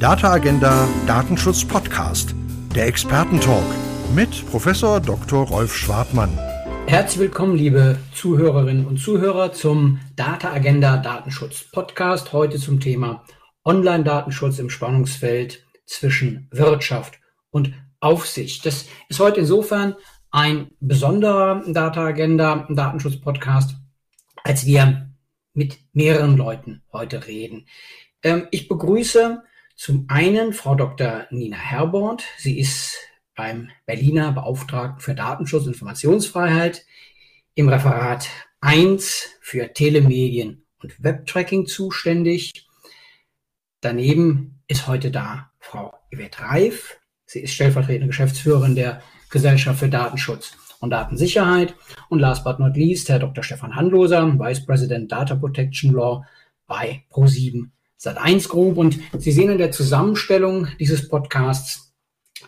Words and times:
Data 0.00 0.32
Agenda 0.32 0.88
Datenschutz 1.06 1.62
Podcast, 1.62 2.34
der 2.74 2.86
Expertentalk 2.86 3.66
mit 4.14 4.46
Professor 4.46 4.98
Dr. 4.98 5.46
Rolf 5.46 5.76
Schwartmann. 5.76 6.30
Herzlich 6.86 7.20
willkommen, 7.20 7.54
liebe 7.54 7.98
Zuhörerinnen 8.14 8.86
und 8.86 8.96
Zuhörer, 8.96 9.52
zum 9.52 10.00
Data 10.16 10.54
Agenda 10.54 10.96
Datenschutz 10.96 11.70
Podcast. 11.70 12.32
Heute 12.32 12.58
zum 12.58 12.80
Thema 12.80 13.26
Online-Datenschutz 13.62 14.58
im 14.58 14.70
Spannungsfeld 14.70 15.66
zwischen 15.84 16.48
Wirtschaft 16.50 17.20
und 17.50 17.74
Aufsicht. 18.00 18.64
Das 18.64 18.86
ist 19.10 19.20
heute 19.20 19.40
insofern 19.40 19.96
ein 20.30 20.70
besonderer 20.80 21.62
Data 21.70 22.06
Agenda 22.06 22.66
Datenschutz 22.70 23.20
Podcast, 23.20 23.74
als 24.44 24.64
wir 24.64 25.10
mit 25.52 25.78
mehreren 25.92 26.38
Leuten 26.38 26.80
heute 26.90 27.26
reden. 27.26 27.66
Ähm, 28.22 28.46
ich 28.50 28.66
begrüße 28.66 29.42
zum 29.80 30.04
einen 30.08 30.52
Frau 30.52 30.74
Dr. 30.74 31.26
Nina 31.30 31.56
Herborn. 31.56 32.18
Sie 32.36 32.58
ist 32.58 32.98
beim 33.34 33.70
Berliner 33.86 34.30
Beauftragten 34.30 35.00
für 35.00 35.14
Datenschutz 35.14 35.62
und 35.62 35.72
Informationsfreiheit 35.72 36.84
im 37.54 37.70
Referat 37.70 38.28
1 38.60 39.26
für 39.40 39.72
Telemedien 39.72 40.66
und 40.82 41.02
Webtracking 41.02 41.64
zuständig. 41.64 42.68
Daneben 43.80 44.60
ist 44.68 44.86
heute 44.86 45.10
da 45.10 45.50
Frau 45.60 45.94
Yvette 46.14 46.42
Reif. 46.42 47.00
Sie 47.24 47.40
ist 47.40 47.54
stellvertretende 47.54 48.08
Geschäftsführerin 48.08 48.74
der 48.74 49.00
Gesellschaft 49.30 49.78
für 49.78 49.88
Datenschutz 49.88 50.58
und 50.80 50.90
Datensicherheit. 50.90 51.74
Und 52.10 52.18
last 52.18 52.44
but 52.44 52.58
not 52.58 52.76
least, 52.76 53.08
Herr 53.08 53.18
Dr. 53.18 53.42
Stefan 53.42 53.74
Handloser, 53.74 54.38
Vice 54.38 54.66
President 54.66 55.10
Data 55.10 55.36
Protection 55.36 55.94
Law 55.94 56.22
bei 56.66 57.02
Pro7 57.10 57.70
Sat1 58.00 58.48
Group. 58.48 58.76
Und 58.76 58.98
Sie 59.18 59.32
sehen 59.32 59.50
in 59.50 59.58
der 59.58 59.72
Zusammenstellung 59.72 60.68
dieses 60.78 61.08
Podcasts, 61.08 61.92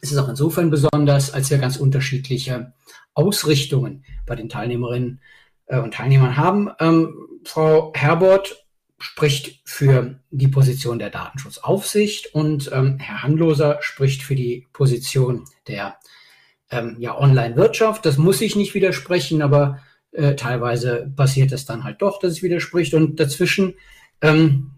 es 0.01 0.11
ist 0.11 0.19
auch 0.19 0.29
insofern 0.29 0.71
besonders, 0.71 1.33
als 1.33 1.51
wir 1.51 1.59
ganz 1.59 1.77
unterschiedliche 1.77 2.73
Ausrichtungen 3.15 4.05
bei 4.27 4.35
den 4.35 4.49
Teilnehmerinnen 4.49 5.21
äh, 5.67 5.79
und 5.79 5.95
Teilnehmern 5.95 6.37
haben. 6.37 6.71
Ähm, 6.81 7.15
Frau 7.45 7.93
Herbert 7.95 8.65
spricht 8.99 9.61
für 9.65 10.21
die 10.31 10.49
Position 10.49 10.99
der 10.99 11.11
Datenschutzaufsicht 11.11 12.35
und 12.35 12.71
ähm, 12.73 12.99
Herr 12.99 13.23
Handloser 13.23 13.79
spricht 13.81 14.23
für 14.23 14.37
die 14.37 14.67
Position 14.73 15.45
der 15.67 15.97
ähm, 16.71 16.97
ja, 16.99 17.19
Online-Wirtschaft. 17.19 18.07
Das 18.07 18.17
muss 18.17 18.41
ich 18.41 18.57
nicht 18.57 18.75
widersprechen, 18.75 19.43
aber 19.43 19.81
äh, 20.13 20.37
teilweise 20.37 21.13
passiert 21.17 21.53
es 21.53 21.67
dann 21.67 21.85
halt 21.85 22.01
doch, 22.01 22.19
dass 22.19 22.33
es 22.33 22.43
widerspricht. 22.43 22.95
Und 22.95 23.19
dazwischen 23.19 23.75
ähm, 24.21 24.71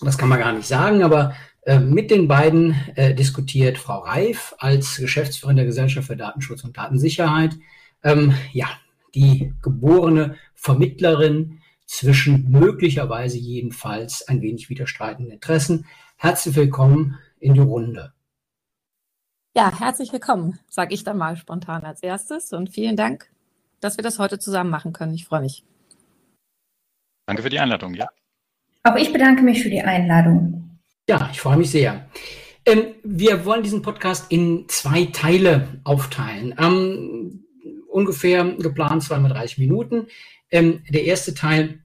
das 0.00 0.18
kann 0.18 0.28
man 0.28 0.38
gar 0.38 0.52
nicht 0.52 0.66
sagen, 0.66 1.02
aber 1.02 1.34
äh, 1.62 1.78
mit 1.78 2.10
den 2.10 2.28
beiden 2.28 2.74
äh, 2.94 3.14
diskutiert 3.14 3.78
Frau 3.78 4.00
Reif 4.00 4.54
als 4.58 4.96
Geschäftsführerin 4.96 5.56
der 5.56 5.66
Gesellschaft 5.66 6.06
für 6.06 6.16
Datenschutz 6.16 6.64
und 6.64 6.76
Datensicherheit, 6.76 7.56
ähm, 8.02 8.34
ja, 8.52 8.68
die 9.14 9.54
geborene 9.62 10.36
Vermittlerin 10.54 11.60
zwischen 11.86 12.50
möglicherweise 12.50 13.38
jedenfalls 13.38 14.26
ein 14.28 14.42
wenig 14.42 14.68
widerstreitenden 14.68 15.32
Interessen. 15.32 15.86
Herzlich 16.16 16.56
willkommen 16.56 17.18
in 17.38 17.54
die 17.54 17.60
Runde. 17.60 18.12
Ja, 19.56 19.78
herzlich 19.78 20.12
willkommen, 20.12 20.58
sage 20.68 20.94
ich 20.94 21.04
dann 21.04 21.16
mal 21.16 21.36
spontan 21.36 21.84
als 21.84 22.02
erstes 22.02 22.52
und 22.52 22.70
vielen 22.70 22.96
Dank, 22.96 23.30
dass 23.80 23.96
wir 23.96 24.02
das 24.02 24.18
heute 24.18 24.38
zusammen 24.38 24.70
machen 24.70 24.92
können. 24.92 25.14
Ich 25.14 25.26
freue 25.26 25.42
mich. 25.42 25.64
Danke 27.26 27.42
für 27.42 27.50
die 27.50 27.60
Einladung, 27.60 27.94
ja. 27.94 28.08
Auch 28.86 28.96
ich 28.96 29.12
bedanke 29.12 29.42
mich 29.42 29.62
für 29.62 29.70
die 29.70 29.80
Einladung. 29.80 30.78
Ja, 31.08 31.30
ich 31.32 31.40
freue 31.40 31.56
mich 31.56 31.70
sehr. 31.70 32.06
Ähm, 32.66 32.94
wir 33.02 33.46
wollen 33.46 33.62
diesen 33.62 33.80
Podcast 33.80 34.30
in 34.30 34.66
zwei 34.68 35.06
Teile 35.06 35.80
aufteilen. 35.84 36.54
Ähm, 36.58 37.44
ungefähr 37.88 38.44
geplant 38.44 39.02
32 39.02 39.56
Minuten. 39.56 40.08
Ähm, 40.50 40.82
der 40.90 41.04
erste 41.04 41.32
Teil 41.32 41.80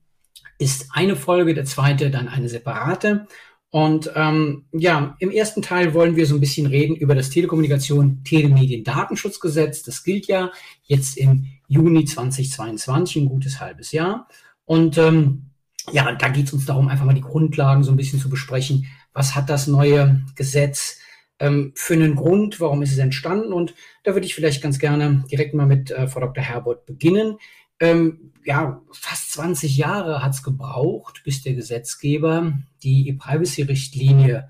ist 0.57 0.89
eine 0.91 1.15
Folge, 1.15 1.53
der 1.53 1.63
zweite 1.63 2.11
dann 2.11 2.27
eine 2.27 2.49
separate. 2.49 3.27
Und 3.69 4.11
ähm, 4.15 4.65
ja, 4.73 5.15
im 5.19 5.31
ersten 5.31 5.61
Teil 5.61 5.93
wollen 5.93 6.17
wir 6.17 6.25
so 6.25 6.35
ein 6.35 6.41
bisschen 6.41 6.67
reden 6.67 6.97
über 6.97 7.15
das 7.15 7.29
Telekommunikation 7.29 8.25
Telemedien-Datenschutzgesetz. 8.25 9.83
Das 9.83 10.03
gilt 10.03 10.27
ja 10.27 10.51
jetzt 10.83 11.17
im 11.17 11.45
Juni 11.67 12.03
2022, 12.03 13.23
ein 13.23 13.29
gutes 13.29 13.61
halbes 13.61 13.93
Jahr. 13.93 14.27
Und 14.65 14.97
ähm, 14.97 15.48
ja, 15.91 16.11
da 16.13 16.29
geht 16.29 16.47
es 16.47 16.53
uns 16.53 16.65
darum, 16.65 16.87
einfach 16.87 17.05
mal 17.05 17.13
die 17.13 17.21
Grundlagen 17.21 17.83
so 17.83 17.91
ein 17.91 17.97
bisschen 17.97 18.19
zu 18.19 18.29
besprechen. 18.29 18.87
Was 19.13 19.35
hat 19.35 19.49
das 19.49 19.67
neue 19.67 20.23
Gesetz 20.35 20.99
ähm, 21.39 21.71
für 21.75 21.93
einen 21.93 22.15
Grund? 22.15 22.59
Warum 22.59 22.81
ist 22.81 22.91
es 22.91 22.97
entstanden? 22.97 23.53
Und 23.53 23.73
da 24.03 24.13
würde 24.13 24.25
ich 24.25 24.35
vielleicht 24.35 24.61
ganz 24.61 24.79
gerne 24.79 25.23
direkt 25.31 25.53
mal 25.53 25.65
mit 25.65 25.91
äh, 25.91 26.07
Frau 26.07 26.19
Dr. 26.21 26.43
Herbert 26.43 26.85
beginnen. 26.85 27.37
Ähm, 27.79 28.33
ja, 28.43 28.81
fast 28.91 29.31
20 29.31 29.77
Jahre 29.77 30.21
hat 30.23 30.33
es 30.33 30.43
gebraucht, 30.43 31.21
bis 31.23 31.43
der 31.43 31.53
Gesetzgeber 31.53 32.53
die 32.83 33.07
E-Privacy-Richtlinie 33.09 34.49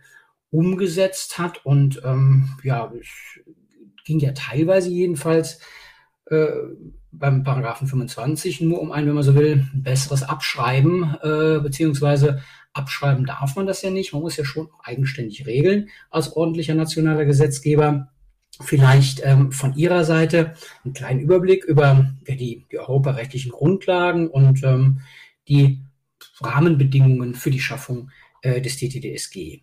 umgesetzt 0.51 1.37
hat. 1.37 1.65
Und 1.65 2.01
ähm, 2.03 2.49
ja, 2.63 2.91
es 2.99 3.43
ging 4.05 4.19
ja 4.19 4.31
teilweise 4.31 4.89
jedenfalls 4.89 5.59
äh, 6.25 6.47
beim 7.11 7.43
Paragraphen 7.43 7.87
25 7.87 8.61
nur 8.61 8.81
um 8.81 8.91
ein, 8.91 9.07
wenn 9.07 9.13
man 9.13 9.23
so 9.23 9.35
will, 9.35 9.67
besseres 9.73 10.23
Abschreiben, 10.23 11.15
äh, 11.21 11.59
beziehungsweise 11.59 12.41
abschreiben 12.73 13.25
darf 13.25 13.55
man 13.55 13.65
das 13.65 13.81
ja 13.81 13.89
nicht. 13.89 14.13
Man 14.13 14.21
muss 14.21 14.37
ja 14.37 14.45
schon 14.45 14.69
eigenständig 14.83 15.45
regeln 15.45 15.89
als 16.09 16.33
ordentlicher 16.35 16.75
nationaler 16.75 17.25
Gesetzgeber. 17.25 18.09
Vielleicht 18.61 19.21
ähm, 19.23 19.51
von 19.51 19.75
Ihrer 19.75 20.03
Seite 20.03 20.53
einen 20.83 20.93
kleinen 20.93 21.19
Überblick 21.21 21.63
über 21.63 22.13
ja, 22.27 22.35
die, 22.35 22.65
die 22.71 22.79
europarechtlichen 22.79 23.51
Grundlagen 23.51 24.27
und 24.27 24.63
ähm, 24.63 25.01
die 25.47 25.81
Rahmenbedingungen 26.41 27.35
für 27.35 27.51
die 27.51 27.61
Schaffung 27.61 28.11
äh, 28.41 28.61
des 28.61 28.77
TTDSG. 28.77 29.61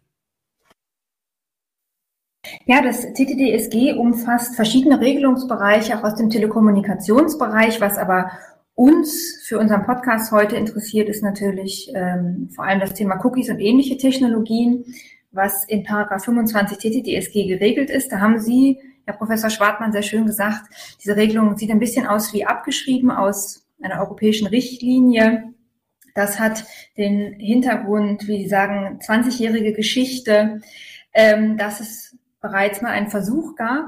Ja, 2.66 2.82
das 2.82 3.12
TTDSG 3.12 3.94
umfasst 3.94 4.56
verschiedene 4.56 5.00
Regelungsbereiche, 5.00 5.98
auch 5.98 6.04
aus 6.04 6.16
dem 6.16 6.30
Telekommunikationsbereich. 6.30 7.80
Was 7.80 7.98
aber 7.98 8.30
uns 8.74 9.42
für 9.44 9.58
unseren 9.58 9.84
Podcast 9.84 10.32
heute 10.32 10.56
interessiert, 10.56 11.08
ist 11.08 11.22
natürlich 11.22 11.90
ähm, 11.94 12.50
vor 12.54 12.64
allem 12.64 12.80
das 12.80 12.94
Thema 12.94 13.24
Cookies 13.24 13.48
und 13.48 13.58
ähnliche 13.58 13.96
Technologien, 13.96 14.84
was 15.32 15.64
in 15.64 15.82
Paragraph 15.82 16.24
25 16.24 16.78
TTDSG 16.78 17.46
geregelt 17.46 17.90
ist. 17.90 18.12
Da 18.12 18.20
haben 18.20 18.38
Sie, 18.38 18.78
Herr 19.04 19.14
Professor 19.14 19.50
Schwartmann, 19.50 19.92
sehr 19.92 20.02
schön 20.02 20.26
gesagt, 20.26 20.66
diese 21.02 21.16
Regelung 21.16 21.56
sieht 21.56 21.70
ein 21.70 21.78
bisschen 21.78 22.06
aus 22.06 22.32
wie 22.32 22.44
abgeschrieben 22.44 23.10
aus 23.10 23.66
einer 23.80 24.00
europäischen 24.00 24.46
Richtlinie. 24.46 25.54
Das 26.14 26.40
hat 26.40 26.64
den 26.96 27.34
Hintergrund, 27.38 28.26
wie 28.26 28.42
Sie 28.42 28.48
sagen, 28.48 28.98
20-jährige 29.00 29.72
Geschichte, 29.72 30.60
ähm, 31.12 31.56
dass 31.56 31.80
es 31.80 32.16
bereits 32.46 32.80
mal 32.80 32.90
einen 32.90 33.10
Versuch 33.10 33.56
gab, 33.56 33.86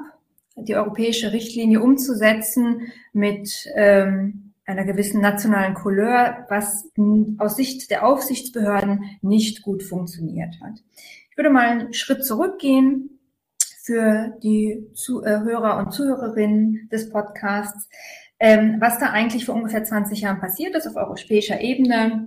die 0.57 0.75
europäische 0.75 1.33
Richtlinie 1.33 1.81
umzusetzen 1.81 2.93
mit 3.13 3.69
ähm, 3.77 4.53
einer 4.67 4.85
gewissen 4.85 5.21
nationalen 5.21 5.75
Couleur, 5.75 6.45
was 6.49 6.91
aus 7.39 7.57
Sicht 7.57 7.91
der 7.93 8.05
Aufsichtsbehörden 8.05 9.19
nicht 9.23 9.63
gut 9.63 9.85
funktioniert 9.85 10.57
hat. 10.61 10.83
Ich 11.31 11.37
würde 11.37 11.51
mal 11.51 11.69
einen 11.69 11.95
Schritt 11.95 12.25
zurückgehen 12.25 13.21
für 13.83 14.37
die 14.43 14.89
Zuhörer 14.95 15.79
und 15.79 15.93
Zuhörerinnen 15.93 16.89
des 16.91 17.11
Podcasts, 17.11 17.89
ähm, 18.41 18.77
was 18.81 18.99
da 18.99 19.07
eigentlich 19.07 19.47
vor 19.47 19.55
ungefähr 19.55 19.85
20 19.85 20.23
Jahren 20.23 20.41
passiert 20.41 20.75
ist 20.75 20.89
auf 20.89 20.97
europäischer 20.97 21.61
Ebene 21.61 22.27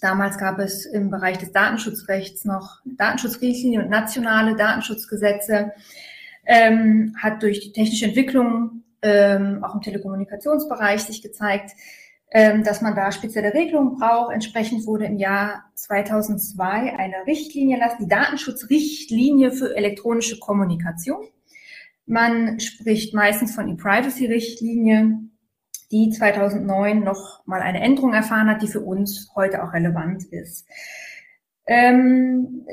Damals 0.00 0.38
gab 0.38 0.58
es 0.58 0.86
im 0.86 1.10
Bereich 1.10 1.38
des 1.38 1.52
Datenschutzrechts 1.52 2.44
noch 2.44 2.80
Datenschutzrichtlinien 2.84 3.82
und 3.82 3.90
nationale 3.90 4.56
Datenschutzgesetze. 4.56 5.72
Ähm, 6.46 7.14
hat 7.18 7.42
durch 7.42 7.60
die 7.60 7.72
technische 7.72 8.06
Entwicklung 8.06 8.82
ähm, 9.02 9.62
auch 9.62 9.74
im 9.74 9.82
Telekommunikationsbereich 9.82 11.02
sich 11.02 11.22
gezeigt, 11.22 11.72
ähm, 12.32 12.64
dass 12.64 12.80
man 12.80 12.94
da 12.94 13.12
spezielle 13.12 13.52
Regelungen 13.52 13.98
braucht. 13.98 14.32
Entsprechend 14.32 14.86
wurde 14.86 15.04
im 15.04 15.18
Jahr 15.18 15.64
2002 15.74 16.96
eine 16.96 17.26
Richtlinie 17.26 17.78
lassen, 17.78 18.04
die 18.04 18.08
Datenschutzrichtlinie 18.08 19.52
für 19.52 19.76
elektronische 19.76 20.38
Kommunikation. 20.38 21.26
Man 22.06 22.58
spricht 22.58 23.14
meistens 23.14 23.54
von 23.54 23.68
E-Privacy-Richtlinie 23.68 25.18
die 25.90 26.10
2009 26.10 27.02
noch 27.02 27.44
mal 27.46 27.60
eine 27.60 27.80
Änderung 27.80 28.12
erfahren 28.12 28.48
hat, 28.48 28.62
die 28.62 28.68
für 28.68 28.80
uns 28.80 29.30
heute 29.34 29.62
auch 29.62 29.72
relevant 29.72 30.24
ist. 30.26 30.66
Ähm, 31.66 32.66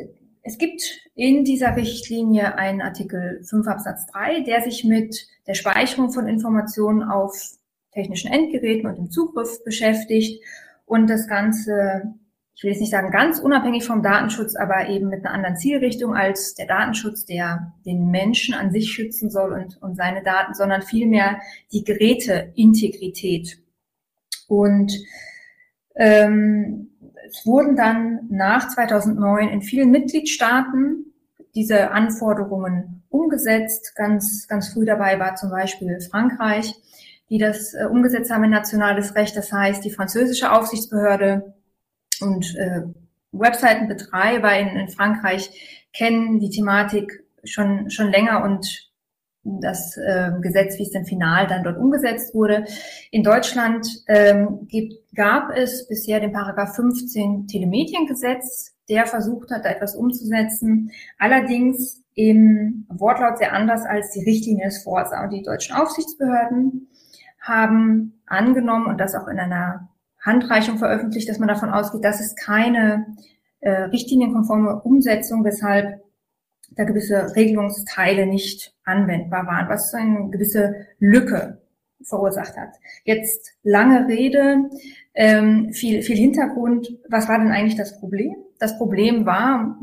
es 0.44 0.58
gibt 0.58 0.82
in 1.16 1.44
dieser 1.44 1.76
Richtlinie 1.76 2.58
einen 2.58 2.82
Artikel 2.82 3.44
5 3.44 3.68
Absatz 3.68 4.06
3, 4.08 4.42
der 4.42 4.62
sich 4.62 4.84
mit 4.84 5.28
der 5.46 5.56
Speicherung 5.56 6.12
von 6.12 6.28
Informationen 6.28 7.04
auf 7.04 7.58
technischen 7.92 8.32
Endgeräten 8.32 8.88
und 8.88 8.98
dem 8.98 9.12
Zugriff 9.12 9.64
beschäftigt 9.64 10.44
und 10.86 11.10
das 11.10 11.28
Ganze 11.28 12.14
ich 12.58 12.64
will 12.64 12.72
jetzt 12.72 12.80
nicht 12.80 12.92
sagen 12.92 13.12
ganz 13.12 13.38
unabhängig 13.38 13.86
vom 13.86 14.02
Datenschutz, 14.02 14.56
aber 14.56 14.90
eben 14.90 15.10
mit 15.10 15.24
einer 15.24 15.36
anderen 15.36 15.58
Zielrichtung 15.58 16.16
als 16.16 16.56
der 16.56 16.66
Datenschutz, 16.66 17.24
der 17.24 17.74
den 17.86 18.10
Menschen 18.10 18.56
an 18.56 18.72
sich 18.72 18.92
schützen 18.92 19.30
soll 19.30 19.54
und, 19.54 19.80
und 19.80 19.96
seine 19.96 20.24
Daten, 20.24 20.56
sondern 20.56 20.82
vielmehr 20.82 21.40
die 21.72 21.84
Geräteintegrität. 21.84 23.60
Und 24.48 24.92
ähm, 25.96 26.90
es 27.30 27.46
wurden 27.46 27.76
dann 27.76 28.22
nach 28.30 28.70
2009 28.70 29.50
in 29.50 29.62
vielen 29.62 29.92
Mitgliedstaaten 29.92 31.14
diese 31.54 31.92
Anforderungen 31.92 33.04
umgesetzt. 33.10 33.94
Ganz, 33.96 34.48
ganz 34.48 34.70
früh 34.70 34.86
dabei 34.86 35.20
war 35.20 35.36
zum 35.36 35.52
Beispiel 35.52 36.00
Frankreich, 36.02 36.74
die 37.30 37.38
das 37.38 37.76
äh, 37.76 37.86
umgesetzt 37.86 38.32
haben 38.32 38.46
in 38.46 38.50
nationales 38.50 39.14
Recht. 39.14 39.38
Das 39.38 39.52
heißt, 39.52 39.86
die 39.86 39.92
französische 39.92 40.52
Aufsichtsbehörde 40.52 41.54
und 42.22 42.56
äh, 42.56 42.82
Webseitenbetreiber 43.32 44.58
in, 44.58 44.70
in 44.70 44.90
Frankreich 44.90 45.50
kennen 45.94 46.40
die 46.40 46.50
Thematik 46.50 47.24
schon, 47.44 47.90
schon 47.90 48.12
länger 48.12 48.44
und 48.44 48.88
das 49.44 49.96
äh, 49.98 50.32
Gesetz, 50.42 50.78
wie 50.78 50.84
es 50.84 50.92
dann 50.92 51.06
final 51.06 51.48
dann 51.48 51.64
dort 51.64 51.78
umgesetzt 51.78 52.36
wurde. 52.36 52.66
In 53.12 53.24
Deutschland 53.24 53.88
ähm, 54.08 54.68
gibt, 54.68 54.94
gab 55.16 55.56
es 55.56 55.88
bisher 55.88 56.20
den 56.20 56.34
Paragraph 56.34 56.76
15 56.76 57.48
Telemediengesetz, 57.48 58.76
der 58.90 59.06
versucht 59.06 59.52
hat, 59.52 59.66
da 59.66 59.70
etwas 59.70 59.96
umzusetzen. 59.96 60.92
Allerdings 61.18 62.04
im 62.14 62.86
Wortlaut 62.90 63.38
sehr 63.38 63.54
anders 63.54 63.86
als 63.86 64.12
die 64.12 64.24
Richtlinie 64.24 64.68
es 64.68 64.84
vorsah. 64.84 65.24
Und 65.24 65.32
die 65.32 65.44
deutschen 65.44 65.76
Aufsichtsbehörden 65.76 66.90
haben 67.40 68.22
angenommen 68.26 68.88
und 68.88 69.00
das 69.00 69.16
auch 69.16 69.28
in 69.28 69.40
einer 69.40 69.90
Handreichung 70.28 70.78
veröffentlicht, 70.78 71.28
dass 71.28 71.40
man 71.40 71.48
davon 71.48 71.72
ausgeht, 71.72 72.04
dass 72.04 72.20
es 72.20 72.36
keine 72.36 73.08
äh, 73.62 73.72
richtlinienkonforme 73.72 74.82
Umsetzung, 74.82 75.44
weshalb 75.44 76.04
da 76.76 76.84
gewisse 76.84 77.36
Regelungsteile 77.36 78.28
nicht 78.28 78.76
anwendbar 78.84 79.48
waren, 79.48 79.70
was 79.70 79.94
eine 79.94 80.30
gewisse 80.30 80.88
Lücke 81.00 81.62
verursacht 82.04 82.56
hat. 82.58 82.76
Jetzt 83.04 83.54
lange 83.64 84.08
Rede, 84.08 84.70
ähm, 85.14 85.74
viel, 85.74 86.04
viel 86.04 86.18
Hintergrund. 86.18 86.96
Was 87.10 87.28
war 87.28 87.40
denn 87.40 87.52
eigentlich 87.52 87.78
das 87.78 88.00
Problem? 88.00 88.36
Das 88.60 88.78
Problem 88.78 89.26
war, 89.26 89.80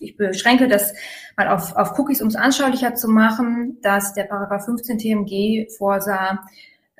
ich 0.00 0.16
beschränke 0.16 0.68
das 0.68 0.94
mal 1.36 1.48
auf, 1.48 1.76
auf 1.76 1.98
Cookies, 1.98 2.22
um 2.22 2.28
es 2.28 2.36
anschaulicher 2.36 2.94
zu 2.94 3.08
machen, 3.08 3.78
dass 3.82 4.14
der 4.14 4.24
Paragraph 4.24 4.64
15 4.64 4.98
TMG 4.98 5.68
vorsah, 5.76 6.44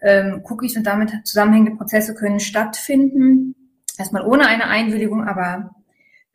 ähm, 0.03 0.43
Cookies 0.45 0.77
und 0.77 0.87
damit 0.87 1.27
zusammenhängende 1.27 1.77
Prozesse 1.77 2.15
können 2.15 2.41
stattfinden. 2.41 3.55
Erstmal 3.99 4.27
ohne 4.27 4.47
eine 4.47 4.67
Einwilligung, 4.67 5.25
aber 5.25 5.75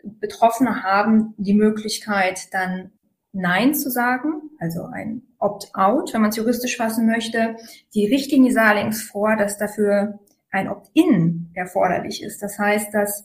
Betroffene 0.04 0.84
haben 0.84 1.34
die 1.38 1.54
Möglichkeit, 1.54 2.54
dann 2.54 2.92
Nein 3.32 3.74
zu 3.74 3.90
sagen, 3.90 4.52
also 4.60 4.86
ein 4.86 5.24
Opt-out, 5.40 6.14
wenn 6.14 6.22
man 6.22 6.30
es 6.30 6.36
juristisch 6.36 6.78
fassen 6.78 7.08
möchte. 7.08 7.56
Die 7.96 8.06
Richtlinie 8.06 8.52
sah 8.52 8.70
allerdings 8.70 9.02
vor, 9.02 9.36
dass 9.36 9.58
dafür 9.58 10.20
ein 10.52 10.70
Opt-in 10.70 11.50
erforderlich 11.56 12.22
ist. 12.22 12.44
Das 12.44 12.60
heißt, 12.60 12.94
dass 12.94 13.24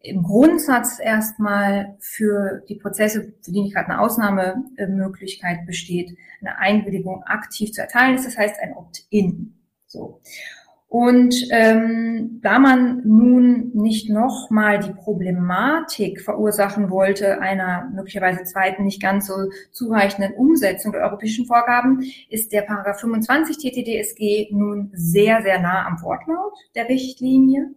im 0.00 0.22
Grundsatz 0.22 1.00
erstmal 1.00 1.96
für 1.98 2.62
die 2.68 2.76
Prozesse, 2.76 3.34
für 3.42 3.50
die 3.50 3.62
nicht 3.62 3.74
gerade 3.74 3.88
eine 3.88 4.00
Ausnahmemöglichkeit 4.00 5.66
besteht, 5.66 6.16
eine 6.40 6.58
Einwilligung 6.58 7.24
aktiv 7.24 7.72
zu 7.72 7.80
erteilen 7.80 8.14
ist. 8.14 8.26
Das 8.26 8.38
heißt 8.38 8.60
ein 8.60 8.74
Opt-in. 8.74 9.57
So. 9.88 10.20
Und 10.90 11.34
ähm, 11.50 12.40
da 12.42 12.58
man 12.58 13.02
nun 13.04 13.72
nicht 13.74 14.08
nochmal 14.08 14.78
die 14.78 14.92
Problematik 14.92 16.22
verursachen 16.22 16.88
wollte 16.88 17.42
einer 17.42 17.90
möglicherweise 17.94 18.42
zweiten, 18.44 18.84
nicht 18.84 19.02
ganz 19.02 19.26
so 19.26 19.34
zureichenden 19.70 20.32
Umsetzung 20.32 20.92
der 20.92 21.02
europäischen 21.02 21.44
Vorgaben, 21.44 22.10
ist 22.30 22.52
der 22.52 22.62
Paragraph 22.62 23.00
25 23.00 23.58
TTDSG 23.58 24.48
nun 24.50 24.90
sehr, 24.94 25.42
sehr 25.42 25.60
nah 25.60 25.86
am 25.86 26.00
Wortlaut 26.00 26.54
der 26.74 26.88
Richtlinie. 26.88 27.74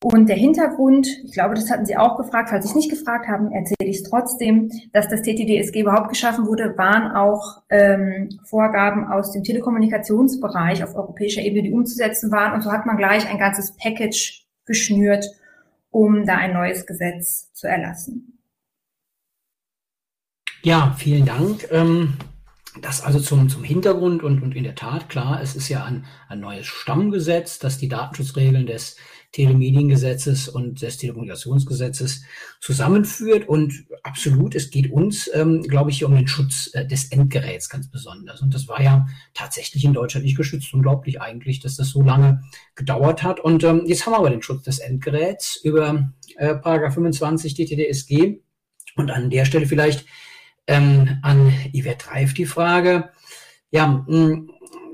Und 0.00 0.28
der 0.28 0.36
Hintergrund, 0.36 1.08
ich 1.24 1.32
glaube, 1.32 1.56
das 1.56 1.70
hatten 1.70 1.84
Sie 1.84 1.96
auch 1.96 2.16
gefragt, 2.16 2.50
falls 2.50 2.64
Sie 2.64 2.70
es 2.70 2.76
nicht 2.76 2.90
gefragt 2.90 3.26
haben, 3.26 3.50
erzähle 3.50 3.90
ich 3.90 3.96
es 3.96 4.02
trotzdem, 4.04 4.70
dass 4.92 5.08
das 5.08 5.22
TTDSG 5.22 5.80
überhaupt 5.80 6.08
geschaffen 6.08 6.46
wurde, 6.46 6.78
waren 6.78 7.10
auch 7.16 7.62
ähm, 7.68 8.28
Vorgaben 8.44 9.08
aus 9.08 9.32
dem 9.32 9.42
Telekommunikationsbereich 9.42 10.84
auf 10.84 10.94
europäischer 10.94 11.42
Ebene, 11.42 11.64
die 11.64 11.72
umzusetzen 11.72 12.30
waren. 12.30 12.54
Und 12.54 12.62
so 12.62 12.70
hat 12.70 12.86
man 12.86 12.96
gleich 12.96 13.28
ein 13.28 13.38
ganzes 13.38 13.74
Package 13.76 14.46
geschnürt, 14.66 15.24
um 15.90 16.24
da 16.24 16.36
ein 16.36 16.52
neues 16.52 16.86
Gesetz 16.86 17.52
zu 17.52 17.66
erlassen. 17.66 18.38
Ja, 20.62 20.94
vielen 20.96 21.26
Dank. 21.26 21.66
Ähm 21.72 22.14
das 22.80 23.00
also 23.00 23.18
zum, 23.18 23.48
zum 23.48 23.64
Hintergrund 23.64 24.22
und, 24.22 24.42
und 24.42 24.54
in 24.54 24.64
der 24.64 24.74
Tat, 24.74 25.08
klar, 25.08 25.40
es 25.42 25.56
ist 25.56 25.68
ja 25.68 25.84
ein, 25.84 26.04
ein 26.28 26.40
neues 26.40 26.66
Stammgesetz, 26.66 27.58
das 27.58 27.78
die 27.78 27.88
Datenschutzregeln 27.88 28.66
des 28.66 28.96
Telemediengesetzes 29.32 30.48
und 30.48 30.80
des 30.80 30.96
Telekommunikationsgesetzes 30.96 32.22
zusammenführt. 32.60 33.46
Und 33.46 33.86
absolut, 34.02 34.54
es 34.54 34.70
geht 34.70 34.90
uns, 34.90 35.30
ähm, 35.34 35.62
glaube 35.62 35.90
ich, 35.90 35.98
hier 35.98 36.08
um 36.08 36.14
den 36.14 36.28
Schutz 36.28 36.70
äh, 36.72 36.86
des 36.86 37.10
Endgeräts 37.12 37.68
ganz 37.68 37.90
besonders. 37.90 38.40
Und 38.40 38.54
das 38.54 38.68
war 38.68 38.80
ja 38.80 39.06
tatsächlich 39.34 39.84
in 39.84 39.92
Deutschland 39.92 40.24
nicht 40.24 40.36
geschützt. 40.36 40.72
Unglaublich 40.72 41.20
eigentlich, 41.20 41.60
dass 41.60 41.76
das 41.76 41.90
so 41.90 42.02
lange 42.02 42.42
gedauert 42.74 43.22
hat. 43.22 43.40
Und 43.40 43.64
ähm, 43.64 43.82
jetzt 43.86 44.06
haben 44.06 44.14
wir 44.14 44.18
aber 44.18 44.30
den 44.30 44.42
Schutz 44.42 44.62
des 44.62 44.78
Endgeräts 44.78 45.56
über 45.62 46.10
äh, 46.36 46.54
Paragraph 46.54 46.94
25 46.94 47.54
DTDSG. 47.54 48.40
Und 48.96 49.10
an 49.10 49.30
der 49.30 49.44
Stelle 49.44 49.66
vielleicht 49.66 50.06
ähm, 50.68 51.18
an 51.22 51.52
Yvette 51.74 52.08
Reif 52.08 52.34
die 52.34 52.46
Frage, 52.46 53.10
ja, 53.70 53.86
mh, 53.86 54.06
hm, 54.06 54.50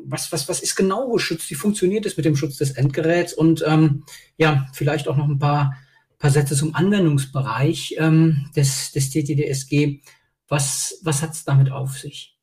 was, 0.06 0.31
was, 0.32 0.49
was 0.49 0.61
ist 0.61 0.76
genau 0.76 1.11
geschützt? 1.11 1.50
Wie 1.50 1.55
funktioniert 1.55 2.06
es 2.06 2.17
mit 2.17 2.26
dem 2.26 2.37
Schutz 2.37 2.56
des 2.56 2.73
Endgeräts? 2.73 3.35
Und 3.35 3.65
ähm, 3.67 4.05
ja, 4.37 4.67
vielleicht 4.73 5.09
auch 5.09 5.17
noch 5.17 5.29
ein 5.29 5.38
paar, 5.38 5.76
paar 6.19 6.31
Sätze 6.31 6.55
zum 6.56 6.75
Anwendungsbereich 6.75 7.97
ähm, 7.99 8.50
des, 8.55 8.93
des 8.93 9.11
TTDSG. 9.11 10.00
Was, 10.47 11.00
was 11.03 11.23
hat 11.23 11.32
es 11.32 11.44
damit 11.44 11.73
auf 11.73 11.99
sich? 11.99 12.38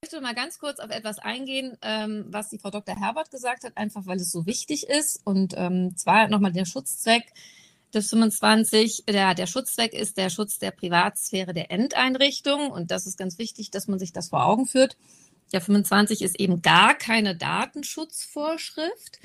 Ich 0.00 0.10
möchte 0.10 0.22
mal 0.22 0.34
ganz 0.34 0.58
kurz 0.58 0.80
auf 0.80 0.90
etwas 0.90 1.18
eingehen, 1.18 1.76
ähm, 1.82 2.24
was 2.28 2.48
die 2.48 2.58
Frau 2.58 2.70
Dr. 2.70 2.98
Herbert 2.98 3.30
gesagt 3.30 3.64
hat, 3.64 3.76
einfach 3.76 4.06
weil 4.06 4.16
es 4.16 4.32
so 4.32 4.46
wichtig 4.46 4.88
ist. 4.88 5.20
Und 5.24 5.54
ähm, 5.56 5.96
zwar 5.96 6.28
nochmal 6.28 6.52
der 6.52 6.64
Schutzzweck 6.64 7.32
des 7.94 8.10
25. 8.10 9.04
Der, 9.08 9.34
der 9.34 9.46
Schutzzweck 9.46 9.92
ist 9.92 10.16
der 10.16 10.30
Schutz 10.30 10.58
der 10.58 10.70
Privatsphäre 10.70 11.52
der 11.52 11.70
Endeinrichtung. 11.70 12.70
Und 12.70 12.90
das 12.90 13.06
ist 13.06 13.18
ganz 13.18 13.38
wichtig, 13.38 13.70
dass 13.70 13.88
man 13.88 13.98
sich 13.98 14.12
das 14.12 14.30
vor 14.30 14.44
Augen 14.44 14.66
führt. 14.66 14.96
Der 15.52 15.60
25 15.60 16.22
ist 16.22 16.40
eben 16.40 16.62
gar 16.62 16.94
keine 16.94 17.36
Datenschutzvorschrift. 17.36 19.20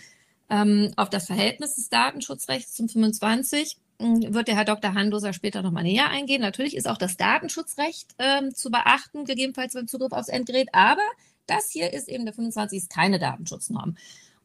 Ähm, 0.50 0.94
auf 0.96 1.10
das 1.10 1.26
Verhältnis 1.26 1.76
des 1.76 1.90
Datenschutzrechts 1.90 2.74
zum 2.74 2.88
25 2.88 3.78
hm, 4.00 4.34
wird 4.34 4.48
der 4.48 4.56
Herr 4.56 4.66
Dr. 4.66 4.94
Handoser 4.94 5.34
später 5.34 5.62
nochmal 5.62 5.84
näher 5.84 6.10
eingehen. 6.10 6.42
Natürlich 6.42 6.76
ist 6.76 6.88
auch 6.88 6.98
das 6.98 7.18
Datenschutzrecht 7.18 8.16
ähm, 8.20 8.54
zu 8.54 8.70
beachten, 8.70 9.26
gegebenenfalls 9.26 9.74
beim 9.74 9.88
Zugriff 9.88 10.12
aufs 10.14 10.30
Endgerät, 10.30 10.70
aber 10.72 11.02
das 11.48 11.70
hier 11.72 11.94
ist 11.94 12.08
eben 12.08 12.26
der 12.26 12.34
25 12.34 12.78
ist 12.78 12.90
keine 12.90 13.20
Datenschutznorm. 13.20 13.96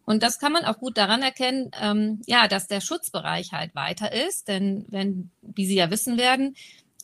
Und 0.04 0.22
das 0.22 0.38
kann 0.38 0.52
man 0.52 0.64
auch 0.64 0.78
gut 0.78 0.98
daran 0.98 1.22
erkennen, 1.22 1.70
ähm, 1.80 2.20
ja, 2.26 2.48
dass 2.48 2.66
der 2.66 2.80
Schutzbereich 2.80 3.52
halt 3.52 3.74
weiter 3.74 4.12
ist. 4.12 4.48
Denn 4.48 4.84
wenn, 4.88 5.30
wie 5.42 5.66
Sie 5.66 5.76
ja 5.76 5.90
wissen 5.90 6.18
werden, 6.18 6.56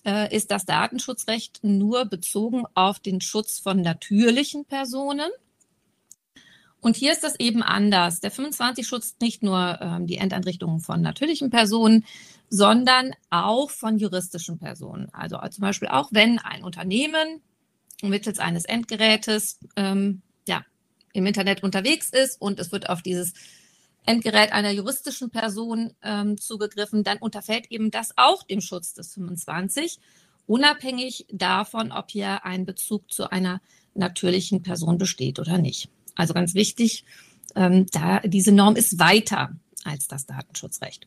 äh, 0.04 0.34
ist 0.34 0.50
das 0.50 0.64
Datenschutzrecht 0.64 1.60
nur 1.62 2.06
bezogen 2.06 2.64
auf 2.74 2.98
den 2.98 3.20
Schutz 3.20 3.58
von 3.58 3.80
natürlichen 3.80 4.64
Personen. 4.64 5.30
Und 6.80 6.96
hier 6.96 7.12
ist 7.12 7.24
das 7.24 7.38
eben 7.38 7.62
anders. 7.62 8.20
Der 8.20 8.30
25 8.30 8.86
schützt 8.86 9.20
nicht 9.20 9.42
nur 9.42 9.78
ähm, 9.80 10.06
die 10.06 10.16
Endeinrichtungen 10.16 10.80
von 10.80 11.00
natürlichen 11.00 11.50
Personen, 11.50 12.04
sondern 12.50 13.12
auch 13.30 13.70
von 13.70 13.98
juristischen 13.98 14.58
Personen. 14.58 15.08
Also 15.12 15.38
zum 15.50 15.62
Beispiel 15.62 15.88
auch 15.88 16.08
wenn 16.12 16.38
ein 16.38 16.64
Unternehmen 16.64 17.42
mittels 18.02 18.38
eines 18.38 18.64
Endgerätes 18.64 19.58
ähm, 19.76 20.22
im 21.18 21.26
Internet 21.26 21.62
unterwegs 21.62 22.08
ist 22.10 22.40
und 22.40 22.58
es 22.58 22.72
wird 22.72 22.88
auf 22.88 23.02
dieses 23.02 23.34
Endgerät 24.06 24.52
einer 24.52 24.70
juristischen 24.70 25.30
Person 25.30 25.92
ähm, 26.02 26.38
zugegriffen, 26.38 27.04
dann 27.04 27.18
unterfällt 27.18 27.70
eben 27.70 27.90
das 27.90 28.14
auch 28.16 28.42
dem 28.42 28.62
Schutz 28.62 28.94
des 28.94 29.12
25, 29.12 29.98
unabhängig 30.46 31.26
davon, 31.30 31.92
ob 31.92 32.10
hier 32.10 32.44
ein 32.44 32.64
Bezug 32.64 33.12
zu 33.12 33.30
einer 33.30 33.60
natürlichen 33.94 34.62
Person 34.62 34.96
besteht 34.96 35.38
oder 35.38 35.58
nicht. 35.58 35.90
Also 36.14 36.32
ganz 36.32 36.54
wichtig, 36.54 37.04
ähm, 37.54 37.86
da 37.92 38.20
diese 38.20 38.52
Norm 38.52 38.76
ist 38.76 38.98
weiter 38.98 39.54
als 39.84 40.08
das 40.08 40.24
Datenschutzrecht. 40.24 41.06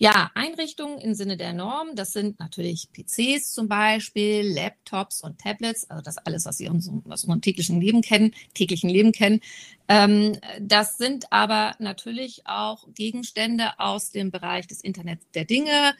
Ja, 0.00 0.30
Einrichtungen 0.34 0.98
im 0.98 1.14
Sinne 1.14 1.36
der 1.36 1.52
Norm, 1.52 1.96
das 1.96 2.12
sind 2.12 2.38
natürlich 2.38 2.88
PCs 2.92 3.52
zum 3.52 3.66
Beispiel, 3.66 4.42
Laptops 4.42 5.22
und 5.22 5.40
Tablets, 5.40 5.90
also 5.90 6.00
das 6.02 6.18
alles, 6.18 6.46
was 6.46 6.58
Sie 6.58 6.70
aus 6.70 6.86
unserem 6.86 7.40
täglichen 7.40 7.80
Leben 7.80 8.00
kennen, 8.00 8.32
täglichen 8.54 8.88
Leben 8.88 9.10
kennen. 9.10 9.40
Ähm, 9.88 10.38
das 10.60 10.98
sind 10.98 11.32
aber 11.32 11.74
natürlich 11.80 12.42
auch 12.46 12.86
Gegenstände 12.94 13.72
aus 13.78 14.12
dem 14.12 14.30
Bereich 14.30 14.68
des 14.68 14.82
Internets 14.82 15.26
der 15.34 15.46
Dinge, 15.46 15.94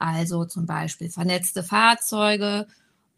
also 0.00 0.44
zum 0.46 0.66
Beispiel 0.66 1.08
vernetzte 1.08 1.62
Fahrzeuge 1.62 2.66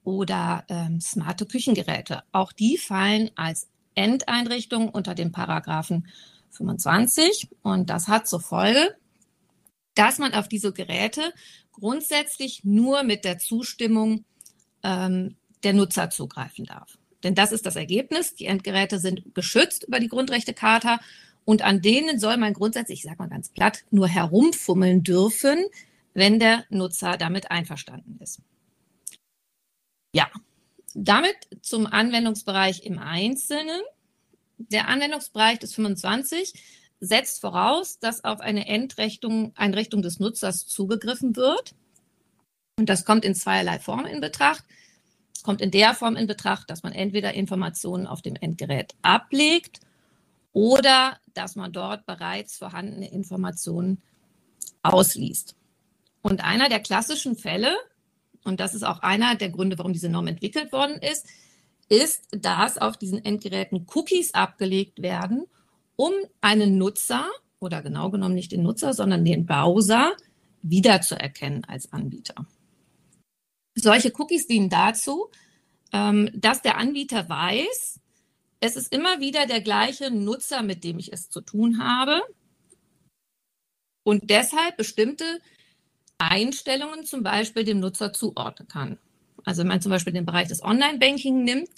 oder 0.04 0.64
ähm, 0.68 1.00
smarte 1.00 1.46
Küchengeräte. 1.46 2.24
Auch 2.32 2.52
die 2.52 2.76
fallen 2.76 3.30
als 3.36 3.68
Endeinrichtung 3.94 4.90
unter 4.90 5.14
dem 5.14 5.32
Paragraphen 5.32 6.08
25 6.50 7.48
und 7.62 7.88
das 7.88 8.08
hat 8.08 8.28
zur 8.28 8.40
Folge, 8.40 8.94
dass 9.96 10.18
man 10.18 10.34
auf 10.34 10.46
diese 10.46 10.72
Geräte 10.72 11.32
grundsätzlich 11.72 12.62
nur 12.62 13.02
mit 13.02 13.24
der 13.24 13.38
Zustimmung 13.38 14.24
ähm, 14.84 15.36
der 15.64 15.72
Nutzer 15.72 16.10
zugreifen 16.10 16.64
darf. 16.64 16.98
Denn 17.24 17.34
das 17.34 17.50
ist 17.50 17.66
das 17.66 17.76
Ergebnis. 17.76 18.34
Die 18.34 18.46
Endgeräte 18.46 19.00
sind 19.00 19.34
geschützt 19.34 19.84
über 19.84 19.98
die 19.98 20.08
Grundrechtecharta 20.08 21.00
und 21.44 21.62
an 21.62 21.80
denen 21.80 22.18
soll 22.18 22.36
man 22.36 22.52
grundsätzlich, 22.52 22.98
ich 23.00 23.04
sage 23.04 23.18
mal 23.18 23.28
ganz 23.28 23.48
platt, 23.48 23.84
nur 23.90 24.08
herumfummeln 24.08 25.02
dürfen, 25.02 25.64
wenn 26.12 26.38
der 26.38 26.64
Nutzer 26.70 27.16
damit 27.16 27.50
einverstanden 27.50 28.18
ist. 28.20 28.40
Ja, 30.14 30.30
damit 30.94 31.36
zum 31.62 31.86
Anwendungsbereich 31.86 32.84
im 32.84 32.98
Einzelnen. 32.98 33.80
Der 34.58 34.88
Anwendungsbereich 34.88 35.58
des 35.58 35.74
25 35.74 36.54
setzt 37.00 37.40
voraus, 37.40 37.98
dass 37.98 38.24
auf 38.24 38.40
eine 38.40 38.66
Endrichtung, 38.66 39.52
Einrichtung 39.56 40.02
des 40.02 40.18
Nutzers 40.18 40.66
zugegriffen 40.66 41.36
wird. 41.36 41.74
Und 42.78 42.88
das 42.88 43.04
kommt 43.04 43.24
in 43.24 43.34
zweierlei 43.34 43.78
Form 43.78 44.06
in 44.06 44.20
Betracht. 44.20 44.64
Es 45.34 45.42
kommt 45.42 45.60
in 45.60 45.70
der 45.70 45.94
Form 45.94 46.16
in 46.16 46.26
Betracht, 46.26 46.70
dass 46.70 46.82
man 46.82 46.92
entweder 46.92 47.34
Informationen 47.34 48.06
auf 48.06 48.22
dem 48.22 48.36
Endgerät 48.36 48.94
ablegt 49.02 49.80
oder 50.52 51.18
dass 51.34 51.54
man 51.54 51.72
dort 51.72 52.06
bereits 52.06 52.56
vorhandene 52.56 53.10
Informationen 53.10 54.02
ausliest. 54.82 55.54
Und 56.22 56.42
einer 56.42 56.68
der 56.68 56.80
klassischen 56.80 57.36
Fälle, 57.36 57.76
und 58.44 58.58
das 58.58 58.74
ist 58.74 58.82
auch 58.82 59.00
einer 59.00 59.36
der 59.36 59.50
Gründe, 59.50 59.78
warum 59.78 59.92
diese 59.92 60.08
Norm 60.08 60.26
entwickelt 60.26 60.72
worden 60.72 60.96
ist, 60.96 61.26
ist, 61.88 62.26
dass 62.30 62.78
auf 62.78 62.96
diesen 62.96 63.24
Endgeräten 63.24 63.86
Cookies 63.94 64.34
abgelegt 64.34 65.02
werden 65.02 65.46
um 65.96 66.12
einen 66.40 66.78
Nutzer 66.78 67.26
oder 67.58 67.82
genau 67.82 68.10
genommen 68.10 68.34
nicht 68.34 68.52
den 68.52 68.62
Nutzer, 68.62 68.94
sondern 68.94 69.24
den 69.24 69.46
Browser 69.46 70.12
wiederzuerkennen 70.62 71.64
als 71.64 71.92
Anbieter. 71.92 72.46
Solche 73.74 74.12
Cookies 74.18 74.46
dienen 74.46 74.70
dazu, 74.70 75.30
ähm, 75.92 76.30
dass 76.34 76.62
der 76.62 76.78
Anbieter 76.78 77.28
weiß, 77.28 78.00
es 78.60 78.76
ist 78.76 78.92
immer 78.92 79.20
wieder 79.20 79.46
der 79.46 79.60
gleiche 79.60 80.10
Nutzer, 80.10 80.62
mit 80.62 80.82
dem 80.84 80.98
ich 80.98 81.12
es 81.12 81.28
zu 81.28 81.40
tun 81.40 81.82
habe 81.82 82.22
und 84.02 84.30
deshalb 84.30 84.76
bestimmte 84.76 85.24
Einstellungen 86.18 87.04
zum 87.04 87.22
Beispiel 87.22 87.64
dem 87.64 87.80
Nutzer 87.80 88.12
zuordnen 88.12 88.68
kann. 88.68 88.98
Also 89.44 89.60
wenn 89.60 89.68
man 89.68 89.82
zum 89.82 89.90
Beispiel 89.90 90.12
den 90.12 90.26
Bereich 90.26 90.48
des 90.48 90.62
Online-Banking 90.62 91.44
nimmt, 91.44 91.68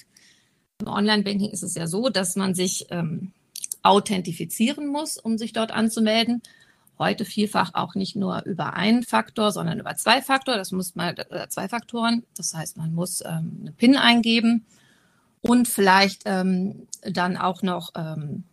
im 0.80 0.86
Online-Banking 0.86 1.50
ist 1.50 1.64
es 1.64 1.74
ja 1.74 1.86
so, 1.86 2.08
dass 2.08 2.36
man 2.36 2.54
sich 2.54 2.86
ähm, 2.90 3.32
authentifizieren 3.88 4.86
muss, 4.86 5.16
um 5.16 5.38
sich 5.38 5.52
dort 5.52 5.72
anzumelden. 5.72 6.42
Heute 6.98 7.24
vielfach 7.24 7.74
auch 7.74 7.94
nicht 7.94 8.16
nur 8.16 8.44
über 8.44 8.74
einen 8.74 9.02
Faktor, 9.02 9.50
sondern 9.52 9.80
über 9.80 9.96
zwei 9.96 10.20
Faktor. 10.20 10.56
Das 10.56 10.72
muss 10.72 10.94
man 10.94 11.16
äh, 11.16 11.48
zwei 11.48 11.68
Faktoren. 11.68 12.24
Das 12.36 12.54
heißt, 12.54 12.76
man 12.76 12.94
muss 12.94 13.22
ähm, 13.22 13.58
eine 13.60 13.72
PIN 13.72 13.96
eingeben 13.96 14.66
und 15.40 15.68
vielleicht 15.68 16.22
ähm, 16.26 16.86
dann 17.02 17.36
auch 17.36 17.62
noch 17.62 17.92
ähm, 17.96 18.44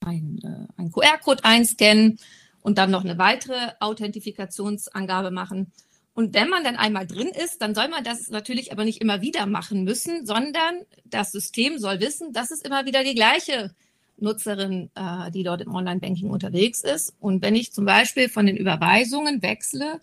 ein, 0.00 0.40
äh, 0.42 0.80
ein 0.80 0.92
QR-Code 0.92 1.44
einscannen 1.44 2.18
und 2.62 2.78
dann 2.78 2.90
noch 2.90 3.04
eine 3.04 3.18
weitere 3.18 3.72
Authentifikationsangabe 3.80 5.30
machen. 5.30 5.72
Und 6.14 6.34
wenn 6.34 6.48
man 6.48 6.64
dann 6.64 6.76
einmal 6.76 7.06
drin 7.06 7.28
ist, 7.28 7.60
dann 7.60 7.74
soll 7.74 7.88
man 7.88 8.02
das 8.02 8.28
natürlich 8.28 8.72
aber 8.72 8.84
nicht 8.84 9.00
immer 9.00 9.20
wieder 9.20 9.46
machen 9.46 9.84
müssen, 9.84 10.26
sondern 10.26 10.80
das 11.04 11.32
System 11.32 11.78
soll 11.78 12.00
wissen, 12.00 12.32
dass 12.32 12.50
es 12.50 12.60
immer 12.62 12.86
wieder 12.86 13.04
die 13.04 13.14
gleiche 13.14 13.72
Nutzerin, 14.20 14.90
äh, 14.94 15.30
die 15.30 15.42
dort 15.42 15.60
im 15.60 15.74
Online-Banking 15.74 16.30
unterwegs 16.30 16.82
ist. 16.82 17.14
Und 17.20 17.42
wenn 17.42 17.54
ich 17.54 17.72
zum 17.72 17.84
Beispiel 17.84 18.28
von 18.28 18.46
den 18.46 18.56
Überweisungen 18.56 19.42
wechsle 19.42 20.00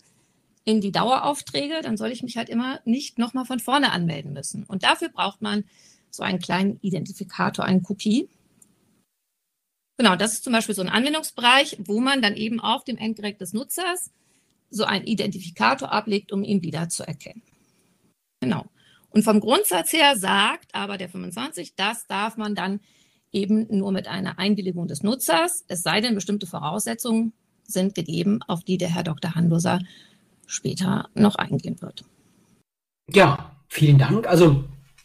in 0.64 0.80
die 0.80 0.92
Daueraufträge, 0.92 1.80
dann 1.82 1.96
soll 1.96 2.10
ich 2.10 2.22
mich 2.22 2.36
halt 2.36 2.48
immer 2.48 2.80
nicht 2.84 3.18
nochmal 3.18 3.44
von 3.44 3.60
vorne 3.60 3.92
anmelden 3.92 4.32
müssen. 4.32 4.64
Und 4.64 4.82
dafür 4.82 5.08
braucht 5.08 5.42
man 5.42 5.64
so 6.10 6.22
einen 6.22 6.38
kleinen 6.38 6.78
Identifikator, 6.80 7.64
einen 7.64 7.84
Cookie. 7.88 8.28
Genau, 9.98 10.16
das 10.16 10.34
ist 10.34 10.44
zum 10.44 10.52
Beispiel 10.52 10.74
so 10.74 10.82
ein 10.82 10.88
Anwendungsbereich, 10.88 11.78
wo 11.80 12.00
man 12.00 12.20
dann 12.20 12.36
eben 12.36 12.60
auf 12.60 12.84
dem 12.84 12.96
Endgerät 12.96 13.40
des 13.40 13.52
Nutzers 13.52 14.10
so 14.70 14.84
einen 14.84 15.06
Identifikator 15.06 15.92
ablegt, 15.92 16.32
um 16.32 16.42
ihn 16.42 16.62
wieder 16.62 16.88
zu 16.88 17.06
erkennen. 17.06 17.42
Genau. 18.40 18.66
Und 19.10 19.22
vom 19.22 19.40
Grundsatz 19.40 19.92
her 19.92 20.16
sagt 20.16 20.74
aber 20.74 20.98
der 20.98 21.08
25, 21.08 21.74
das 21.76 22.06
darf 22.06 22.36
man 22.36 22.54
dann 22.54 22.80
eben 23.36 23.66
nur 23.70 23.92
mit 23.92 24.08
einer 24.08 24.38
Einwilligung 24.38 24.88
des 24.88 25.02
Nutzers, 25.02 25.64
es 25.68 25.82
sei 25.82 26.00
denn, 26.00 26.14
bestimmte 26.14 26.46
Voraussetzungen 26.46 27.32
sind 27.64 27.94
gegeben, 27.94 28.40
auf 28.48 28.64
die 28.64 28.78
der 28.78 28.88
Herr 28.88 29.02
Dr. 29.02 29.34
Hanloser 29.34 29.80
später 30.46 31.08
noch 31.14 31.36
eingehen 31.36 31.80
wird. 31.82 32.04
Ja, 33.12 33.56
vielen 33.68 33.98
Dank. 33.98 34.26
Also 34.26 34.64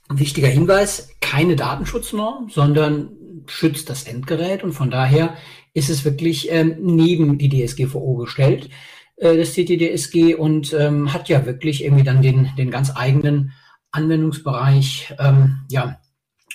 wichtiger 0.09 0.47
Hinweis, 0.47 1.09
keine 1.19 1.55
Datenschutznorm, 1.55 2.49
sondern 2.49 3.09
schützt 3.47 3.89
das 3.89 4.03
Endgerät 4.03 4.63
und 4.63 4.73
von 4.73 4.89
daher 4.89 5.35
ist 5.73 5.89
es 5.89 6.05
wirklich 6.05 6.51
ähm, 6.51 6.77
neben 6.79 7.37
die 7.37 7.49
DSGVO 7.49 8.15
gestellt, 8.15 8.69
äh, 9.17 9.37
das 9.37 9.53
CTDSG 9.53 10.35
und 10.35 10.73
ähm, 10.73 11.13
hat 11.13 11.29
ja 11.29 11.45
wirklich 11.45 11.83
irgendwie 11.83 12.03
dann 12.03 12.21
den, 12.21 12.49
den 12.57 12.71
ganz 12.71 12.95
eigenen 12.95 13.53
Anwendungsbereich, 13.91 15.15
ähm, 15.19 15.61
ja, 15.69 15.99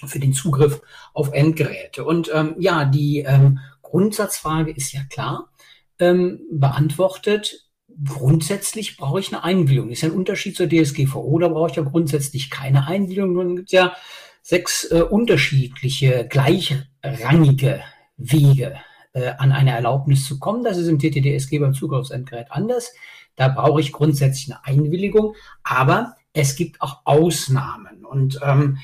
für 0.04 0.18
den 0.18 0.32
Zugriff 0.32 0.80
auf 1.14 1.32
Endgeräte. 1.32 2.04
Und 2.04 2.30
ähm, 2.34 2.54
ja, 2.58 2.84
die 2.84 3.20
ähm, 3.20 3.60
Grundsatzfrage 3.82 4.70
ist 4.70 4.92
ja 4.92 5.00
klar 5.08 5.50
ähm, 5.98 6.40
beantwortet. 6.50 7.68
Grundsätzlich 8.04 8.96
brauche 8.96 9.20
ich 9.20 9.32
eine 9.32 9.42
Einwilligung. 9.42 9.90
Ist 9.90 10.02
ja 10.02 10.10
ein 10.10 10.14
Unterschied 10.14 10.56
zur 10.56 10.68
DSGVO, 10.68 11.38
da 11.38 11.48
brauche 11.48 11.70
ich 11.70 11.76
ja 11.76 11.82
grundsätzlich 11.82 12.50
keine 12.50 12.86
Einwilligung. 12.86 13.32
Nun 13.32 13.56
gibt 13.56 13.68
es 13.68 13.72
ja 13.72 13.96
sechs 14.42 14.84
äh, 14.90 15.00
unterschiedliche, 15.00 16.26
gleichrangige 16.28 17.80
Wege, 18.16 18.76
äh, 19.12 19.32
an 19.38 19.52
eine 19.52 19.72
Erlaubnis 19.72 20.26
zu 20.26 20.38
kommen. 20.38 20.62
Das 20.62 20.76
ist 20.76 20.88
im 20.88 20.98
TTDSG 20.98 21.58
beim 21.58 21.74
Zugriff 21.74 22.00
aufs 22.00 22.10
Endgerät 22.10 22.48
anders. 22.50 22.92
Da 23.34 23.48
brauche 23.48 23.80
ich 23.80 23.92
grundsätzlich 23.92 24.54
eine 24.54 24.64
Einwilligung, 24.64 25.34
aber 25.62 26.16
es 26.32 26.54
gibt 26.54 26.82
auch 26.82 27.00
Ausnahmen. 27.04 28.04
Und 28.04 28.40
ähm, 28.42 28.78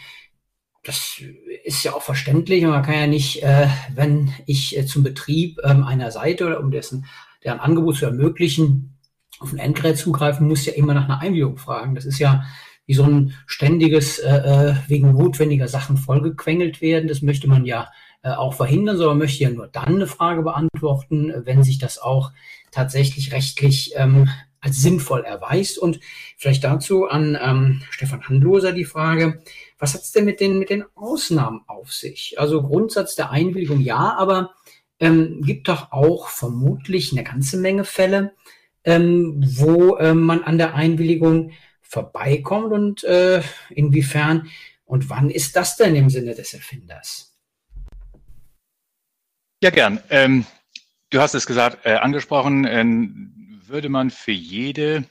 das 0.85 1.23
ist 1.65 1.85
ja 1.85 1.95
auch 1.95 2.03
verständlich. 2.03 2.63
Man 2.65 2.83
kann 2.83 2.95
ja 2.95 3.07
nicht, 3.07 3.43
äh, 3.43 3.69
wenn 3.95 4.33
ich 4.47 4.77
äh, 4.77 4.85
zum 4.85 5.03
Betrieb 5.03 5.59
ähm, 5.65 5.85
einer 5.85 6.11
Seite 6.11 6.47
oder 6.47 6.61
um 6.61 6.71
dessen 6.71 7.07
deren 7.45 7.61
Angebot 7.61 7.97
zu 7.97 8.07
ermöglichen, 8.07 8.99
auf 9.39 9.53
ein 9.53 9.59
Endgerät 9.59 9.97
zugreifen, 9.97 10.47
muss 10.47 10.67
ja 10.67 10.73
immer 10.73 10.95
nach 10.95 11.05
einer 11.05 11.21
Einwilligung 11.21 11.57
fragen. 11.57 11.95
Das 11.95 12.05
ist 12.05 12.19
ja 12.19 12.45
wie 12.87 12.95
so 12.95 13.05
ein 13.05 13.35
ständiges 13.47 14.19
äh, 14.19 14.37
äh, 14.37 14.75
wegen 14.89 15.13
notwendiger 15.13 15.69
Sachen 15.69 15.97
vollgequengelt 15.97 16.81
werden. 16.81 17.09
Das 17.09 17.23
möchte 17.23 17.49
man 17.49 17.65
ja 17.65 17.91
äh, 18.23 18.31
auch 18.31 18.55
verhindern, 18.55 18.97
sondern 18.97 19.19
möchte 19.19 19.45
ja 19.45 19.51
nur 19.51 19.69
dann 19.69 19.97
eine 19.97 20.07
Frage 20.07 20.43
beantworten, 20.43 21.33
wenn 21.45 21.63
sich 21.63 21.79
das 21.79 21.99
auch 21.99 22.33
tatsächlich 22.71 23.33
rechtlich 23.33 23.93
ähm, 23.97 24.29
als 24.61 24.81
sinnvoll 24.81 25.25
erweist. 25.25 25.79
Und 25.79 26.01
vielleicht 26.37 26.65
dazu 26.65 27.07
an 27.07 27.37
ähm, 27.41 27.83
Stefan 27.91 28.27
Handloser 28.29 28.73
die 28.73 28.85
Frage, 28.85 29.43
was 29.83 29.95
hat 29.95 30.03
es 30.03 30.13
denn 30.13 30.25
mit 30.25 30.39
den, 30.39 30.61
mit 30.61 30.71
den 30.71 30.85
Ausnahmen 30.95 31.63
auf 31.67 31.93
sich? 31.93 32.39
Also 32.39 32.63
Grundsatz 32.63 33.17
der 33.17 33.33
Einwilligung 33.33 33.81
ja, 33.81 34.15
aber 34.17 34.55
ähm, 35.01 35.43
gibt 35.43 35.67
doch 35.67 35.91
auch 35.91 36.29
vermutlich 36.29 37.11
eine 37.11 37.25
ganze 37.25 37.57
Menge 37.57 37.83
Fälle, 37.85 38.33
ähm, 38.85 39.43
wo 39.45 39.99
ähm, 39.99 40.21
man 40.21 40.45
an 40.45 40.57
der 40.57 40.75
Einwilligung 40.75 41.51
vorbeikommt 41.81 42.73
und 42.73 43.03
äh, 43.03 43.43
inwiefern 43.71 44.49
und 44.85 45.11
wann 45.11 45.31
ist 45.31 45.57
das 45.57 45.77
denn 45.77 45.97
im 45.97 46.11
Sinne 46.11 46.37
des 46.37 46.55
Erfinders? 46.55 47.37
Ja, 49.65 49.71
gern. 49.71 50.01
Ähm, 50.11 50.47
du 51.11 51.21
hast 51.21 51.35
es 51.35 51.45
gesagt, 51.45 51.85
äh, 51.87 51.95
angesprochen, 51.95 52.67
äh, 52.67 52.85
würde 53.67 53.89
man 53.89 54.11
für 54.11 54.31
jede 54.31 55.09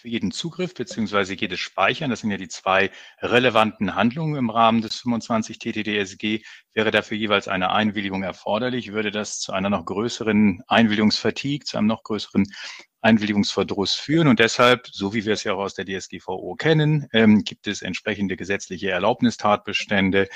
für 0.00 0.08
jeden 0.08 0.30
Zugriff 0.30 0.74
beziehungsweise 0.74 1.34
jedes 1.34 1.60
Speichern, 1.60 2.10
das 2.10 2.20
sind 2.20 2.30
ja 2.30 2.38
die 2.38 2.48
zwei 2.48 2.90
relevanten 3.20 3.94
Handlungen 3.94 4.36
im 4.36 4.50
Rahmen 4.50 4.80
des 4.80 4.96
25 5.00 5.58
TTDSG, 5.58 6.42
wäre 6.72 6.90
dafür 6.90 7.18
jeweils 7.18 7.48
eine 7.48 7.70
Einwilligung 7.70 8.22
erforderlich, 8.22 8.92
würde 8.92 9.10
das 9.10 9.40
zu 9.40 9.52
einer 9.52 9.68
noch 9.68 9.84
größeren 9.84 10.62
Einwilligungsfatigue, 10.66 11.64
zu 11.64 11.76
einem 11.76 11.88
noch 11.88 12.02
größeren 12.02 12.46
Einwilligungsverdruss 13.02 13.94
führen. 13.94 14.28
Und 14.28 14.40
deshalb, 14.40 14.86
so 14.90 15.12
wie 15.12 15.24
wir 15.26 15.34
es 15.34 15.44
ja 15.44 15.52
auch 15.52 15.60
aus 15.60 15.74
der 15.74 15.84
DSGVO 15.84 16.54
kennen, 16.54 17.06
ähm, 17.12 17.44
gibt 17.44 17.66
es 17.66 17.82
entsprechende 17.82 18.36
gesetzliche 18.36 18.90
Erlaubnistatbestände, 18.90 20.28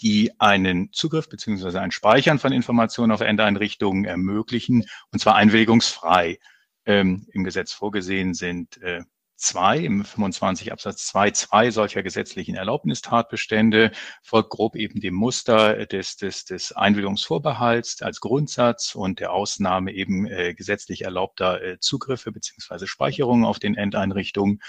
die 0.00 0.32
einen 0.40 0.92
Zugriff 0.92 1.28
beziehungsweise 1.28 1.80
ein 1.80 1.92
Speichern 1.92 2.38
von 2.38 2.52
Informationen 2.52 3.12
auf 3.12 3.20
Endeinrichtungen 3.20 4.04
ermöglichen, 4.04 4.84
und 5.12 5.18
zwar 5.20 5.36
einwilligungsfrei. 5.36 6.38
Ähm, 6.84 7.26
Im 7.32 7.44
Gesetz 7.44 7.72
vorgesehen 7.72 8.34
sind 8.34 8.80
äh, 8.82 9.02
zwei, 9.42 9.78
im 9.78 10.04
25 10.04 10.72
Absatz 10.72 11.06
2, 11.08 11.32
zwei 11.32 11.70
solcher 11.70 12.02
gesetzlichen 12.02 12.54
Erlaubnistatbestände, 12.54 13.90
folgt 14.22 14.50
grob 14.50 14.76
eben 14.76 15.00
dem 15.00 15.14
Muster 15.14 15.84
des, 15.86 16.16
des, 16.16 16.44
des 16.44 16.72
Einwilligungsvorbehalts 16.72 18.02
als 18.02 18.20
Grundsatz 18.20 18.94
und 18.94 19.18
der 19.20 19.32
Ausnahme 19.32 19.92
eben 19.92 20.26
äh, 20.26 20.54
gesetzlich 20.54 21.02
erlaubter 21.02 21.60
äh, 21.60 21.78
Zugriffe 21.80 22.30
beziehungsweise 22.30 22.86
Speicherungen 22.86 23.44
auf 23.44 23.58
den 23.58 23.74
Endeinrichtungen. 23.74 24.60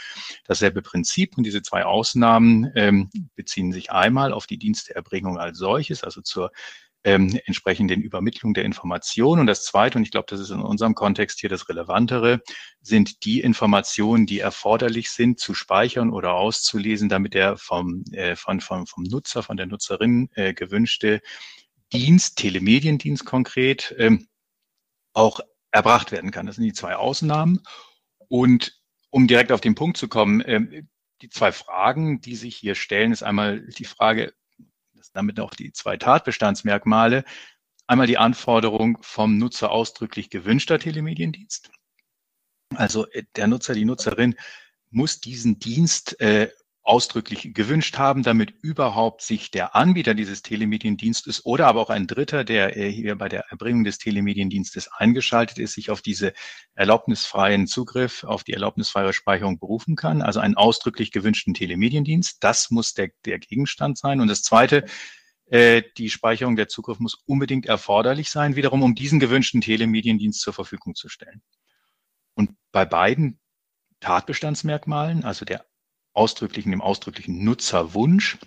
Dasselbe 0.45 0.81
Prinzip 0.81 1.37
und 1.37 1.43
diese 1.43 1.61
zwei 1.61 1.85
Ausnahmen 1.85 2.71
ähm, 2.75 3.09
beziehen 3.35 3.71
sich 3.71 3.91
einmal 3.91 4.33
auf 4.33 4.47
die 4.47 4.57
Diensteerbringung 4.57 5.37
als 5.37 5.59
solches, 5.59 6.03
also 6.03 6.21
zur 6.21 6.51
ähm, 7.03 7.39
entsprechenden 7.45 8.01
Übermittlung 8.01 8.53
der 8.53 8.63
Informationen. 8.63 9.41
Und 9.41 9.47
das 9.47 9.65
Zweite, 9.65 9.97
und 9.97 10.03
ich 10.03 10.11
glaube, 10.11 10.27
das 10.29 10.39
ist 10.39 10.49
in 10.49 10.61
unserem 10.61 10.95
Kontext 10.95 11.39
hier 11.39 11.49
das 11.49 11.67
Relevantere, 11.67 12.41
sind 12.81 13.25
die 13.25 13.41
Informationen, 13.41 14.25
die 14.25 14.39
erforderlich 14.39 15.09
sind, 15.11 15.39
zu 15.39 15.53
speichern 15.53 16.11
oder 16.11 16.33
auszulesen, 16.33 17.09
damit 17.09 17.33
der 17.33 17.57
vom, 17.57 18.03
äh, 18.11 18.35
von, 18.35 18.61
vom, 18.61 18.87
vom 18.87 19.03
Nutzer, 19.03 19.43
von 19.43 19.57
der 19.57 19.65
Nutzerin 19.65 20.29
äh, 20.35 20.53
gewünschte 20.53 21.21
Dienst, 21.91 22.37
Telemediendienst 22.37 23.25
konkret, 23.25 23.93
ähm, 23.97 24.27
auch 25.13 25.39
erbracht 25.71 26.11
werden 26.11 26.31
kann. 26.31 26.45
Das 26.45 26.55
sind 26.55 26.65
die 26.65 26.73
zwei 26.73 26.95
Ausnahmen. 26.95 27.61
Und 28.29 28.79
um 29.09 29.27
direkt 29.27 29.51
auf 29.51 29.61
den 29.61 29.75
Punkt 29.75 29.97
zu 29.97 30.07
kommen, 30.07 30.41
äh, 30.41 30.83
die 31.21 31.29
zwei 31.29 31.51
Fragen, 31.51 32.19
die 32.21 32.35
sich 32.35 32.55
hier 32.55 32.75
stellen, 32.75 33.11
ist 33.11 33.23
einmal 33.23 33.61
die 33.61 33.85
Frage, 33.85 34.33
damit 35.11 35.39
auch 35.39 35.53
die 35.53 35.71
zwei 35.71 35.97
Tatbestandsmerkmale. 35.97 37.23
Einmal 37.87 38.07
die 38.07 38.17
Anforderung 38.17 38.97
vom 39.01 39.37
Nutzer 39.37 39.71
ausdrücklich 39.71 40.29
gewünschter 40.29 40.79
Telemediendienst. 40.79 41.71
Also 42.75 43.07
äh, 43.11 43.23
der 43.35 43.47
Nutzer, 43.47 43.73
die 43.73 43.85
Nutzerin 43.85 44.35
muss 44.89 45.19
diesen 45.19 45.59
Dienst 45.59 46.19
äh, 46.21 46.49
ausdrücklich 46.83 47.53
gewünscht 47.53 47.97
haben, 47.97 48.23
damit 48.23 48.53
überhaupt 48.61 49.21
sich 49.21 49.51
der 49.51 49.73
Anbieter 49.73 50.13
dieses 50.13 50.41
Telemediendienstes 50.41 51.45
oder 51.45 51.67
aber 51.67 51.79
auch 51.79 51.89
ein 51.89 52.07
Dritter, 52.07 52.43
der 52.43 52.75
äh, 52.75 52.91
hier 52.91 53.17
bei 53.17 53.29
der 53.29 53.45
Erbringung 53.49 53.85
des 53.85 53.99
Telemediendienstes 53.99 54.91
eingeschaltet 54.91 55.59
ist, 55.59 55.73
sich 55.73 55.89
auf 55.89 56.01
diese 56.01 56.33
erlaubnisfreien 56.75 57.67
Zugriff, 57.67 58.25
auf 58.25 58.43
die 58.43 58.51
erlaubnisfreie 58.51 59.13
Speicherung 59.13 59.59
berufen 59.59 59.95
kann. 59.95 60.21
Also 60.21 60.41
einen 60.41 60.55
ausdrücklich 60.55 61.11
gewünschten 61.11 61.53
Telemediendienst. 61.53 62.43
Das 62.43 62.69
muss 62.69 62.93
der, 62.93 63.11
der 63.25 63.39
Gegenstand 63.39 63.97
sein. 63.97 64.19
Und 64.19 64.27
das 64.27 64.43
Zweite, 64.43 64.83
äh, 65.45 65.83
die 65.97 66.09
Speicherung 66.09 66.57
der 66.57 66.67
Zugriff 66.67 66.99
muss 66.99 67.15
unbedingt 67.25 67.65
erforderlich 67.65 68.29
sein, 68.29 68.57
wiederum 68.57 68.83
um 68.83 68.93
diesen 68.93 69.21
gewünschten 69.21 69.61
Telemediendienst 69.61 70.41
zur 70.41 70.53
Verfügung 70.53 70.95
zu 70.95 71.07
stellen. 71.07 71.41
Und 72.33 72.51
bei 72.73 72.83
beiden 72.83 73.39
Tatbestandsmerkmalen, 74.01 75.23
also 75.23 75.45
der 75.45 75.65
ausdrücklichen, 76.13 76.71
dem 76.71 76.81
ausdrücklichen 76.81 77.43
Nutzerwunsch, 77.43 78.37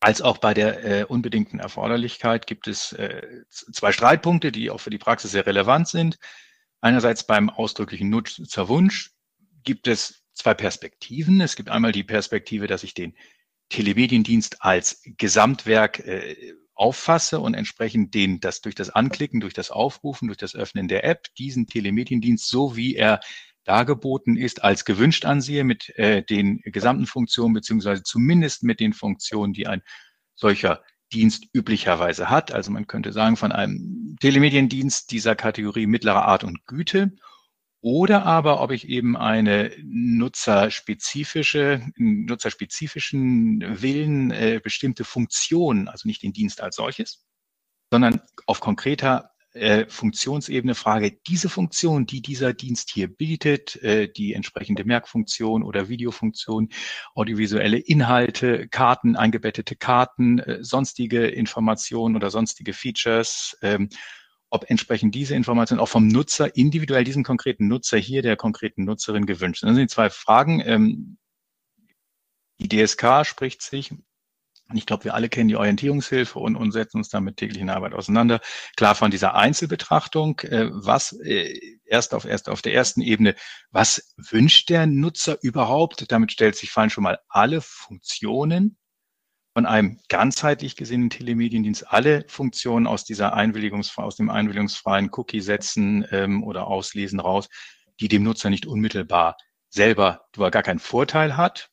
als 0.00 0.22
auch 0.22 0.38
bei 0.38 0.54
der 0.54 0.84
äh, 0.84 1.04
unbedingten 1.04 1.58
Erforderlichkeit 1.58 2.46
gibt 2.46 2.68
es 2.68 2.92
äh, 2.92 3.44
zwei 3.50 3.92
Streitpunkte, 3.92 4.52
die 4.52 4.70
auch 4.70 4.78
für 4.78 4.90
die 4.90 4.98
Praxis 4.98 5.32
sehr 5.32 5.46
relevant 5.46 5.88
sind. 5.88 6.18
Einerseits 6.80 7.26
beim 7.26 7.48
ausdrücklichen 7.50 8.10
Nutzerwunsch 8.10 9.12
gibt 9.64 9.88
es 9.88 10.22
zwei 10.34 10.54
Perspektiven. 10.54 11.40
Es 11.40 11.56
gibt 11.56 11.70
einmal 11.70 11.92
die 11.92 12.04
Perspektive, 12.04 12.66
dass 12.66 12.84
ich 12.84 12.94
den 12.94 13.16
Telemediendienst 13.70 14.62
als 14.62 15.02
Gesamtwerk 15.04 16.00
äh, 16.00 16.54
auffasse 16.74 17.40
und 17.40 17.54
entsprechend 17.54 18.14
den, 18.14 18.38
das 18.38 18.60
durch 18.60 18.74
das 18.74 18.90
Anklicken, 18.90 19.40
durch 19.40 19.54
das 19.54 19.70
Aufrufen, 19.70 20.28
durch 20.28 20.38
das 20.38 20.54
Öffnen 20.54 20.88
der 20.88 21.04
App, 21.04 21.34
diesen 21.36 21.66
Telemediendienst, 21.66 22.46
so 22.46 22.76
wie 22.76 22.94
er 22.94 23.20
dargeboten 23.66 24.36
ist, 24.36 24.64
als 24.64 24.84
gewünscht 24.84 25.24
ansehe 25.24 25.64
mit 25.64 25.90
äh, 25.98 26.22
den 26.22 26.60
gesamten 26.64 27.06
Funktionen, 27.06 27.54
beziehungsweise 27.54 28.02
zumindest 28.02 28.62
mit 28.62 28.80
den 28.80 28.92
Funktionen, 28.92 29.52
die 29.52 29.66
ein 29.66 29.82
solcher 30.34 30.82
Dienst 31.12 31.46
üblicherweise 31.52 32.30
hat. 32.30 32.52
Also 32.52 32.70
man 32.70 32.86
könnte 32.86 33.12
sagen, 33.12 33.36
von 33.36 33.52
einem 33.52 34.16
Telemediendienst 34.20 35.10
dieser 35.10 35.36
Kategorie 35.36 35.86
mittlerer 35.86 36.24
Art 36.24 36.44
und 36.44 36.66
Güte 36.66 37.12
oder 37.80 38.26
aber 38.26 38.60
ob 38.62 38.72
ich 38.72 38.88
eben 38.88 39.16
eine 39.16 39.70
nutzerspezifische, 39.84 41.86
nutzerspezifischen 41.96 43.80
Willen, 43.80 44.32
äh, 44.32 44.60
bestimmte 44.62 45.04
Funktionen, 45.04 45.86
also 45.86 46.08
nicht 46.08 46.24
den 46.24 46.32
Dienst 46.32 46.60
als 46.60 46.76
solches, 46.76 47.24
sondern 47.92 48.20
auf 48.46 48.58
konkreter 48.58 49.30
äh, 49.56 49.86
Funktionsebene 49.88 50.74
frage, 50.74 51.18
diese 51.26 51.48
Funktion, 51.48 52.06
die 52.06 52.22
dieser 52.22 52.52
Dienst 52.52 52.90
hier 52.92 53.08
bietet, 53.08 53.76
äh, 53.82 54.08
die 54.08 54.34
entsprechende 54.34 54.84
Merkfunktion 54.84 55.62
oder 55.62 55.88
Videofunktion, 55.88 56.68
audiovisuelle 57.14 57.78
Inhalte, 57.78 58.68
Karten, 58.68 59.16
eingebettete 59.16 59.76
Karten, 59.76 60.38
äh, 60.38 60.62
sonstige 60.62 61.26
Informationen 61.26 62.16
oder 62.16 62.30
sonstige 62.30 62.72
Features, 62.72 63.56
ähm, 63.62 63.88
ob 64.50 64.70
entsprechend 64.70 65.14
diese 65.14 65.34
Informationen 65.34 65.80
auch 65.80 65.88
vom 65.88 66.06
Nutzer 66.06 66.54
individuell 66.56 67.04
diesen 67.04 67.24
konkreten 67.24 67.66
Nutzer 67.66 67.98
hier, 67.98 68.22
der 68.22 68.36
konkreten 68.36 68.84
Nutzerin 68.84 69.26
gewünscht 69.26 69.60
sind. 69.60 69.70
Das 69.70 69.76
sind 69.76 69.90
die 69.90 69.94
zwei 69.94 70.10
Fragen. 70.10 70.62
Ähm, 70.64 71.18
die 72.58 72.68
DSK 72.68 73.24
spricht 73.24 73.62
sich 73.62 73.92
und 74.68 74.76
ich 74.76 74.86
glaube, 74.86 75.04
wir 75.04 75.14
alle 75.14 75.28
kennen 75.28 75.48
die 75.48 75.56
Orientierungshilfe 75.56 76.38
und, 76.38 76.56
und 76.56 76.72
setzen 76.72 76.98
uns 76.98 77.08
damit 77.08 77.36
täglich 77.36 77.62
in 77.62 77.70
Arbeit 77.70 77.94
auseinander. 77.94 78.40
Klar 78.76 78.96
von 78.96 79.12
dieser 79.12 79.34
Einzelbetrachtung, 79.36 80.40
äh, 80.40 80.68
was 80.72 81.12
äh, 81.20 81.78
erst 81.84 82.14
auf 82.14 82.24
erst 82.24 82.48
auf 82.48 82.62
der 82.62 82.74
ersten 82.74 83.00
Ebene, 83.00 83.36
was 83.70 84.14
wünscht 84.16 84.68
der 84.68 84.86
Nutzer 84.86 85.38
überhaupt? 85.40 86.10
Damit 86.10 86.32
stellt 86.32 86.56
sich 86.56 86.72
fallen 86.72 86.90
schon 86.90 87.04
mal 87.04 87.20
alle 87.28 87.60
Funktionen 87.60 88.76
von 89.54 89.66
einem 89.66 90.00
ganzheitlich 90.08 90.74
gesehenen 90.74 91.10
Telemediendienst, 91.10 91.90
alle 91.90 92.24
Funktionen 92.28 92.88
aus 92.88 93.04
dieser 93.04 93.34
Einwilligungs 93.34 93.96
aus 93.96 94.16
dem 94.16 94.30
einwilligungsfreien 94.30 95.10
Cookie 95.12 95.40
setzen 95.40 96.04
ähm, 96.10 96.42
oder 96.42 96.66
auslesen 96.66 97.20
raus, 97.20 97.48
die 98.00 98.08
dem 98.08 98.24
Nutzer 98.24 98.50
nicht 98.50 98.66
unmittelbar 98.66 99.36
selber, 99.68 100.26
er 100.36 100.50
gar 100.50 100.62
keinen 100.62 100.80
Vorteil 100.80 101.36
hat, 101.36 101.70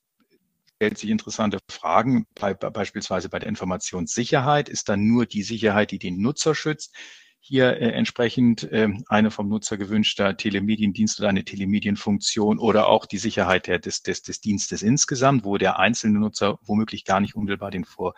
stellt 0.84 0.98
sich 0.98 1.12
interessante 1.12 1.60
Fragen. 1.70 2.26
Bei, 2.36 2.54
beispielsweise 2.54 3.30
bei 3.30 3.40
der 3.40 3.48
Informationssicherheit 3.48 4.68
ist 4.68 4.90
dann 4.90 5.08
nur 5.08 5.26
die 5.26 5.44
Sicherheit, 5.44 5.92
die 5.92 6.00
den 6.00 6.22
Nutzer 6.22 6.56
schützt. 6.56 6.94
Hier 7.40 7.78
äh, 7.78 7.92
entsprechend 7.92 8.64
äh, 8.64 8.90
eine 9.08 9.32
vom 9.32 9.48
Nutzer 9.48 9.78
gewünschter 9.78 10.36
Telemediendienst 10.36 11.22
oder 11.22 11.30
eine 11.30 11.46
Telemedienfunktion 11.46 12.60
oder 12.60 12.88
auch 12.88 13.06
die 13.06 13.18
Sicherheit 13.18 13.68
der, 13.68 13.80
des, 13.80 14.02
des, 14.02 14.24
des 14.24 14.42
Dienstes 14.42 14.82
insgesamt, 14.82 15.46
wo 15.46 15.58
der 15.58 15.80
einzelne 15.80 16.20
Nutzer 16.20 16.60
womöglich 16.64 17.06
gar 17.06 17.22
nicht 17.22 17.36
unmittelbar 17.36 17.72
den 17.72 17.86
Vor 17.86 18.14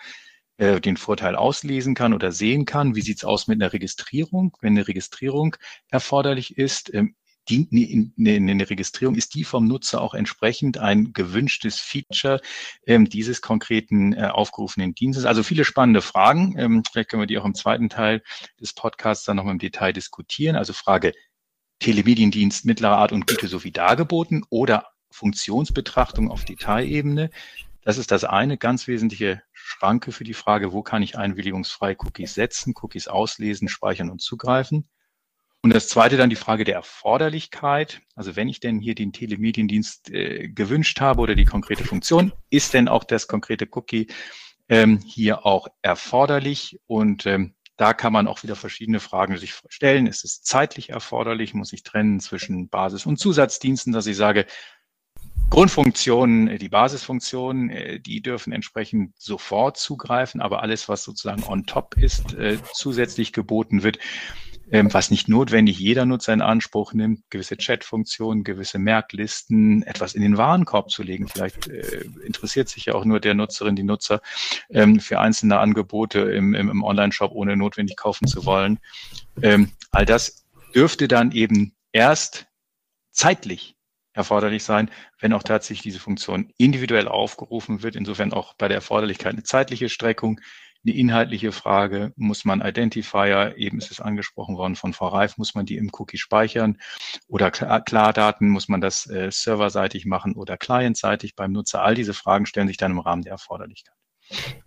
äh, 0.57 0.81
den 0.81 0.97
Vorteil 0.97 1.35
auslesen 1.35 1.93
kann 1.93 2.13
oder 2.13 2.31
sehen 2.31 2.65
kann. 2.65 2.95
Wie 2.95 3.01
sieht's 3.01 3.25
aus 3.25 3.45
mit 3.45 3.61
einer 3.61 3.73
Registrierung? 3.73 4.57
Wenn 4.59 4.73
eine 4.73 4.87
Registrierung 4.87 5.55
erforderlich 5.91 6.57
ist, 6.57 6.91
ähm, 6.95 7.13
die, 7.49 8.11
eine, 8.17 8.51
eine 8.51 8.69
Registrierung, 8.69 9.15
ist 9.15 9.35
die 9.35 9.43
vom 9.43 9.67
Nutzer 9.67 10.01
auch 10.01 10.13
entsprechend 10.13 10.77
ein 10.77 11.13
gewünschtes 11.13 11.79
Feature 11.79 12.41
ähm, 12.85 13.09
dieses 13.09 13.41
konkreten 13.41 14.13
äh, 14.13 14.27
aufgerufenen 14.27 14.95
Dienstes? 14.95 15.25
Also 15.25 15.43
viele 15.43 15.65
spannende 15.65 16.01
Fragen. 16.01 16.55
Ähm, 16.57 16.83
vielleicht 16.89 17.09
können 17.09 17.21
wir 17.21 17.27
die 17.27 17.37
auch 17.37 17.45
im 17.45 17.55
zweiten 17.55 17.89
Teil 17.89 18.23
des 18.59 18.73
Podcasts 18.73 19.25
dann 19.25 19.37
nochmal 19.37 19.53
im 19.53 19.59
Detail 19.59 19.93
diskutieren. 19.93 20.55
Also 20.55 20.73
Frage 20.73 21.13
Telemediendienst 21.79 22.65
mittlerer 22.65 22.97
Art 22.97 23.11
und 23.11 23.27
Güte 23.27 23.47
sowie 23.47 23.71
dargeboten 23.71 24.45
oder 24.49 24.87
Funktionsbetrachtung 25.11 26.31
auf 26.31 26.45
Detailebene. 26.45 27.29
Das 27.81 27.97
ist 27.97 28.11
das 28.11 28.23
eine 28.23 28.57
ganz 28.57 28.87
wesentliche 28.87 29.43
Schranke 29.53 30.11
für 30.11 30.23
die 30.23 30.33
Frage, 30.33 30.73
wo 30.73 30.81
kann 30.81 31.03
ich 31.03 31.17
einwilligungsfrei 31.17 31.95
Cookies 31.99 32.33
setzen, 32.33 32.73
Cookies 32.81 33.07
auslesen, 33.07 33.67
speichern 33.67 34.09
und 34.09 34.21
zugreifen. 34.21 34.87
Und 35.65 35.73
das 35.73 35.87
zweite 35.87 36.15
dann 36.15 36.29
die 36.29 36.35
Frage 36.35 36.63
der 36.63 36.75
Erforderlichkeit. 36.75 37.99
Also 38.15 38.35
wenn 38.35 38.47
ich 38.47 38.59
denn 38.59 38.79
hier 38.79 38.93
den 38.93 39.13
Telemediendienst 39.13 40.11
äh, 40.11 40.47
gewünscht 40.47 41.01
habe 41.01 41.19
oder 41.19 41.33
die 41.33 41.45
konkrete 41.45 41.83
Funktion, 41.83 42.33
ist 42.51 42.75
denn 42.75 42.87
auch 42.87 43.03
das 43.03 43.27
konkrete 43.27 43.67
Cookie 43.71 44.05
ähm, 44.69 44.99
hier 44.99 45.43
auch 45.43 45.67
erforderlich? 45.81 46.79
Und 46.85 47.25
ähm, 47.25 47.55
da 47.77 47.93
kann 47.95 48.13
man 48.13 48.27
auch 48.27 48.43
wieder 48.43 48.55
verschiedene 48.55 48.99
Fragen 48.99 49.37
sich 49.37 49.55
stellen. 49.67 50.05
Ist 50.05 50.23
es 50.23 50.43
zeitlich 50.43 50.91
erforderlich? 50.91 51.55
Muss 51.55 51.73
ich 51.73 51.81
trennen 51.81 52.19
zwischen 52.19 52.69
Basis- 52.69 53.07
und 53.07 53.17
Zusatzdiensten, 53.17 53.91
dass 53.91 54.05
ich 54.05 54.17
sage, 54.17 54.45
Grundfunktionen, 55.49 56.47
äh, 56.47 56.57
die 56.59 56.69
Basisfunktionen, 56.69 57.71
äh, 57.71 57.99
die 57.99 58.21
dürfen 58.21 58.53
entsprechend 58.53 59.19
sofort 59.19 59.77
zugreifen, 59.77 60.41
aber 60.41 60.61
alles, 60.61 60.89
was 60.89 61.03
sozusagen 61.03 61.43
on 61.43 61.65
top 61.65 61.97
ist, 61.97 62.35
äh, 62.35 62.59
zusätzlich 62.71 63.33
geboten 63.33 63.81
wird, 63.81 63.97
ähm, 64.71 64.93
was 64.93 65.11
nicht 65.11 65.27
notwendig 65.27 65.79
jeder 65.79 66.05
Nutzer 66.05 66.33
in 66.33 66.41
Anspruch 66.41 66.93
nimmt, 66.93 67.21
gewisse 67.29 67.57
Chatfunktionen, 67.57 68.43
gewisse 68.43 68.79
Merklisten, 68.79 69.83
etwas 69.83 70.15
in 70.15 70.21
den 70.21 70.37
Warenkorb 70.37 70.89
zu 70.89 71.03
legen. 71.03 71.27
Vielleicht 71.27 71.67
äh, 71.67 72.05
interessiert 72.25 72.69
sich 72.69 72.85
ja 72.85 72.95
auch 72.95 73.05
nur 73.05 73.19
der 73.19 73.33
Nutzerin, 73.33 73.75
die 73.75 73.83
Nutzer 73.83 74.21
ähm, 74.69 74.99
für 74.99 75.19
einzelne 75.19 75.59
Angebote 75.59 76.19
im, 76.19 76.53
im, 76.53 76.69
im 76.69 76.83
Online-Shop, 76.83 77.31
ohne 77.33 77.55
notwendig 77.55 77.95
kaufen 77.97 78.27
zu 78.27 78.45
wollen. 78.45 78.79
Ähm, 79.41 79.71
all 79.91 80.05
das 80.05 80.45
dürfte 80.73 81.07
dann 81.07 81.31
eben 81.31 81.73
erst 81.91 82.47
zeitlich 83.11 83.75
erforderlich 84.15 84.63
sein, 84.63 84.89
wenn 85.19 85.33
auch 85.33 85.43
tatsächlich 85.43 85.81
diese 85.81 85.99
Funktion 85.99 86.51
individuell 86.57 87.07
aufgerufen 87.07 87.83
wird. 87.83 87.95
Insofern 87.95 88.33
auch 88.33 88.53
bei 88.53 88.67
der 88.67 88.75
Erforderlichkeit 88.75 89.33
eine 89.33 89.43
zeitliche 89.43 89.89
Streckung, 89.89 90.39
eine 90.85 90.95
inhaltliche 90.95 91.51
Frage, 91.51 92.13
muss 92.15 92.45
man 92.45 92.61
Identifier, 92.61 93.55
eben 93.57 93.77
ist 93.77 93.91
es 93.91 93.99
angesprochen 93.99 94.57
worden 94.57 94.75
von 94.75 94.93
Frau 94.93 95.07
Reif, 95.07 95.37
muss 95.37 95.55
man 95.55 95.65
die 95.65 95.77
im 95.77 95.89
Cookie 95.93 96.17
speichern 96.17 96.77
oder 97.27 97.51
Klardaten, 97.51 98.49
muss 98.49 98.67
man 98.67 98.81
das 98.81 99.09
äh, 99.09 99.29
serverseitig 99.31 100.05
machen 100.05 100.35
oder 100.35 100.57
clientseitig 100.57 101.35
beim 101.35 101.51
Nutzer? 101.51 101.81
All 101.81 101.95
diese 101.95 102.13
Fragen 102.13 102.45
stellen 102.45 102.67
sich 102.67 102.77
dann 102.77 102.91
im 102.91 102.99
Rahmen 102.99 103.23
der 103.23 103.33
Erforderlichkeit. 103.33 103.95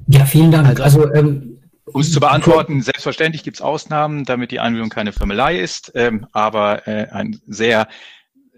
Ja, 0.07 0.25
vielen 0.25 0.51
Dank. 0.51 0.81
Also 0.81 1.13
ähm, 1.13 1.61
um 1.93 2.01
es 2.01 2.13
zu 2.13 2.21
beantworten, 2.21 2.83
selbstverständlich 2.83 3.43
gibt 3.43 3.57
es 3.57 3.63
Ausnahmen, 3.63 4.25
damit 4.25 4.51
die 4.51 4.61
Einwilligung 4.61 4.91
keine 4.91 5.13
Firmelei 5.13 5.59
ist, 5.59 5.93
ähm, 5.95 6.27
aber 6.33 6.87
äh, 6.87 7.09
ein 7.11 7.41
sehr 7.47 7.89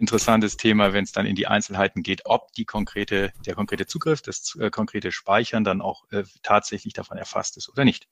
interessantes 0.01 0.57
Thema, 0.57 0.93
wenn 0.93 1.05
es 1.05 1.13
dann 1.13 1.27
in 1.27 1.37
die 1.37 1.47
Einzelheiten 1.47 2.03
geht, 2.03 2.23
ob 2.25 2.53
die 2.55 2.65
konkrete, 2.65 3.33
der 3.47 3.55
konkrete 3.55 3.87
Zugriff, 3.87 4.23
das 4.23 4.57
äh, 4.61 4.71
konkrete 4.71 5.13
Speichern 5.13 5.65
dann 5.65 5.81
auch 5.81 6.05
äh, 6.11 6.25
tatsächlich 6.43 6.95
davon 6.95 7.19
erfasst 7.19 7.57
ist 7.57 7.69
oder 7.69 7.85
nicht. 7.85 8.09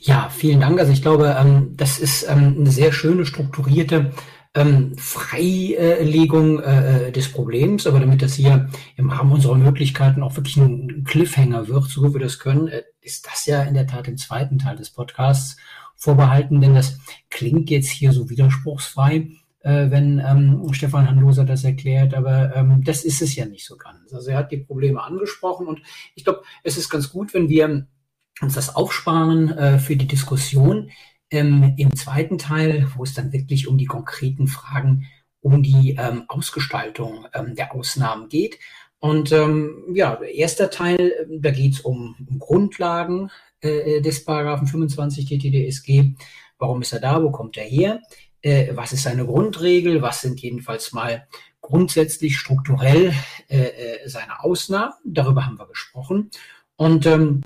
Ja, 0.00 0.30
vielen 0.30 0.60
Dank. 0.60 0.78
Also 0.80 0.92
ich 0.92 1.02
glaube, 1.02 1.36
ähm, 1.38 1.74
das 1.76 1.98
ist 1.98 2.28
ähm, 2.28 2.56
eine 2.58 2.70
sehr 2.70 2.92
schöne, 2.92 3.26
strukturierte 3.26 4.12
ähm, 4.54 4.96
Freilegung 4.96 6.60
äh, 6.60 7.12
des 7.12 7.30
Problems, 7.30 7.86
aber 7.86 8.00
damit 8.00 8.22
das 8.22 8.34
hier 8.34 8.68
im 8.96 9.10
Rahmen 9.10 9.32
unserer 9.32 9.56
Möglichkeiten 9.56 10.22
auch 10.22 10.36
wirklich 10.36 10.56
ein 10.56 11.04
Cliffhanger 11.04 11.68
wird, 11.68 11.84
so 11.84 12.02
wie 12.02 12.14
wir 12.14 12.20
das 12.20 12.38
können, 12.38 12.68
äh, 12.68 12.82
ist 13.00 13.26
das 13.26 13.46
ja 13.46 13.62
in 13.62 13.74
der 13.74 13.86
Tat 13.86 14.08
im 14.08 14.16
zweiten 14.16 14.58
Teil 14.58 14.76
des 14.76 14.90
Podcasts 14.90 15.56
vorbehalten, 15.96 16.60
denn 16.60 16.74
das 16.74 16.98
klingt 17.28 17.70
jetzt 17.70 17.90
hier 17.90 18.12
so 18.12 18.30
widerspruchsfrei 18.30 19.28
äh, 19.60 19.90
wenn 19.90 20.18
ähm, 20.18 20.72
Stefan 20.72 21.08
Handloser 21.08 21.44
das 21.44 21.64
erklärt, 21.64 22.14
aber 22.14 22.54
ähm, 22.54 22.82
das 22.84 23.04
ist 23.04 23.22
es 23.22 23.34
ja 23.34 23.46
nicht 23.46 23.66
so 23.66 23.76
ganz. 23.76 24.12
Also 24.12 24.30
er 24.30 24.38
hat 24.38 24.52
die 24.52 24.58
Probleme 24.58 25.02
angesprochen 25.02 25.66
und 25.66 25.80
ich 26.14 26.24
glaube, 26.24 26.42
es 26.62 26.76
ist 26.76 26.90
ganz 26.90 27.10
gut, 27.10 27.34
wenn 27.34 27.48
wir 27.48 27.86
uns 28.40 28.54
das 28.54 28.76
aufsparen 28.76 29.56
äh, 29.56 29.78
für 29.78 29.96
die 29.96 30.06
Diskussion 30.06 30.90
ähm, 31.30 31.74
im 31.76 31.94
zweiten 31.96 32.38
Teil, 32.38 32.88
wo 32.96 33.02
es 33.02 33.14
dann 33.14 33.32
wirklich 33.32 33.68
um 33.68 33.78
die 33.78 33.86
konkreten 33.86 34.46
Fragen, 34.46 35.06
um 35.40 35.62
die 35.62 35.96
ähm, 35.98 36.24
Ausgestaltung 36.28 37.26
ähm, 37.34 37.54
der 37.54 37.74
Ausnahmen 37.74 38.28
geht. 38.28 38.58
Und 39.00 39.30
ähm, 39.32 39.84
ja, 39.92 40.20
erster 40.22 40.70
Teil, 40.70 41.12
da 41.30 41.50
geht 41.50 41.74
es 41.74 41.80
um, 41.80 42.16
um 42.28 42.38
Grundlagen 42.38 43.30
äh, 43.60 44.00
des 44.00 44.24
Paragraphen 44.24 44.66
25 44.66 45.26
TTDSG. 45.26 46.14
Warum 46.58 46.82
ist 46.82 46.92
er 46.92 47.00
da? 47.00 47.22
Wo 47.22 47.30
kommt 47.30 47.56
er 47.56 47.64
her? 47.64 48.00
Äh, 48.42 48.74
was 48.74 48.92
ist 48.92 49.02
seine 49.02 49.26
Grundregel, 49.26 50.02
was 50.02 50.20
sind 50.20 50.40
jedenfalls 50.40 50.92
mal 50.92 51.26
grundsätzlich 51.60 52.38
strukturell 52.38 53.12
äh, 53.48 53.58
äh, 53.58 54.08
seine 54.08 54.42
Ausnahmen. 54.42 54.92
Darüber 55.04 55.44
haben 55.44 55.58
wir 55.58 55.66
gesprochen. 55.66 56.30
Und 56.76 57.06
ähm, 57.06 57.42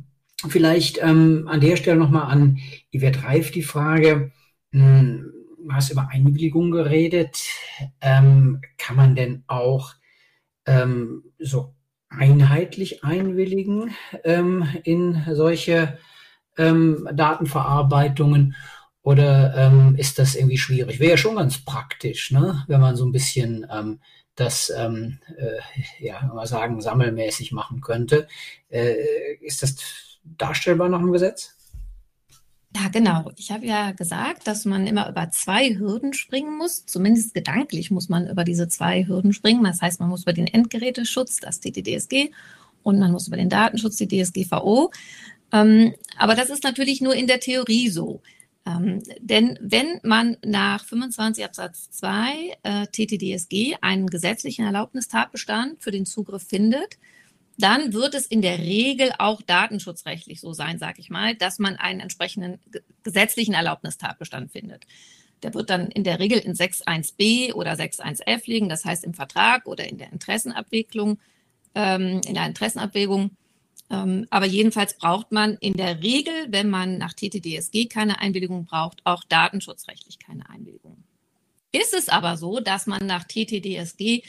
vielleicht 0.46 1.02
ähm, 1.02 1.48
an 1.48 1.60
der 1.60 1.76
Stelle 1.76 1.98
nochmal 1.98 2.30
an 2.30 2.58
Yvette 2.94 3.24
Reif 3.24 3.50
die 3.50 3.62
Frage, 3.62 4.32
mh, 4.72 5.00
hm, 5.00 5.32
du 5.64 5.72
hast 5.72 5.90
über 5.90 6.08
Einwilligung 6.10 6.70
geredet. 6.70 7.38
Ähm, 8.00 8.60
kann 8.78 8.96
man 8.96 9.14
denn 9.14 9.44
auch 9.46 9.94
ähm, 10.66 11.24
so 11.38 11.74
einheitlich 12.08 13.04
einwilligen 13.04 13.94
ähm, 14.24 14.66
in 14.84 15.24
solche 15.32 15.98
ähm, 16.58 17.08
Datenverarbeitungen? 17.12 18.54
Oder 19.02 19.54
ähm, 19.56 19.96
ist 19.96 20.18
das 20.18 20.34
irgendwie 20.34 20.58
schwierig? 20.58 21.00
Wäre 21.00 21.12
ja 21.12 21.16
schon 21.16 21.36
ganz 21.36 21.64
praktisch, 21.64 22.30
ne? 22.30 22.64
wenn 22.68 22.80
man 22.80 22.96
so 22.96 23.04
ein 23.04 23.12
bisschen 23.12 23.66
ähm, 23.70 24.00
das, 24.36 24.72
ähm, 24.76 25.18
äh, 25.36 26.04
ja, 26.04 26.22
mal 26.32 26.46
sagen, 26.46 26.80
sammelmäßig 26.80 27.52
machen 27.52 27.80
könnte. 27.80 28.28
Äh, 28.70 28.94
ist 29.40 29.62
das 29.62 29.76
darstellbar 30.24 30.88
nach 30.88 31.00
dem 31.00 31.12
Gesetz? 31.12 31.56
Ja, 32.74 32.88
genau. 32.88 33.30
Ich 33.36 33.50
habe 33.50 33.66
ja 33.66 33.92
gesagt, 33.92 34.46
dass 34.46 34.64
man 34.64 34.86
immer 34.86 35.08
über 35.08 35.30
zwei 35.30 35.76
Hürden 35.76 36.14
springen 36.14 36.56
muss. 36.56 36.86
Zumindest 36.86 37.34
gedanklich 37.34 37.90
muss 37.90 38.08
man 38.08 38.28
über 38.28 38.44
diese 38.44 38.68
zwei 38.68 39.06
Hürden 39.06 39.34
springen. 39.34 39.64
Das 39.64 39.82
heißt, 39.82 40.00
man 40.00 40.08
muss 40.08 40.22
über 40.22 40.32
den 40.32 40.46
Endgeräteschutz, 40.46 41.36
das 41.40 41.60
TTDSG, 41.60 42.30
und 42.82 42.98
man 42.98 43.12
muss 43.12 43.28
über 43.28 43.36
den 43.36 43.50
Datenschutz, 43.50 43.96
die 43.96 44.08
DSGVO. 44.08 44.90
Ähm, 45.52 45.94
aber 46.16 46.34
das 46.34 46.48
ist 46.48 46.64
natürlich 46.64 47.00
nur 47.02 47.14
in 47.14 47.26
der 47.26 47.40
Theorie 47.40 47.90
so. 47.90 48.22
Ähm, 48.64 49.02
denn 49.18 49.58
wenn 49.60 49.98
man 50.04 50.36
nach 50.44 50.84
25 50.84 51.44
Absatz 51.44 51.90
2 51.90 52.58
äh, 52.62 52.86
TTDSG 52.86 53.76
einen 53.80 54.06
gesetzlichen 54.06 54.64
Erlaubnistatbestand 54.64 55.82
für 55.82 55.90
den 55.90 56.06
Zugriff 56.06 56.46
findet, 56.46 56.98
dann 57.58 57.92
wird 57.92 58.14
es 58.14 58.26
in 58.26 58.40
der 58.40 58.58
Regel 58.58 59.12
auch 59.18 59.42
datenschutzrechtlich 59.42 60.40
so 60.40 60.52
sein, 60.52 60.78
sage 60.78 61.00
ich 61.00 61.10
mal, 61.10 61.34
dass 61.34 61.58
man 61.58 61.76
einen 61.76 62.00
entsprechenden 62.00 62.60
gesetzlichen 63.02 63.54
Erlaubnistatbestand 63.54 64.52
findet. 64.52 64.84
Der 65.42 65.52
wird 65.54 65.70
dann 65.70 65.88
in 65.88 66.04
der 66.04 66.18
Regel 66.20 66.38
in 66.38 66.54
6.1b 66.54 67.52
oder 67.52 67.72
6.1f 67.72 68.42
liegen, 68.46 68.68
das 68.68 68.84
heißt 68.84 69.04
im 69.04 69.12
Vertrag 69.12 69.66
oder 69.66 69.88
in 69.88 69.98
der 69.98 70.12
Interessenabwicklung, 70.12 71.18
ähm, 71.74 72.20
in 72.26 72.34
der 72.34 72.46
Interessenabwägung 72.46 73.30
aber 73.92 74.46
jedenfalls 74.46 74.96
braucht 74.96 75.32
man 75.32 75.58
in 75.58 75.74
der 75.74 76.02
Regel, 76.02 76.32
wenn 76.48 76.70
man 76.70 76.96
nach 76.96 77.12
TTDSG 77.12 77.86
keine 77.86 78.20
Einwilligung 78.20 78.64
braucht, 78.64 79.02
auch 79.04 79.22
datenschutzrechtlich 79.24 80.18
keine 80.18 80.48
Einwilligung. 80.48 81.04
Ist 81.72 81.92
es 81.92 82.08
aber 82.08 82.38
so, 82.38 82.60
dass 82.60 82.86
man 82.86 83.06
nach 83.06 83.24
TTDSG 83.24 84.22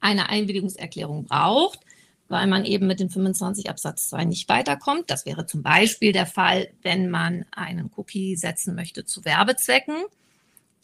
eine 0.00 0.28
Einwilligungserklärung 0.28 1.24
braucht, 1.24 1.80
weil 2.28 2.46
man 2.46 2.64
eben 2.64 2.86
mit 2.86 3.00
dem 3.00 3.10
25 3.10 3.68
Absatz 3.68 4.08
2 4.10 4.24
nicht 4.24 4.48
weiterkommt. 4.48 5.10
Das 5.10 5.26
wäre 5.26 5.46
zum 5.46 5.62
Beispiel 5.62 6.12
der 6.12 6.26
Fall, 6.26 6.68
wenn 6.82 7.10
man 7.10 7.44
einen 7.50 7.90
Cookie 7.96 8.36
setzen 8.36 8.76
möchte 8.76 9.04
zu 9.04 9.24
Werbezwecken. 9.24 9.96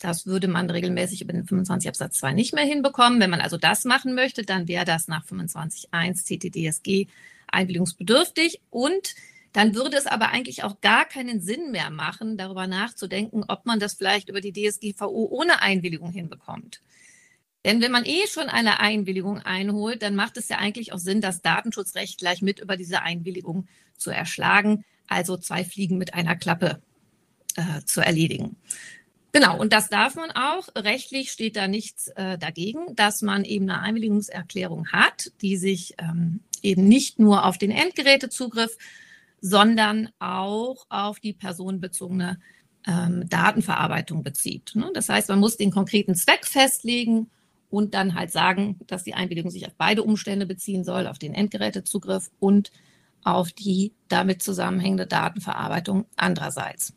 Das 0.01 0.27
würde 0.27 0.49
man 0.49 0.69
regelmäßig 0.71 1.23
über 1.23 1.33
den 1.33 1.47
25 1.47 1.89
Absatz 1.89 2.19
2 2.19 2.33
nicht 2.33 2.53
mehr 2.53 2.65
hinbekommen. 2.65 3.21
Wenn 3.21 3.31
man 3.31 3.41
also 3.41 3.59
das 3.59 3.85
machen 3.85 4.15
möchte, 4.15 4.43
dann 4.43 4.67
wäre 4.67 4.85
das 4.85 5.07
nach 5.07 5.25
25.1 5.25 6.25
TTDSG 6.27 7.07
einwilligungsbedürftig 7.55 8.61
und 8.71 9.15
dann 9.53 9.75
würde 9.77 9.97
es 9.97 10.07
aber 10.07 10.31
eigentlich 10.31 10.65
auch 10.65 10.81
gar 10.81 11.05
keinen 11.05 11.41
Sinn 11.41 11.71
mehr 11.71 11.91
machen, 11.91 12.37
darüber 12.37 12.67
nachzudenken, 12.67 13.45
ob 13.47 13.67
man 13.67 13.79
das 13.79 13.95
vielleicht 13.95 14.29
über 14.29 14.41
die 14.41 14.53
DSGVO 14.53 15.29
ohne 15.31 15.63
Einwilligung 15.63 16.11
hinbekommt. 16.11 16.81
Denn 17.65 17.81
wenn 17.81 17.93
man 17.93 18.05
eh 18.05 18.27
schon 18.29 18.49
eine 18.49 18.81
Einwilligung 18.81 19.39
einholt, 19.39 20.03
dann 20.03 20.17
macht 20.17 20.37
es 20.37 20.49
ja 20.49 20.59
eigentlich 20.59 20.93
auch 20.93 20.99
Sinn, 20.99 21.21
das 21.21 21.41
Datenschutzrecht 21.41 22.19
gleich 22.19 22.43
mit 22.43 22.61
über 22.61 22.77
diese 22.77 23.03
Einwilligung 23.03 23.69
zu 23.97 24.11
erschlagen, 24.11 24.85
also 25.07 25.37
zwei 25.37 25.65
Fliegen 25.65 25.99
mit 25.99 26.15
einer 26.15 26.37
Klappe 26.37 26.83
äh, 27.57 27.85
zu 27.85 28.01
erledigen. 28.01 28.57
Genau, 29.35 29.59
und 29.59 29.73
das 29.73 29.89
darf 29.89 30.15
man 30.15 30.31
auch. 30.31 30.69
Rechtlich 30.77 31.33
steht 31.33 31.57
da 31.57 31.67
nichts 31.67 32.07
äh, 32.15 32.39
dagegen, 32.39 32.95
dass 32.95 33.21
man 33.21 33.45
eben 33.45 33.69
eine 33.69 33.81
Einwilligungserklärung 33.81 34.93
hat, 34.93 35.33
die 35.43 35.57
sich 35.57 35.95
ähm, 35.99 36.39
eben 36.63 36.87
nicht 36.87 37.19
nur 37.19 37.45
auf 37.45 37.59
den 37.59 37.73
Endgerätezugriff, 37.73 38.79
sondern 39.41 40.11
auch 40.21 40.87
auf 40.89 41.19
die 41.19 41.33
personenbezogene 41.33 42.39
ähm, 42.87 43.29
Datenverarbeitung 43.29 44.23
bezieht. 44.23 44.71
Ne? 44.77 44.93
Das 44.95 45.09
heißt, 45.09 45.29
man 45.31 45.41
muss 45.41 45.57
den 45.57 45.73
konkreten 45.73 46.15
Zweck 46.15 46.47
festlegen 46.47 47.29
und 47.71 47.95
dann 47.95 48.15
halt 48.15 48.31
sagen, 48.31 48.79
dass 48.87 49.03
die 49.03 49.15
Einwilligung 49.15 49.51
sich 49.51 49.67
auf 49.67 49.75
beide 49.77 50.05
Umstände 50.05 50.47
beziehen 50.47 50.85
soll, 50.85 51.09
auf 51.09 51.19
den 51.19 51.35
Endgerätezugriff 51.35 52.31
und 52.39 52.71
auf 53.25 53.51
die 53.51 53.95
damit 54.07 54.45
zusammenhängende 54.45 55.09
Datenverarbeitung 55.09 56.05
andererseits. 56.15 56.95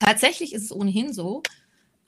Tatsächlich 0.00 0.52
ist 0.52 0.64
es 0.64 0.72
ohnehin 0.72 1.12
so, 1.12 1.42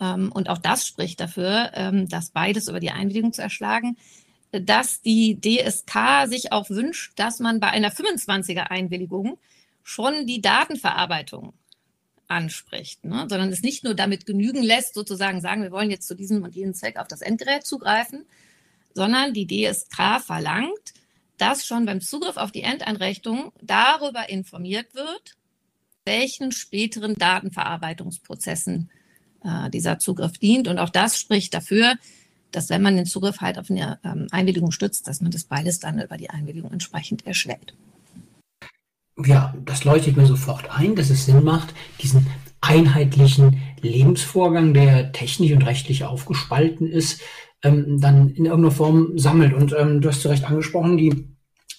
ähm, 0.01 0.33
und 0.33 0.49
auch 0.49 0.59
das 0.59 0.87
spricht 0.87 1.21
dafür, 1.21 1.71
ähm, 1.75 2.09
dass 2.09 2.31
beides 2.31 2.67
über 2.69 2.81
die 2.81 2.91
Einwilligung 2.91 3.33
zu 3.33 3.41
erschlagen, 3.41 3.97
dass 4.51 5.01
die 5.01 5.41
DSK 5.41 6.27
sich 6.27 6.53
auch 6.53 6.69
wünscht, 6.69 7.13
dass 7.17 7.39
man 7.39 7.61
bei 7.61 7.69
einer 7.69 7.93
25er 7.93 8.65
Einwilligung 8.71 9.39
schon 9.83 10.27
die 10.27 10.43
Datenverarbeitung 10.43 11.55
anspricht, 12.29 13.05
ne? 13.05 13.27
sondern 13.29 13.51
es 13.51 13.63
nicht 13.63 13.85
nur 13.85 13.95
damit 13.95 14.27
genügen 14.27 14.63
lässt, 14.63 14.95
sozusagen 14.95 15.41
sagen, 15.41 15.63
wir 15.63 15.71
wollen 15.71 15.91
jetzt 15.91 16.09
zu 16.09 16.15
diesem 16.15 16.43
und 16.43 16.55
jenem 16.55 16.75
Zweck 16.75 16.97
auf 16.97 17.09
das 17.09 17.21
Endgerät 17.21 17.65
zugreifen, 17.65 18.25
sondern 18.95 19.33
die 19.33 19.47
DSK 19.47 20.21
verlangt, 20.21 20.95
dass 21.39 21.67
schon 21.67 21.87
beim 21.87 22.01
Zugriff 22.01 22.37
auf 22.37 22.53
die 22.53 22.63
Endeinrichtung 22.63 23.53
darüber 23.61 24.29
informiert 24.29 24.95
wird, 24.95 25.37
welchen 26.05 26.53
späteren 26.53 27.15
Datenverarbeitungsprozessen 27.15 28.91
äh, 29.45 29.71
dieser 29.71 29.99
Zugriff 29.99 30.39
dient. 30.39 30.69
Und 30.69 30.79
auch 30.79 30.91
das 30.91 31.19
spricht 31.19 31.55
dafür, 31.55 31.95
dass 32.51 32.71
wenn 32.71 32.83
man 32.83 32.97
den 32.97 33.07
Zugriff 33.07 33.41
halt 33.41 33.59
auf 33.59 33.71
eine 33.71 33.99
ähm, 34.05 34.27
Einwilligung 34.31 34.73
stützt, 34.73 35.09
dass 35.09 35.21
man 35.21 35.31
das 35.31 35.45
beides 35.45 35.81
dann 35.81 36.01
über 36.01 36.17
die 36.17 36.31
Einwilligung 36.31 36.73
entsprechend 36.73 37.27
erschlägt. 37.27 37.75
Ja, 39.25 39.55
das 39.65 39.85
leuchtet 39.85 40.17
mir 40.17 40.27
sofort 40.27 40.71
ein, 40.71 40.97
dass 40.97 41.11
es 41.11 41.27
Sinn 41.27 41.45
macht, 41.45 41.75
diesen 42.01 42.27
einheitlichen 42.61 43.61
Lebensvorgang, 43.81 44.73
der 44.75 45.13
technisch 45.13 45.53
und 45.53 45.67
rechtlich 45.67 46.05
aufgespalten 46.05 46.87
ist, 46.87 47.21
ähm, 47.63 48.01
dann 48.01 48.31
in 48.31 48.47
irgendeiner 48.47 48.75
Form 48.75 49.19
sammelt. 49.19 49.53
Und 49.53 49.75
ähm, 49.79 50.01
du 50.01 50.09
hast 50.09 50.23
zu 50.23 50.29
Recht 50.29 50.45
angesprochen, 50.45 50.97
die 50.97 51.29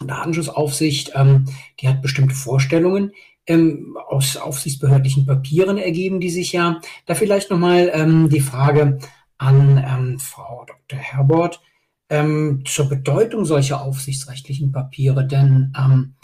Datenschutzaufsicht, 0.05 1.11
ähm, 1.15 1.45
die 1.79 1.87
hat 1.87 2.01
bestimmte 2.01 2.35
Vorstellungen 2.35 3.11
ähm, 3.47 3.97
aus 4.07 4.37
aufsichtsbehördlichen 4.37 5.25
Papieren 5.25 5.77
ergeben, 5.77 6.19
die 6.19 6.29
sich 6.29 6.53
ja 6.53 6.79
da 7.05 7.15
vielleicht 7.15 7.49
nochmal 7.49 7.91
ähm, 7.93 8.29
die 8.29 8.39
Frage 8.39 8.99
an 9.37 9.77
ähm, 9.77 10.19
Frau 10.19 10.65
Dr. 10.65 10.99
Herbert 10.99 11.61
ähm, 12.09 12.63
zur 12.65 12.89
Bedeutung 12.89 13.45
solcher 13.45 13.81
aufsichtsrechtlichen 13.81 14.71
Papiere, 14.71 15.25
denn 15.25 15.73
ähm, 15.77 16.15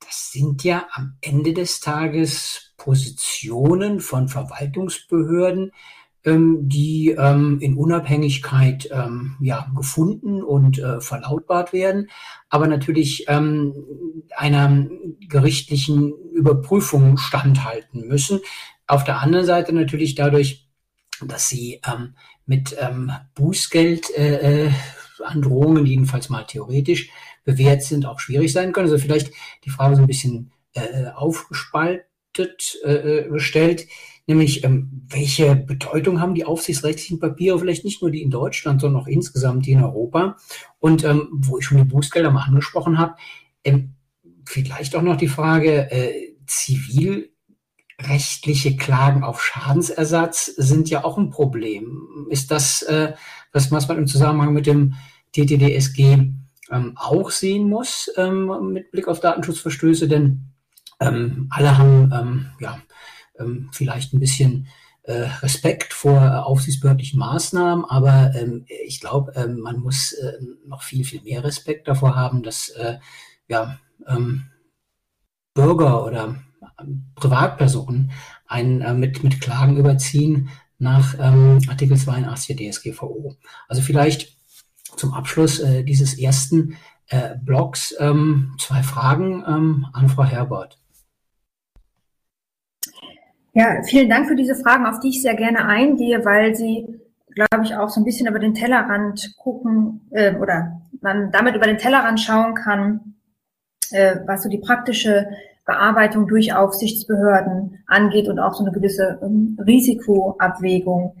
das 0.00 0.32
sind 0.32 0.64
ja 0.64 0.86
am 0.92 1.16
Ende 1.20 1.52
des 1.52 1.80
Tages 1.80 2.72
Positionen 2.76 4.00
von 4.00 4.28
Verwaltungsbehörden, 4.28 5.72
ähm, 6.24 6.68
die 6.68 7.14
ähm, 7.18 7.58
in 7.60 7.76
Unabhängigkeit 7.76 8.88
ähm, 8.92 9.36
ja, 9.40 9.70
gefunden 9.74 10.42
und 10.42 10.78
äh, 10.78 11.00
verlautbart 11.00 11.72
werden, 11.72 12.10
aber 12.48 12.66
natürlich 12.66 13.24
ähm, 13.28 13.74
einer 14.36 14.86
gerichtlichen 15.20 16.12
Überprüfung 16.32 17.16
standhalten 17.16 18.06
müssen. 18.06 18.40
Auf 18.86 19.04
der 19.04 19.20
anderen 19.20 19.46
Seite 19.46 19.72
natürlich 19.72 20.14
dadurch, 20.14 20.68
dass 21.22 21.48
sie 21.48 21.80
ähm, 21.86 22.14
mit 22.46 22.76
ähm, 22.78 23.12
Bußgeld 23.34 24.10
äh, 24.16 24.66
äh, 24.66 24.70
Androhungen, 25.24 25.86
jedenfalls 25.86 26.28
mal 26.28 26.44
theoretisch, 26.44 27.10
bewährt 27.44 27.82
sind, 27.82 28.06
auch 28.06 28.20
schwierig 28.20 28.52
sein 28.52 28.72
können. 28.72 28.90
Also 28.90 28.98
vielleicht 28.98 29.32
die 29.64 29.70
Frage 29.70 29.96
so 29.96 30.02
ein 30.02 30.06
bisschen 30.06 30.52
äh, 30.74 31.06
aufgespaltet 31.14 32.78
äh, 32.84 33.28
gestellt, 33.28 33.86
nämlich 34.30 34.62
ähm, 34.62 35.02
welche 35.08 35.56
Bedeutung 35.56 36.20
haben 36.20 36.36
die 36.36 36.44
aufsichtsrechtlichen 36.44 37.18
Papiere, 37.18 37.58
vielleicht 37.58 37.84
nicht 37.84 38.00
nur 38.00 38.12
die 38.12 38.22
in 38.22 38.30
Deutschland, 38.30 38.80
sondern 38.80 39.02
auch 39.02 39.08
insgesamt 39.08 39.66
die 39.66 39.72
in 39.72 39.82
Europa. 39.82 40.36
Und 40.78 41.04
ähm, 41.04 41.28
wo 41.32 41.58
ich 41.58 41.64
schon 41.64 41.78
die 41.78 41.84
Bußgelder 41.84 42.30
mal 42.30 42.44
angesprochen 42.44 42.96
habe, 42.98 43.16
ähm, 43.64 43.94
vielleicht 44.46 44.94
auch 44.94 45.02
noch 45.02 45.16
die 45.16 45.28
Frage, 45.28 45.90
äh, 45.90 46.36
zivil 46.46 47.30
rechtliche 48.00 48.76
Klagen 48.76 49.24
auf 49.24 49.42
Schadensersatz 49.42 50.46
sind 50.46 50.88
ja 50.88 51.04
auch 51.04 51.18
ein 51.18 51.30
Problem. 51.30 52.26
Ist 52.30 52.50
das, 52.50 52.82
äh, 52.82 53.14
was, 53.52 53.70
was 53.72 53.88
man 53.88 53.98
im 53.98 54.06
Zusammenhang 54.06 54.54
mit 54.54 54.66
dem 54.66 54.94
TTDSG 55.32 56.30
ähm, 56.70 56.92
auch 56.94 57.30
sehen 57.30 57.68
muss 57.68 58.10
ähm, 58.16 58.72
mit 58.72 58.92
Blick 58.92 59.08
auf 59.08 59.20
Datenschutzverstöße? 59.20 60.06
Denn 60.08 60.52
ähm, 61.00 61.48
alle 61.50 61.76
haben 61.76 62.12
ähm, 62.14 62.46
ja 62.60 62.80
ähm, 63.40 63.70
vielleicht 63.72 64.12
ein 64.12 64.20
bisschen 64.20 64.68
äh, 65.02 65.28
Respekt 65.42 65.92
vor 65.92 66.20
äh, 66.20 66.38
aufsichtsbehördlichen 66.38 67.18
Maßnahmen, 67.18 67.84
aber 67.84 68.34
ähm, 68.34 68.66
ich 68.86 69.00
glaube, 69.00 69.32
ähm, 69.34 69.60
man 69.60 69.80
muss 69.80 70.12
äh, 70.12 70.34
noch 70.66 70.82
viel, 70.82 71.04
viel 71.04 71.22
mehr 71.22 71.42
Respekt 71.42 71.88
davor 71.88 72.14
haben, 72.14 72.42
dass 72.42 72.68
äh, 72.70 72.98
ja, 73.48 73.78
ähm, 74.06 74.50
Bürger 75.54 76.04
oder 76.04 76.36
Privatpersonen 77.14 78.12
einen 78.46 78.80
äh, 78.80 78.94
mit, 78.94 79.22
mit 79.22 79.40
Klagen 79.40 79.76
überziehen 79.76 80.50
nach 80.78 81.14
ähm, 81.18 81.60
Artikel 81.68 81.96
82 81.96 82.56
der 82.56 82.70
DSGVO. 82.70 83.36
Also 83.68 83.82
vielleicht 83.82 84.36
zum 84.96 85.12
Abschluss 85.12 85.58
äh, 85.60 85.84
dieses 85.84 86.18
ersten 86.18 86.76
äh, 87.06 87.36
Blogs 87.42 87.94
ähm, 87.98 88.56
zwei 88.58 88.82
Fragen 88.82 89.44
ähm, 89.46 89.86
an 89.92 90.08
Frau 90.08 90.24
Herbert. 90.24 90.79
Ja, 93.52 93.82
vielen 93.82 94.08
Dank 94.08 94.28
für 94.28 94.36
diese 94.36 94.54
Fragen, 94.54 94.86
auf 94.86 95.00
die 95.00 95.08
ich 95.08 95.22
sehr 95.22 95.34
gerne 95.34 95.64
eingehe, 95.64 96.24
weil 96.24 96.54
sie, 96.54 97.00
glaube 97.34 97.64
ich, 97.64 97.74
auch 97.74 97.88
so 97.88 98.00
ein 98.00 98.04
bisschen 98.04 98.28
über 98.28 98.38
den 98.38 98.54
Tellerrand 98.54 99.34
gucken 99.38 100.02
äh, 100.12 100.36
oder 100.36 100.82
man 101.00 101.32
damit 101.32 101.56
über 101.56 101.66
den 101.66 101.78
Tellerrand 101.78 102.20
schauen 102.20 102.54
kann, 102.54 103.14
äh, 103.90 104.16
was 104.26 104.44
so 104.44 104.48
die 104.48 104.58
praktische 104.58 105.28
Bearbeitung 105.64 106.28
durch 106.28 106.54
Aufsichtsbehörden 106.54 107.82
angeht 107.86 108.28
und 108.28 108.38
auch 108.38 108.54
so 108.54 108.64
eine 108.64 108.72
gewisse 108.72 109.18
ähm, 109.22 109.58
Risikoabwägung, 109.64 111.16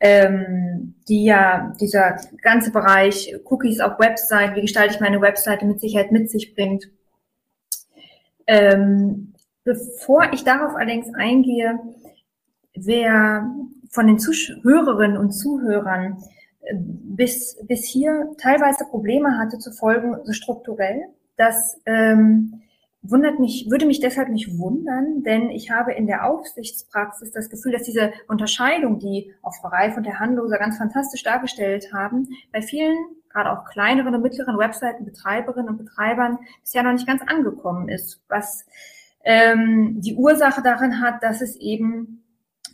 ähm, 0.00 0.94
die 1.08 1.24
ja 1.24 1.72
dieser 1.80 2.16
ganze 2.42 2.72
Bereich 2.72 3.34
Cookies 3.44 3.80
auf 3.80 4.00
Website, 4.00 4.56
wie 4.56 4.62
gestalte 4.62 4.94
ich 4.94 5.00
meine 5.00 5.20
Webseite 5.20 5.64
mit 5.64 5.80
Sicherheit 5.80 6.10
mit 6.10 6.28
sich 6.28 6.54
bringt. 6.54 6.90
Ähm, 8.48 9.34
bevor 9.68 10.32
ich 10.32 10.44
darauf 10.44 10.74
allerdings 10.76 11.14
eingehe, 11.14 11.78
wer 12.74 13.54
von 13.90 14.06
den 14.06 14.18
Zuhörerinnen 14.18 15.18
und 15.18 15.32
Zuhörern 15.32 16.22
äh, 16.62 16.74
bis, 16.74 17.58
bis 17.66 17.84
hier 17.84 18.30
teilweise 18.38 18.86
Probleme 18.86 19.36
hatte 19.36 19.58
zu 19.58 19.70
folgen, 19.70 20.16
so 20.24 20.32
strukturell, 20.32 21.02
dass 21.36 21.78
ähm, 21.84 22.62
wundert 23.02 23.40
mich, 23.40 23.68
würde 23.70 23.84
mich 23.84 24.00
deshalb 24.00 24.30
nicht 24.30 24.58
wundern, 24.58 25.22
denn 25.22 25.50
ich 25.50 25.70
habe 25.70 25.92
in 25.92 26.06
der 26.06 26.26
Aufsichtspraxis 26.26 27.30
das 27.32 27.50
Gefühl, 27.50 27.72
dass 27.72 27.82
diese 27.82 28.12
Unterscheidung, 28.26 28.98
die 28.98 29.34
auch 29.42 29.54
Frau 29.60 29.68
Reif 29.68 29.98
und 29.98 30.06
der 30.06 30.18
Handloser 30.18 30.56
ganz 30.56 30.78
fantastisch 30.78 31.24
dargestellt 31.24 31.92
haben, 31.92 32.28
bei 32.52 32.62
vielen, 32.62 32.96
gerade 33.28 33.52
auch 33.52 33.66
kleineren 33.66 34.14
und 34.14 34.22
mittleren 34.22 34.58
Webseitenbetreiberinnen 34.58 35.68
und 35.68 35.76
Betreibern 35.76 36.38
bisher 36.62 36.82
noch 36.82 36.92
nicht 36.92 37.06
ganz 37.06 37.20
angekommen 37.26 37.90
ist, 37.90 38.22
was 38.28 38.64
ähm, 39.28 40.00
die 40.00 40.14
Ursache 40.14 40.62
darin 40.62 41.02
hat, 41.02 41.22
dass 41.22 41.42
es 41.42 41.54
eben 41.56 42.24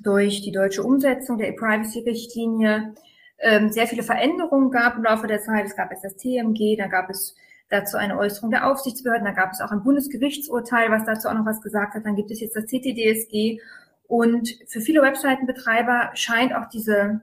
durch 0.05 0.41
die 0.41 0.53
deutsche 0.53 0.85
Umsetzung 0.85 1.37
der 1.37 1.49
E-Privacy-Richtlinie 1.49 2.95
ähm, 3.41 3.73
sehr 3.73 3.89
viele 3.89 4.05
Veränderungen 4.05 4.71
gab 4.71 4.97
im 4.97 5.03
Laufe 5.03 5.27
der 5.27 5.41
Zeit. 5.41 5.67
Es 5.67 5.75
gab 5.75 5.91
jetzt 5.91 6.05
das 6.05 6.15
TMG, 6.15 6.77
dann 6.79 6.91
gab 6.91 7.11
es 7.11 7.35
dazu 7.71 7.97
eine 7.97 8.17
Äußerung 8.17 8.53
der 8.53 8.71
Aufsichtsbehörden, 8.71 9.25
dann 9.25 9.35
gab 9.35 9.51
es 9.51 9.61
auch 9.61 9.73
ein 9.73 9.83
Bundesgerichtsurteil, 9.83 10.93
was 10.93 11.05
dazu 11.05 11.27
auch 11.27 11.35
noch 11.35 11.45
was 11.45 11.61
gesagt 11.61 11.95
hat, 11.95 12.07
dann 12.07 12.15
gibt 12.15 12.31
es 12.31 12.41
jetzt 12.41 12.55
das 12.55 12.67
CTDSG 12.67 13.59
und 14.07 14.49
für 14.69 14.81
viele 14.81 15.03
Webseitenbetreiber 15.03 16.11
scheint 16.15 16.55
auch 16.55 16.69
diese 16.69 17.21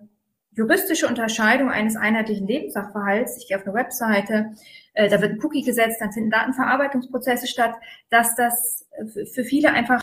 juristische 0.51 1.07
Unterscheidung 1.07 1.69
eines 1.69 1.95
einheitlichen 1.95 2.47
Lebenssachverhalts, 2.47 3.37
ich 3.37 3.47
gehe 3.47 3.57
auf 3.57 3.65
eine 3.65 3.73
Webseite, 3.73 4.51
äh, 4.93 5.09
da 5.09 5.21
wird 5.21 5.33
ein 5.33 5.43
Cookie 5.43 5.63
gesetzt, 5.63 6.01
dann 6.01 6.11
finden 6.11 6.29
Datenverarbeitungsprozesse 6.29 7.47
statt, 7.47 7.75
dass 8.09 8.35
das 8.35 8.87
für 9.33 9.43
viele 9.43 9.71
einfach 9.71 10.01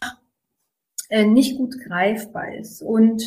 äh, 1.10 1.24
nicht 1.24 1.58
gut 1.58 1.74
greifbar 1.86 2.54
ist. 2.54 2.82
Und 2.82 3.22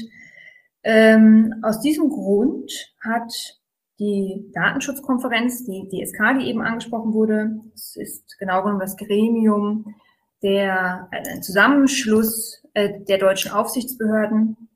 ähm, 0.83 1.55
aus 1.61 1.79
diesem 1.81 2.09
Grund 2.09 2.71
hat 2.99 3.59
die 3.99 4.49
Datenschutzkonferenz, 4.53 5.63
die 5.63 5.87
DSK, 5.87 6.39
die 6.39 6.47
eben 6.47 6.61
angesprochen 6.61 7.13
wurde, 7.13 7.61
es 7.75 7.95
ist 7.95 8.39
genau 8.39 8.63
genommen 8.63 8.79
das 8.79 8.97
Gremium 8.97 9.95
der 10.41 11.07
ein 11.11 11.43
Zusammenschluss 11.43 12.63
äh, 12.73 12.99
der 13.07 13.19
deutschen 13.19 13.51
Aufsichtsbehörden, 13.51 14.69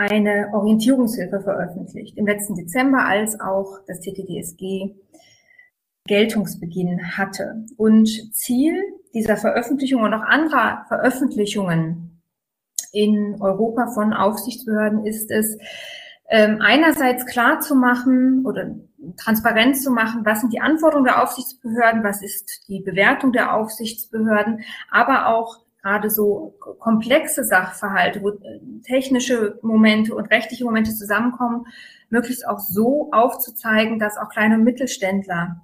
eine 0.00 0.48
Orientierungshilfe 0.54 1.42
veröffentlicht 1.42 2.16
im 2.16 2.26
letzten 2.26 2.54
Dezember, 2.54 3.04
als 3.04 3.38
auch 3.38 3.80
das 3.86 4.00
TTDSG 4.00 4.94
Geltungsbeginn 6.06 7.18
hatte. 7.18 7.66
Und 7.76 8.08
Ziel 8.34 8.82
dieser 9.12 9.36
Veröffentlichung 9.36 10.02
und 10.02 10.14
auch 10.14 10.22
anderer 10.22 10.86
Veröffentlichungen 10.88 12.22
in 12.92 13.36
Europa 13.40 13.88
von 13.88 14.14
Aufsichtsbehörden 14.14 15.04
ist 15.04 15.30
es, 15.30 15.58
ähm, 16.30 16.62
einerseits 16.62 17.26
klar 17.26 17.60
zu 17.60 17.74
machen 17.74 18.46
oder 18.46 18.74
transparent 19.18 19.76
zu 19.76 19.90
machen, 19.90 20.24
was 20.24 20.40
sind 20.40 20.52
die 20.52 20.60
Anforderungen 20.60 21.04
der 21.04 21.22
Aufsichtsbehörden, 21.22 22.02
was 22.04 22.22
ist 22.22 22.66
die 22.68 22.80
Bewertung 22.80 23.32
der 23.32 23.54
Aufsichtsbehörden, 23.54 24.64
aber 24.90 25.26
auch 25.26 25.58
gerade 25.82 26.10
so 26.10 26.54
komplexe 26.78 27.44
Sachverhalte, 27.44 28.22
wo 28.22 28.30
äh, 28.30 28.60
technische 28.84 29.58
Momente 29.62 30.14
und 30.14 30.26
rechtliche 30.26 30.64
Momente 30.64 30.94
zusammenkommen, 30.94 31.66
möglichst 32.08 32.46
auch 32.46 32.58
so 32.58 33.10
aufzuzeigen, 33.12 33.98
dass 33.98 34.16
auch 34.16 34.28
kleine 34.28 34.58
Mittelständler 34.58 35.60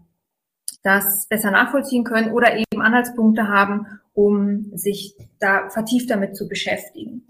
das 0.82 1.26
besser 1.28 1.50
nachvollziehen 1.50 2.04
können 2.04 2.32
oder 2.32 2.56
eben 2.56 2.80
Anhaltspunkte 2.80 3.48
haben, 3.48 3.86
um 4.14 4.70
sich 4.76 5.16
da 5.40 5.68
vertieft 5.68 6.08
damit 6.10 6.36
zu 6.36 6.48
beschäftigen. 6.48 7.26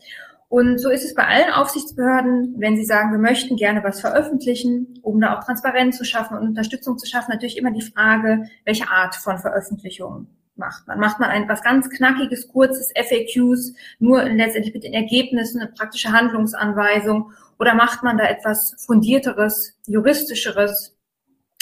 Und 0.48 0.78
so 0.78 0.90
ist 0.90 1.04
es 1.04 1.14
bei 1.14 1.26
allen 1.26 1.52
Aufsichtsbehörden, 1.52 2.54
wenn 2.58 2.76
sie 2.76 2.84
sagen, 2.84 3.10
wir 3.10 3.18
möchten 3.18 3.56
gerne 3.56 3.82
was 3.82 4.00
veröffentlichen, 4.00 4.98
um 5.02 5.20
da 5.20 5.36
auch 5.36 5.44
Transparenz 5.44 5.96
zu 5.96 6.04
schaffen 6.04 6.36
und 6.36 6.46
Unterstützung 6.46 6.98
zu 6.98 7.06
schaffen, 7.06 7.32
natürlich 7.32 7.56
immer 7.56 7.72
die 7.72 7.82
Frage, 7.82 8.44
welche 8.64 8.88
Art 8.88 9.16
von 9.16 9.38
Veröffentlichung 9.38 10.28
macht 10.56 10.86
man? 10.86 10.98
Macht 10.98 11.20
man 11.20 11.30
ein 11.30 11.48
was 11.48 11.62
ganz 11.62 11.88
knackiges, 11.90 12.48
kurzes 12.48 12.92
FAQs, 12.94 13.74
nur 13.98 14.24
letztendlich 14.24 14.74
mit 14.74 14.84
den 14.84 14.94
Ergebnissen, 14.94 15.60
eine 15.60 15.70
praktische 15.70 16.12
Handlungsanweisung 16.12 17.32
oder 17.58 17.74
macht 17.74 18.02
man 18.02 18.18
da 18.18 18.24
etwas 18.24 18.74
fundierteres, 18.84 19.74
juristischeres, 19.86 20.94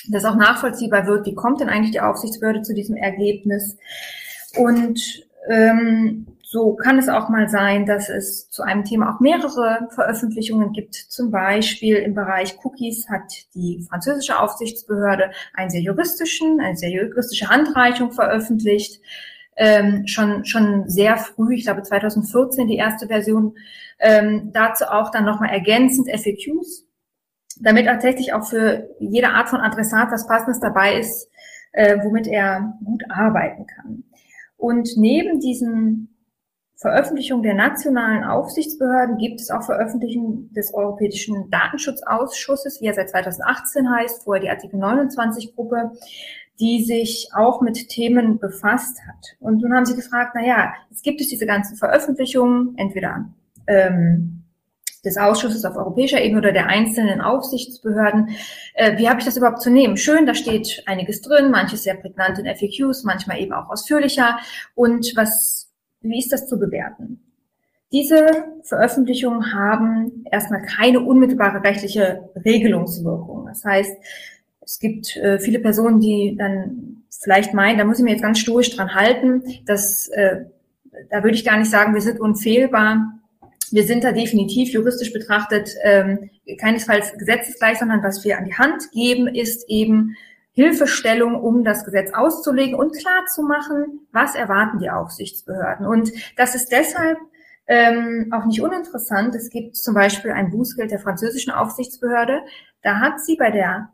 das 0.09 0.25
auch 0.25 0.37
nachvollziehbar 0.37 1.07
wird? 1.07 1.27
Wie 1.27 1.35
kommt 1.35 1.61
denn 1.61 1.69
eigentlich 1.69 1.93
die 1.93 2.01
Aufsichtsbehörde 2.01 2.63
zu 2.63 2.75
diesem 2.75 2.97
Ergebnis? 2.97 3.77
Und 4.57 5.25
ähm, 5.49 6.27
so 6.55 6.77
kann 6.77 7.01
es 7.01 7.09
auch 7.09 7.29
mal 7.31 7.49
sein, 7.49 7.85
dass 7.85 8.09
es 8.09 8.49
zu 8.49 8.63
einem 8.63 8.85
Thema 8.85 9.13
auch 9.13 9.19
mehrere 9.19 9.89
Veröffentlichungen 9.91 10.73
gibt. 10.73 10.95
Zum 10.95 11.33
Beispiel 11.33 11.97
im 11.97 12.15
Bereich 12.15 12.57
Cookies 12.63 13.09
hat 13.11 13.25
die 13.55 13.85
französische 13.89 14.39
Aufsichtsbehörde 14.39 15.33
einen 15.53 15.71
sehr 15.71 15.81
juristischen, 15.81 16.61
eine 16.61 16.77
sehr 16.77 16.91
juristische 16.91 17.49
Handreichung 17.49 18.13
veröffentlicht. 18.13 19.01
Ähm, 19.57 20.07
schon, 20.07 20.45
schon 20.45 20.89
sehr 20.89 21.17
früh, 21.17 21.57
ich 21.57 21.65
glaube 21.65 21.83
2014 21.83 22.69
die 22.69 22.77
erste 22.77 23.09
Version, 23.09 23.57
ähm, 23.99 24.53
dazu 24.53 24.85
auch 24.85 25.11
dann 25.11 25.25
nochmal 25.25 25.51
ergänzend 25.51 26.09
FAQs, 26.09 26.87
damit 27.61 27.87
tatsächlich 27.87 28.33
auch 28.33 28.47
für 28.47 28.91
jede 29.01 29.31
Art 29.31 29.49
von 29.49 29.59
Adressat 29.59 30.13
was 30.13 30.29
Passendes 30.29 30.61
dabei 30.61 31.01
ist, 31.01 31.29
äh, 31.73 31.99
womit 32.05 32.29
er 32.29 32.79
gut 32.85 33.03
arbeiten 33.11 33.67
kann. 33.67 34.05
Und 34.57 34.91
neben 34.97 35.41
diesen 35.41 36.14
Veröffentlichung 36.85 37.43
der 37.43 37.55
nationalen 37.55 38.25
Aufsichtsbehörden 38.25 39.17
gibt 39.17 39.41
es 39.41 39.51
auch 39.51 39.63
Veröffentlichungen 39.63 40.53
des 40.53 40.75
Europäischen 40.75 41.49
Datenschutzausschusses, 41.51 42.83
wie 42.83 42.87
er 42.89 42.93
seit 42.93 43.09
2018 43.09 43.89
heißt, 43.91 44.25
vorher 44.25 44.43
die 44.43 44.51
Artikel 44.51 44.79
29 44.79 45.55
Gruppe, 45.55 45.93
die 46.61 46.85
sich 46.85 47.31
auch 47.35 47.63
mit 47.63 47.89
Themen 47.89 48.39
befasst 48.39 48.99
hat. 49.09 49.39
Und 49.41 49.63
nun 49.63 49.73
haben 49.73 49.87
sie 49.87 49.97
gefragt, 49.97 50.33
na 50.35 50.45
ja, 50.45 50.75
jetzt 50.91 51.03
gibt 51.03 51.23
es 51.23 51.29
diese 51.29 51.47
ganzen 51.47 51.79
Veröffentlichungen, 51.79 52.75
entweder 52.77 53.31
ähm, 53.67 54.43
des 55.07 55.17
Ausschusses 55.17 55.65
auf 55.65 55.77
europäischer 55.77 56.21
Ebene 56.21 56.41
oder 56.41 56.53
der 56.53 56.67
einzelnen 56.67 57.23
Aufsichtsbehörden. 57.23 58.37
Äh, 58.75 58.99
wie 58.99 59.09
habe 59.09 59.21
ich 59.21 59.25
das 59.25 59.39
überhaupt 59.39 59.63
zu 59.63 59.71
nehmen? 59.71 59.97
Schön, 59.97 60.27
da 60.27 60.35
steht 60.35 60.83
einiges 60.85 61.23
drin, 61.23 61.51
manches 61.51 61.85
sehr 61.85 61.95
prägnant 61.95 62.39
in 62.39 62.45
FAQs, 62.45 63.05
manchmal 63.05 63.41
eben 63.41 63.55
auch 63.55 63.71
ausführlicher. 63.71 64.39
Und 64.75 65.15
was 65.17 65.64
wie 66.05 66.19
ist 66.19 66.33
das 66.33 66.47
zu 66.47 66.59
bewerten? 66.59 67.21
Diese 67.93 68.45
Veröffentlichungen 68.63 69.53
haben 69.53 70.25
erstmal 70.31 70.63
keine 70.63 71.01
unmittelbare 71.01 71.63
rechtliche 71.63 72.29
Regelungswirkung. 72.45 73.47
Das 73.47 73.65
heißt, 73.65 73.97
es 74.61 74.79
gibt 74.79 75.17
äh, 75.17 75.39
viele 75.39 75.61
Personen, 75.61 76.01
die 76.01 76.37
dann 76.39 77.05
vielleicht 77.11 77.55
meinen, 77.55 77.79
da 77.79 77.85
muss 77.85 77.99
ich 77.99 78.05
mir 78.05 78.13
jetzt 78.13 78.23
ganz 78.23 78.39
stoisch 78.39 78.75
dran 78.75 78.95
halten, 78.95 79.43
dass 79.67 80.09
äh, 80.09 80.45
da 81.11 81.23
würde 81.23 81.37
ich 81.37 81.45
gar 81.45 81.59
nicht 81.59 81.71
sagen, 81.71 81.95
wir 81.95 82.01
sind 82.01 82.21
unfehlbar. 82.21 83.21
Wir 83.71 83.85
sind 83.85 84.05
da 84.05 84.13
definitiv 84.13 84.71
juristisch 84.71 85.13
betrachtet 85.13 85.75
ähm, 85.83 86.31
keinesfalls 86.61 87.17
gesetzesgleich, 87.19 87.79
sondern 87.79 88.03
was 88.03 88.25
wir 88.25 88.39
an 88.39 88.45
die 88.45 88.55
Hand 88.55 88.91
geben, 88.93 89.27
ist 89.27 89.69
eben 89.69 90.17
Hilfestellung, 90.55 91.35
um 91.35 91.65
das 91.65 91.85
Gesetz 91.85 92.13
auszulegen 92.15 92.77
und 92.77 92.97
klar 92.97 93.27
zu 93.27 93.43
machen, 93.43 94.07
was 94.13 94.37
erwarten 94.37 94.79
die 94.79 94.91
Aufsichtsbehörden. 94.91 95.85
Und 95.85 96.13
das 96.37 96.55
ist 96.55 96.71
deshalb 96.71 97.19
ähm, 97.67 98.31
auch 98.33 98.45
nicht 98.45 98.63
uninteressant. 98.63 99.35
Es 99.35 99.51
gibt 99.51 99.77
zum 99.77 99.95
Beispiel 99.95 100.31
ein 100.31 100.51
Bußgeld 100.51 100.93
der 100.93 101.01
französischen 101.01 101.53
Aufsichtsbehörde. 101.53 102.43
Da 102.83 103.01
hat 103.01 103.21
sie 103.21 103.37
bei 103.37 103.51
der 103.51 103.91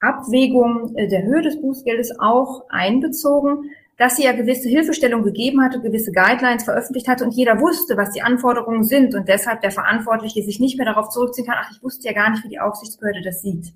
Abwägung 0.00 0.94
äh, 0.96 1.08
der 1.08 1.22
Höhe 1.22 1.40
des 1.40 1.60
Bußgeldes 1.60 2.18
auch 2.18 2.68
einbezogen, 2.68 3.70
dass 3.96 4.16
sie 4.16 4.24
ja 4.24 4.32
gewisse 4.32 4.68
Hilfestellung 4.68 5.22
gegeben 5.22 5.62
hatte, 5.62 5.80
gewisse 5.80 6.12
Guidelines 6.12 6.64
veröffentlicht 6.64 7.08
hatte 7.08 7.24
und 7.24 7.34
jeder 7.34 7.60
wusste, 7.60 7.96
was 7.96 8.10
die 8.12 8.22
Anforderungen 8.22 8.84
sind 8.84 9.14
und 9.14 9.28
deshalb 9.28 9.60
der 9.60 9.70
Verantwortliche 9.70 10.42
sich 10.42 10.60
nicht 10.60 10.76
mehr 10.76 10.86
darauf 10.86 11.10
zurückziehen 11.10 11.46
kann, 11.46 11.58
ach, 11.60 11.70
ich 11.70 11.82
wusste 11.82 12.08
ja 12.08 12.14
gar 12.14 12.30
nicht, 12.30 12.44
wie 12.44 12.48
die 12.48 12.60
Aufsichtsbehörde 12.60 13.22
das 13.22 13.42
sieht. 13.42 13.72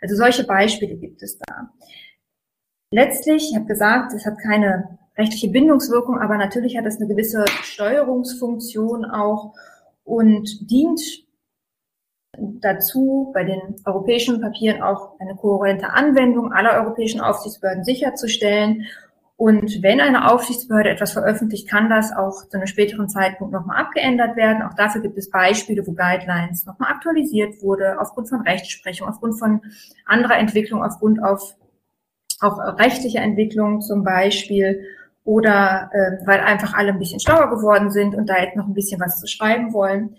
Also 0.00 0.16
solche 0.16 0.44
Beispiele 0.44 0.96
gibt 0.96 1.22
es 1.22 1.38
da. 1.38 1.70
Letztlich, 2.90 3.50
ich 3.50 3.56
habe 3.56 3.66
gesagt, 3.66 4.12
es 4.12 4.26
hat 4.26 4.38
keine 4.38 4.98
rechtliche 5.16 5.48
Bindungswirkung, 5.48 6.18
aber 6.18 6.36
natürlich 6.36 6.76
hat 6.76 6.86
es 6.86 6.96
eine 6.96 7.08
gewisse 7.08 7.44
Steuerungsfunktion 7.62 9.04
auch 9.04 9.54
und 10.04 10.70
dient 10.70 11.00
dazu, 12.36 13.30
bei 13.32 13.44
den 13.44 13.76
europäischen 13.84 14.40
Papieren 14.40 14.82
auch 14.82 15.18
eine 15.20 15.36
kohärente 15.36 15.90
Anwendung 15.90 16.52
aller 16.52 16.80
europäischen 16.82 17.20
Aufsichtsbehörden 17.20 17.84
sicherzustellen 17.84 18.86
und 19.36 19.82
wenn 19.82 20.00
eine 20.00 20.30
Aufsichtsbehörde 20.30 20.90
etwas 20.90 21.12
veröffentlicht, 21.12 21.68
kann 21.68 21.90
das 21.90 22.12
auch 22.12 22.48
zu 22.48 22.56
einem 22.56 22.68
späteren 22.68 23.08
Zeitpunkt 23.08 23.52
nochmal 23.52 23.80
abgeändert 23.80 24.36
werden. 24.36 24.62
Auch 24.62 24.74
dafür 24.74 25.02
gibt 25.02 25.18
es 25.18 25.28
Beispiele, 25.28 25.84
wo 25.86 25.92
Guidelines 25.92 26.66
nochmal 26.66 26.92
aktualisiert 26.92 27.60
wurde, 27.60 28.00
aufgrund 28.00 28.28
von 28.28 28.42
Rechtsprechung, 28.42 29.08
aufgrund 29.08 29.38
von 29.38 29.60
anderer 30.06 30.36
Entwicklung, 30.36 30.84
aufgrund 30.84 31.22
auf, 31.22 31.56
auch 32.40 32.58
rechtlicher 32.78 33.22
Entwicklung 33.22 33.80
zum 33.80 34.04
Beispiel 34.04 34.86
oder 35.24 35.90
äh, 35.92 36.26
weil 36.26 36.40
einfach 36.40 36.74
alle 36.74 36.90
ein 36.90 36.98
bisschen 36.98 37.18
schlauer 37.18 37.50
geworden 37.50 37.90
sind 37.90 38.14
und 38.14 38.28
da 38.28 38.40
jetzt 38.40 38.56
noch 38.56 38.68
ein 38.68 38.74
bisschen 38.74 39.00
was 39.00 39.20
zu 39.20 39.26
schreiben 39.26 39.72
wollen. 39.72 40.16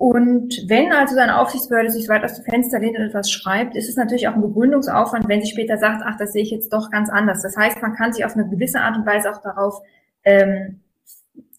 Und 0.00 0.64
wenn 0.66 0.94
also 0.94 1.14
seine 1.14 1.38
Aufsichtsbehörde 1.38 1.90
sich 1.90 2.08
weit 2.08 2.24
aus 2.24 2.34
dem 2.36 2.46
Fenster 2.46 2.78
lehnt 2.78 2.96
und 2.96 3.04
etwas 3.04 3.30
schreibt, 3.30 3.76
ist 3.76 3.86
es 3.86 3.96
natürlich 3.96 4.28
auch 4.28 4.34
ein 4.34 4.40
Begründungsaufwand, 4.40 5.28
wenn 5.28 5.42
sie 5.42 5.50
später 5.50 5.76
sagt, 5.76 6.00
ach, 6.06 6.16
das 6.16 6.32
sehe 6.32 6.42
ich 6.42 6.50
jetzt 6.50 6.72
doch 6.72 6.90
ganz 6.90 7.10
anders. 7.10 7.42
Das 7.42 7.54
heißt, 7.54 7.82
man 7.82 7.94
kann 7.94 8.14
sich 8.14 8.24
auf 8.24 8.34
eine 8.34 8.48
gewisse 8.48 8.80
Art 8.80 8.96
und 8.96 9.04
Weise 9.04 9.30
auch 9.30 9.42
darauf 9.42 9.82
ähm, 10.24 10.80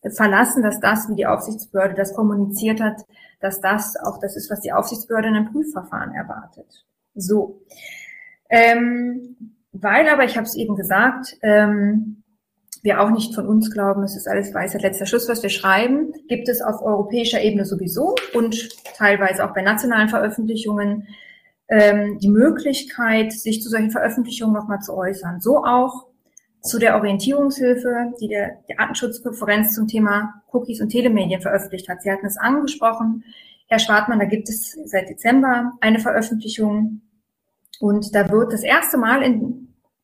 verlassen, 0.10 0.64
dass 0.64 0.80
das, 0.80 1.08
wie 1.08 1.14
die 1.14 1.28
Aufsichtsbehörde 1.28 1.94
das 1.94 2.16
kommuniziert 2.16 2.82
hat, 2.82 3.06
dass 3.42 3.62
das 3.62 3.96
auch 3.96 4.20
das 4.20 4.36
ist, 4.36 4.50
was 4.50 4.62
die 4.62 4.74
Aufsichtsbehörde 4.74 5.28
in 5.28 5.36
einem 5.36 5.52
Prüfverfahren 5.52 6.16
erwartet. 6.16 6.88
So. 7.14 7.62
Ähm, 8.50 9.54
weil 9.72 10.10
aber, 10.10 10.24
ich 10.24 10.36
habe 10.36 10.48
es 10.48 10.56
eben 10.56 10.76
gesagt, 10.76 11.38
ähm, 11.44 12.21
wir 12.84 13.02
auch 13.02 13.12
nicht 13.12 13.36
von 13.36 13.48
uns 13.48 13.72
glauben, 13.72 14.04
es 14.04 14.16
ist 14.16 14.28
alles 14.28 14.54
Weisheit 14.54 14.82
letzter 14.82 15.06
Schluss, 15.06 15.30
was 15.30 15.44
wir 15.44 15.50
schreiben, 15.50 16.14
gibt 16.28 16.50
es 16.50 16.62
auf 16.62 16.82
europäischer 16.82 17.42
Ebene 17.42 17.66
sowieso 17.66 18.16
und 18.34 18.70
teilweise 18.96 19.46
auch 19.46 19.54
bei 19.54 19.62
nationalen 19.62 20.10
Veröffentlichungen 20.10 21.08
ähm, 21.68 22.18
die 22.20 22.30
Möglichkeit, 22.30 23.32
sich 23.34 23.62
zu 23.62 23.70
solchen 23.70 23.92
Veröffentlichungen 23.92 24.54
nochmal 24.54 24.80
zu 24.80 24.94
äußern. 24.96 25.42
So 25.42 25.64
auch 25.64 26.08
zu 26.62 26.80
der 26.80 26.96
Orientierungshilfe, 26.96 28.14
die 28.20 28.28
der, 28.28 28.58
die 28.68 28.76
Datenschutzkonferenz 28.76 29.74
zum 29.74 29.88
Thema 29.88 30.42
Cookies 30.52 30.82
und 30.82 30.90
Telemedien 30.90 31.42
veröffentlicht 31.42 31.88
hat. 31.88 32.02
Sie 32.02 32.12
hatten 32.12 32.26
es 32.26 32.38
angesprochen, 32.38 33.24
Herr 33.68 33.80
Schwartmann, 33.80 34.20
da 34.20 34.26
gibt 34.26 34.50
es 34.50 34.78
seit 34.86 35.08
Dezember 35.08 35.72
eine 35.80 36.00
Veröffentlichung 36.00 37.02
und 37.80 38.14
da 38.14 38.30
wird 38.30 38.52
das 38.52 38.64
erste 38.64 38.98
Mal 38.98 39.24
in 39.24 39.61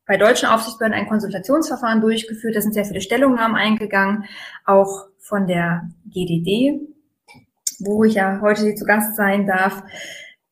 bei 0.08 0.16
deutschen 0.16 0.48
Aufsichtsbehörden 0.48 0.98
ein 0.98 1.06
Konsultationsverfahren 1.06 2.00
durchgeführt. 2.00 2.56
Da 2.56 2.62
sind 2.62 2.72
sehr 2.72 2.86
viele 2.86 3.02
Stellungnahmen 3.02 3.56
eingegangen, 3.56 4.24
auch 4.64 5.06
von 5.18 5.46
der 5.46 5.90
GDD, 6.06 6.80
wo 7.78 8.02
ich 8.04 8.14
ja 8.14 8.40
heute 8.40 8.74
zu 8.74 8.86
Gast 8.86 9.16
sein 9.16 9.46
darf. 9.46 9.82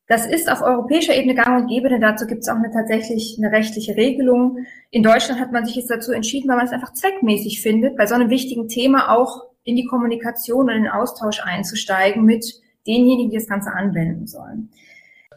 Das 0.08 0.26
ist 0.26 0.52
auf 0.52 0.60
europäischer 0.60 1.14
Ebene 1.14 1.34
gang 1.34 1.62
und 1.62 1.68
gäbe, 1.68 1.88
denn 1.88 2.02
dazu 2.02 2.26
gibt 2.26 2.42
es 2.42 2.48
auch 2.48 2.56
eine 2.56 2.70
tatsächlich 2.70 3.38
eine 3.38 3.50
rechtliche 3.50 3.96
Regelung. 3.96 4.58
In 4.90 5.02
Deutschland 5.02 5.40
hat 5.40 5.52
man 5.52 5.64
sich 5.64 5.74
jetzt 5.74 5.90
dazu 5.90 6.12
entschieden, 6.12 6.48
weil 6.48 6.56
man 6.56 6.66
es 6.66 6.72
einfach 6.72 6.92
zweckmäßig 6.92 7.62
findet, 7.62 7.96
bei 7.96 8.06
so 8.06 8.14
einem 8.14 8.28
wichtigen 8.28 8.68
Thema 8.68 9.10
auch 9.10 9.46
in 9.64 9.74
die 9.74 9.86
Kommunikation 9.86 10.68
und 10.68 10.76
in 10.76 10.82
den 10.82 10.92
Austausch 10.92 11.40
einzusteigen 11.42 12.24
mit 12.24 12.44
denjenigen, 12.86 13.30
die 13.30 13.38
das 13.38 13.48
Ganze 13.48 13.72
anwenden 13.72 14.26
sollen. 14.26 14.70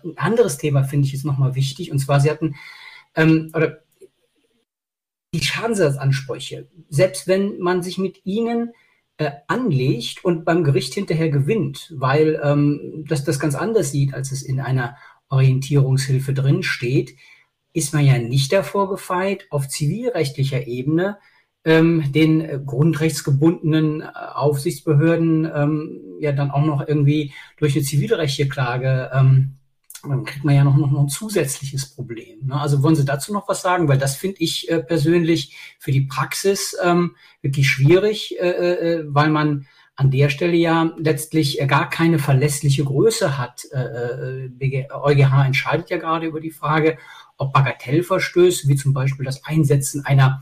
Ein 0.03 0.17
anderes 0.17 0.58
Thema 0.58 0.84
finde 0.84 1.08
ich 1.08 1.13
jetzt 1.13 1.25
nochmal 1.25 1.55
wichtig, 1.55 1.89
und 1.89 1.99
zwar, 1.99 2.19
Sie 2.19 2.29
hatten, 2.29 2.55
ähm, 3.15 3.51
oder 3.55 3.79
die 5.34 5.44
Schadensersatzansprüche, 5.44 6.68
selbst 6.89 7.28
wenn 7.28 7.60
man 7.60 7.84
sich 7.84 7.98
mit 7.98 8.26
ihnen 8.26 8.74
äh, 9.18 9.32
anlegt 9.48 10.24
und 10.24 10.46
beim 10.46 10.63
Gericht 10.63 10.94
hinterher 10.94 11.30
gewinnt, 11.30 11.94
weil 11.96 12.39
ähm, 12.44 13.06
das 13.08 13.24
das 13.24 13.39
ganz 13.39 13.56
anders 13.56 13.92
sieht, 13.92 14.13
als 14.13 14.32
es 14.32 14.42
in 14.42 14.60
einer 14.60 14.96
Orientierungshilfe 15.30 16.34
drin 16.34 16.63
steht, 16.63 17.15
ist 17.74 17.94
man 17.94 18.06
ja 18.06 18.18
nicht 18.18 18.52
davor 18.52 18.89
gefeit, 18.89 19.46
auf 19.52 19.68
zivilrechtlicher 19.68 20.66
Ebene 20.66 21.18
ähm, 21.66 22.12
den 22.12 22.66
grundrechtsgebundenen 22.66 24.01
äh, 24.01 24.06
Aufsichtsbehörden 24.34 25.49
ähm, 25.53 26.01
ja 26.20 26.32
dann 26.32 26.51
auch 26.51 26.64
noch 26.64 26.88
irgendwie 26.88 27.34
durch 27.58 27.76
eine 27.76 27.84
zivilrechtliche 27.84 28.49
Klage 28.49 29.12
ähm, 29.14 29.56
dann 30.04 30.24
kriegt 30.24 30.45
man 30.45 30.56
ja 30.56 30.64
noch, 30.64 30.78
noch, 30.78 30.91
noch 30.91 31.02
ein 31.02 31.10
zusätzliches 31.10 31.93
Problem. 31.93 32.47
Ne? 32.47 32.60
Also 32.60 32.82
wollen 32.84 32.95
Sie 32.95 33.06
dazu 33.06 33.34
noch 33.34 33.50
was 33.50 33.62
sagen? 33.62 33.88
Weil 33.88 33.97
das 33.97 34.16
finde 34.16 34.38
ich 34.39 34.70
äh, 34.70 34.80
persönlich 34.80 35.58
für 35.80 35.91
die 35.91 36.02
Praxis 36.02 36.76
ähm, 36.82 37.16
wirklich 37.41 37.70
schwierig, 37.70 38.39
äh, 38.39 38.50
äh, 38.50 39.04
weil 39.08 39.30
man 39.30 39.66
an 39.95 40.12
der 40.12 40.30
Stelle 40.30 40.56
ja 40.56 40.93
letztlich 40.97 41.60
äh, 41.60 41.68
gar 41.68 41.89
keine 41.89 42.20
verlässliche 42.20 42.86
Größe 42.86 43.38
hat. 43.38 43.66
Äh, 43.72 44.50
EuGH 44.89 45.43
äh, 45.43 45.45
entscheidet 45.45 45.89
ja 45.89 45.97
gerade 45.97 46.28
über 46.28 46.39
die 46.39 46.52
Frage, 46.52 46.97
ob 47.38 47.52
Bagatellverstöße, 47.52 48.70
wie 48.70 48.78
zum 48.78 48.93
Beispiel 48.93 49.26
das 49.26 49.43
Einsetzen 49.43 50.06
einer, 50.06 50.41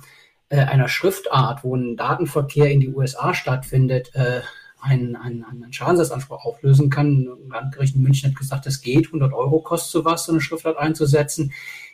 äh, 0.49 0.60
einer 0.60 0.88
Schriftart, 0.88 1.64
wo 1.64 1.76
ein 1.76 1.97
Datenverkehr 1.97 2.70
in 2.70 2.82
die 2.82 2.89
USA 2.89 3.34
stattfindet, 3.34 4.14
äh, 4.14 4.41
einen, 4.88 5.15
einen, 5.15 5.43
einen 5.43 5.73
Schadensersatzanspruch 5.73 6.45
auflösen 6.45 6.89
kann. 6.89 7.27
Ein 7.27 7.49
Landgericht 7.49 7.95
in 7.95 8.03
München 8.03 8.29
hat 8.29 8.38
gesagt, 8.38 8.65
das 8.65 8.81
geht, 8.81 9.07
100 9.07 9.33
Euro 9.33 9.61
kostet 9.61 9.91
sowas, 9.91 10.25
so 10.25 10.31
eine 10.31 10.41
Schriftart 10.41 10.77
einzusetzen. 10.77 11.53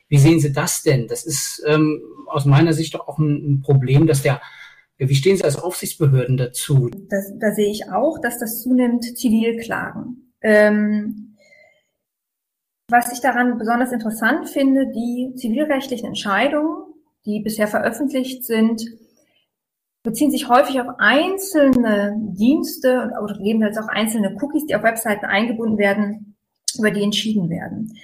Wie 0.10 0.18
sehen 0.18 0.40
Sie 0.40 0.54
das 0.54 0.84
denn? 0.84 1.08
Das 1.08 1.26
ist 1.26 1.64
ähm, 1.66 2.02
aus 2.28 2.46
meiner 2.46 2.74
Sicht 2.74 2.94
doch 2.94 3.08
auch 3.08 3.18
ein, 3.18 3.54
ein 3.54 3.62
Problem, 3.62 4.08
dass 4.08 4.22
der 4.22 4.42
wie 4.98 5.16
stehen 5.16 5.38
Sie 5.38 5.44
als 5.44 5.58
Aufsichtsbehörden 5.58 6.38
dazu? 6.38 6.90
Das, 7.10 7.32
da 7.40 7.52
sehe 7.54 7.72
ich 7.72 7.90
auch, 7.92 8.20
dass 8.22 8.40
das 8.40 8.62
zunimmt 8.62 9.18
Zivilklagen. 9.18 10.34
Ähm, 10.42 11.36
was 12.90 13.12
ich 13.12 13.20
daran 13.20 13.58
besonders 13.58 13.92
interessant 13.92 14.50
finde, 14.50 14.88
die 14.92 15.34
zivilrechtlichen 15.36 16.10
Entscheidungen, 16.10 16.94
die 17.26 17.42
bisher 17.42 17.68
veröffentlicht 17.68 18.46
sind, 18.46 18.84
beziehen 20.04 20.32
sich 20.32 20.50
häufig 20.50 20.80
auf 20.82 20.88
einzelne 21.00 22.16
Dienste 22.18 23.12
oder 23.24 23.36
gegebenenfalls 23.36 23.78
auch 23.78 23.90
einzelne 23.90 24.36
Cookies, 24.42 24.66
die 24.66 24.76
auf 24.76 24.84
Webseiten 24.84 25.26
eingebunden 25.26 25.78
werden, 25.78 26.36
über 26.78 26.92
die 26.92 27.04
entschieden 27.04 27.50
werden. 27.50 27.98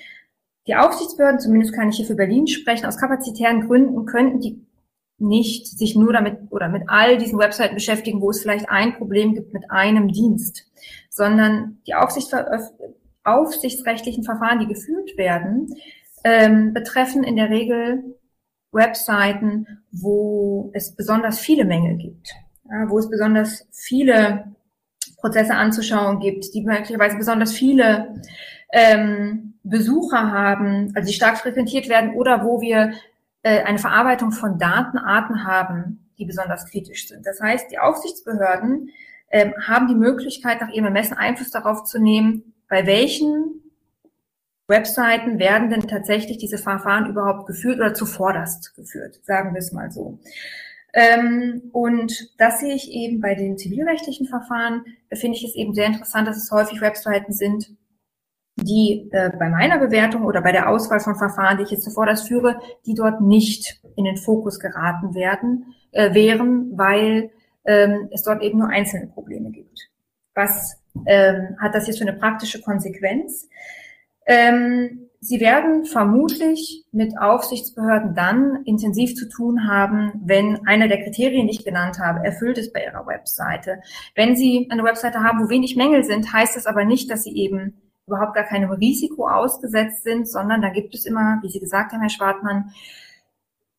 Die 0.67 0.75
Aufsichtsbehörden, 0.75 1.39
zumindest 1.39 1.73
kann 1.73 1.89
ich 1.89 1.97
hier 1.97 2.05
für 2.05 2.15
Berlin 2.15 2.47
sprechen, 2.47 2.85
aus 2.85 2.97
kapazitären 2.97 3.67
Gründen 3.67 4.05
könnten 4.05 4.39
die 4.39 4.65
nicht 5.17 5.67
sich 5.67 5.95
nur 5.95 6.13
damit 6.13 6.37
oder 6.49 6.69
mit 6.69 6.83
all 6.87 7.17
diesen 7.17 7.39
Webseiten 7.39 7.75
beschäftigen, 7.75 8.21
wo 8.21 8.29
es 8.29 8.41
vielleicht 8.41 8.69
ein 8.69 8.95
Problem 8.95 9.33
gibt 9.33 9.53
mit 9.53 9.69
einem 9.69 10.07
Dienst, 10.07 10.71
sondern 11.09 11.81
die 11.85 11.95
aufsichtsrechtlichen 13.23 14.23
Verfahren, 14.23 14.59
die 14.59 14.67
geführt 14.67 15.17
werden, 15.17 15.75
ähm, 16.23 16.73
betreffen 16.73 17.25
in 17.25 17.35
der 17.35 17.49
Regel 17.49 18.17
Webseiten, 18.71 19.83
wo 19.91 20.71
es 20.73 20.95
besonders 20.95 21.39
viele 21.39 21.65
Mängel 21.65 21.97
gibt, 21.97 22.33
ja, 22.69 22.89
wo 22.89 22.99
es 22.99 23.09
besonders 23.09 23.67
viele 23.71 24.55
Prozesse 25.17 25.55
anzuschauen 25.55 26.19
gibt, 26.19 26.53
die 26.53 26.63
möglicherweise 26.63 27.17
besonders 27.17 27.51
viele 27.51 28.21
ähm, 28.71 29.55
Besucher 29.63 30.31
haben, 30.31 30.91
also 30.95 31.07
die 31.07 31.13
stark 31.13 31.37
frequentiert 31.37 31.89
werden 31.89 32.13
oder 32.13 32.43
wo 32.43 32.61
wir 32.61 32.93
äh, 33.43 33.63
eine 33.63 33.79
Verarbeitung 33.79 34.31
von 34.31 34.57
Datenarten 34.57 35.45
haben, 35.45 36.09
die 36.17 36.25
besonders 36.25 36.65
kritisch 36.65 37.07
sind. 37.07 37.25
Das 37.25 37.41
heißt, 37.41 37.71
die 37.71 37.79
Aufsichtsbehörden 37.79 38.89
ähm, 39.31 39.53
haben 39.65 39.87
die 39.87 39.95
Möglichkeit, 39.95 40.61
nach 40.61 40.69
ihrem 40.69 40.85
Ermessen 40.85 41.17
Einfluss 41.17 41.51
darauf 41.51 41.83
zu 41.83 41.99
nehmen, 41.99 42.53
bei 42.67 42.85
welchen 42.85 43.58
Webseiten 44.69 45.39
werden 45.39 45.69
denn 45.69 45.87
tatsächlich 45.87 46.37
diese 46.37 46.57
Verfahren 46.57 47.09
überhaupt 47.09 47.47
geführt 47.47 47.79
oder 47.79 47.93
zuvorderst 47.93 48.75
geführt, 48.75 49.19
sagen 49.23 49.53
wir 49.53 49.59
es 49.59 49.71
mal 49.71 49.91
so. 49.91 50.19
Ähm, 50.93 51.69
und 51.71 52.39
das 52.39 52.59
sehe 52.59 52.73
ich 52.73 52.91
eben 52.91 53.19
bei 53.19 53.35
den 53.35 53.57
zivilrechtlichen 53.57 54.27
Verfahren, 54.27 54.85
finde 55.13 55.37
ich 55.37 55.43
es 55.43 55.55
eben 55.55 55.73
sehr 55.73 55.87
interessant, 55.87 56.27
dass 56.27 56.37
es 56.37 56.51
häufig 56.51 56.81
Webseiten 56.81 57.33
sind, 57.33 57.75
die 58.55 59.09
äh, 59.11 59.31
bei 59.37 59.49
meiner 59.49 59.77
Bewertung 59.77 60.25
oder 60.25 60.41
bei 60.41 60.51
der 60.51 60.69
Auswahl 60.69 60.99
von 60.99 61.15
Verfahren, 61.15 61.57
die 61.57 61.63
ich 61.63 61.71
jetzt 61.71 61.83
zuvor 61.83 62.05
das 62.05 62.27
führe, 62.27 62.59
die 62.85 62.93
dort 62.93 63.21
nicht 63.21 63.81
in 63.95 64.05
den 64.05 64.17
Fokus 64.17 64.59
geraten 64.59 65.13
werden, 65.13 65.73
äh, 65.91 66.13
wären, 66.13 66.77
weil 66.77 67.31
ähm, 67.65 68.09
es 68.11 68.23
dort 68.23 68.41
eben 68.41 68.59
nur 68.59 68.69
einzelne 68.69 69.07
Probleme 69.07 69.51
gibt. 69.51 69.89
Was 70.33 70.81
ähm, 71.05 71.55
hat 71.59 71.75
das 71.75 71.87
jetzt 71.87 71.99
für 71.99 72.07
eine 72.07 72.17
praktische 72.17 72.61
Konsequenz? 72.61 73.47
Ähm, 74.29 75.09
Sie 75.21 75.41
werden 75.41 75.83
vermutlich 75.83 76.85
mit 76.93 77.19
Aufsichtsbehörden 77.19 78.15
dann 78.15 78.63
intensiv 78.63 79.15
zu 79.15 79.27
tun 79.27 79.67
haben, 79.67 80.13
wenn 80.23 80.65
einer 80.65 80.87
der 80.87 81.03
Kriterien, 81.03 81.47
die 81.47 81.55
ich 81.55 81.65
genannt 81.65 81.99
habe, 81.99 82.23
erfüllt 82.23 82.57
ist 82.57 82.71
bei 82.71 82.85
Ihrer 82.85 83.05
Webseite. 83.05 83.81
Wenn 84.15 84.37
Sie 84.37 84.69
eine 84.71 84.85
Webseite 84.85 85.21
haben, 85.21 85.43
wo 85.43 85.49
wenig 85.49 85.75
Mängel 85.75 86.05
sind, 86.05 86.31
heißt 86.31 86.55
das 86.55 86.67
aber 86.67 86.85
nicht, 86.85 87.11
dass 87.11 87.23
Sie 87.23 87.35
eben 87.35 87.73
überhaupt 88.07 88.33
gar 88.33 88.45
keinem 88.45 88.71
Risiko 88.71 89.27
ausgesetzt 89.27 90.03
sind, 90.03 90.29
sondern 90.29 90.61
da 90.61 90.69
gibt 90.69 90.95
es 90.95 91.05
immer, 91.05 91.39
wie 91.41 91.49
Sie 91.49 91.59
gesagt 91.59 91.91
haben, 91.91 91.99
Herr 91.99 92.09
Schwartmann, 92.09 92.71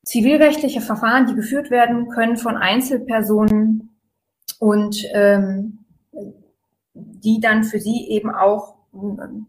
zivilrechtliche 0.05 0.83
Verfahren, 0.83 1.27
die 1.27 1.35
geführt 1.35 1.71
werden 1.71 2.09
können 2.09 2.37
von 2.37 2.57
Einzelpersonen 2.57 3.97
und 4.59 5.07
ähm, 5.15 5.79
die 6.93 7.41
dann 7.41 7.65
für 7.65 7.81
sie 7.81 8.09
eben 8.09 8.31
auch 8.35 8.75
ähm, 8.93 9.47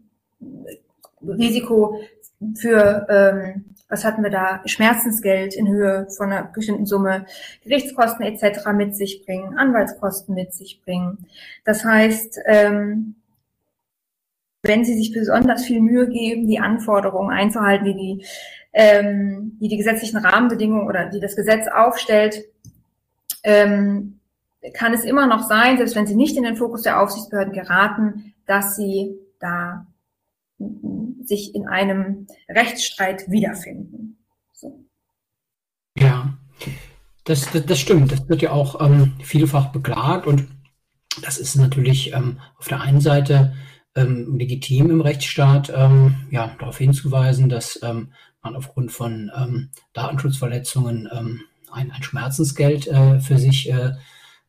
Risiko 1.26 2.00
für, 2.56 3.06
ähm, 3.08 3.64
was 3.88 4.04
hatten 4.04 4.22
wir 4.22 4.30
da, 4.30 4.62
Schmerzensgeld 4.64 5.54
in 5.54 5.68
Höhe 5.68 6.08
von 6.16 6.32
einer 6.32 6.44
bestimmten 6.44 6.86
Summe, 6.86 7.26
Gerichtskosten 7.62 8.24
etc. 8.24 8.72
mit 8.74 8.96
sich 8.96 9.24
bringen, 9.24 9.56
Anwaltskosten 9.56 10.34
mit 10.34 10.52
sich 10.54 10.82
bringen. 10.82 11.26
Das 11.64 11.84
heißt, 11.84 12.40
ähm, 12.46 13.16
wenn 14.62 14.84
sie 14.84 14.96
sich 14.96 15.12
besonders 15.12 15.64
viel 15.64 15.80
Mühe 15.80 16.08
geben, 16.08 16.46
die 16.46 16.60
Anforderungen 16.60 17.30
einzuhalten, 17.30 17.84
die 17.84 17.94
die, 17.94 18.26
ähm, 18.72 19.58
die, 19.60 19.68
die 19.68 19.76
gesetzlichen 19.76 20.18
Rahmenbedingungen 20.18 20.86
oder 20.86 21.06
die 21.06 21.20
das 21.20 21.36
Gesetz 21.36 21.66
aufstellt, 21.68 22.44
ähm, 23.42 24.20
kann 24.74 24.94
es 24.94 25.04
immer 25.04 25.26
noch 25.26 25.42
sein, 25.48 25.76
selbst 25.76 25.96
wenn 25.96 26.06
sie 26.06 26.14
nicht 26.14 26.36
in 26.36 26.44
den 26.44 26.56
Fokus 26.56 26.82
der 26.82 27.00
Aufsichtsbehörden 27.00 27.52
geraten, 27.52 28.34
dass 28.46 28.76
sie 28.76 29.18
da 29.40 29.86
sich 31.26 31.54
in 31.54 31.66
einem 31.66 32.26
Rechtsstreit 32.48 33.30
wiederfinden. 33.30 34.18
So. 34.52 34.84
Ja, 35.96 36.38
das, 37.24 37.50
das, 37.52 37.66
das, 37.66 37.78
stimmt. 37.78 38.12
Das 38.12 38.28
wird 38.28 38.42
ja 38.42 38.52
auch 38.52 38.80
ähm, 38.80 39.14
vielfach 39.22 39.72
beklagt 39.72 40.26
und 40.26 40.48
das 41.22 41.38
ist 41.38 41.56
natürlich 41.56 42.12
ähm, 42.14 42.40
auf 42.58 42.68
der 42.68 42.80
einen 42.80 43.00
Seite 43.00 43.54
ähm, 43.94 44.36
legitim 44.36 44.90
im 44.90 45.00
Rechtsstaat, 45.02 45.70
ähm, 45.74 46.26
ja, 46.30 46.56
darauf 46.58 46.78
hinzuweisen, 46.78 47.48
dass 47.48 47.78
ähm, 47.82 48.12
man 48.42 48.56
aufgrund 48.56 48.90
von 48.90 49.30
ähm, 49.36 49.70
Datenschutzverletzungen 49.92 51.08
ein, 51.72 51.90
ein 51.90 52.02
Schmerzensgeld 52.02 52.86
äh, 52.86 53.20
für 53.20 53.38
sich 53.38 53.70
äh, 53.70 53.92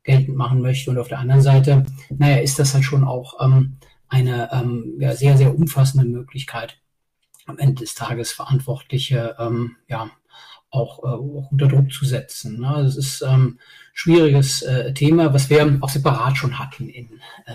geltend 0.04 0.38
machen 0.38 0.62
möchte. 0.62 0.92
Und 0.92 1.00
auf 1.00 1.08
der 1.08 1.20
anderen 1.20 1.42
Seite, 1.42 1.86
naja, 2.10 2.38
ist 2.38 2.60
das 2.60 2.74
halt 2.74 2.84
schon 2.84 3.04
auch 3.04 3.44
ähm, 3.44 3.78
eine 4.14 4.50
ähm, 4.52 4.96
ja, 5.00 5.16
sehr, 5.16 5.38
sehr 5.38 5.56
umfassende 5.56 6.06
Möglichkeit, 6.06 6.78
am 7.48 7.58
Ende 7.58 7.82
des 7.82 7.96
Tages 7.96 8.32
Verantwortliche 8.32 9.36
ähm, 9.40 9.78
ja, 9.88 10.12
auch, 10.70 11.04
äh, 11.04 11.08
auch 11.08 11.52
unter 11.52 11.68
Druck 11.68 11.92
zu 11.92 12.06
setzen. 12.06 12.60
Ne? 12.60 12.72
Das 12.84 12.96
ist 12.96 13.24
ähm, 13.24 13.60
schwieriges 13.94 14.62
äh, 14.62 14.94
Thema, 14.94 15.34
was 15.34 15.50
wir 15.50 15.80
auch 15.82 15.90
separat 15.90 16.38
schon 16.38 16.60
hatten 16.60 16.90
in 16.90 17.20
äh, 17.46 17.54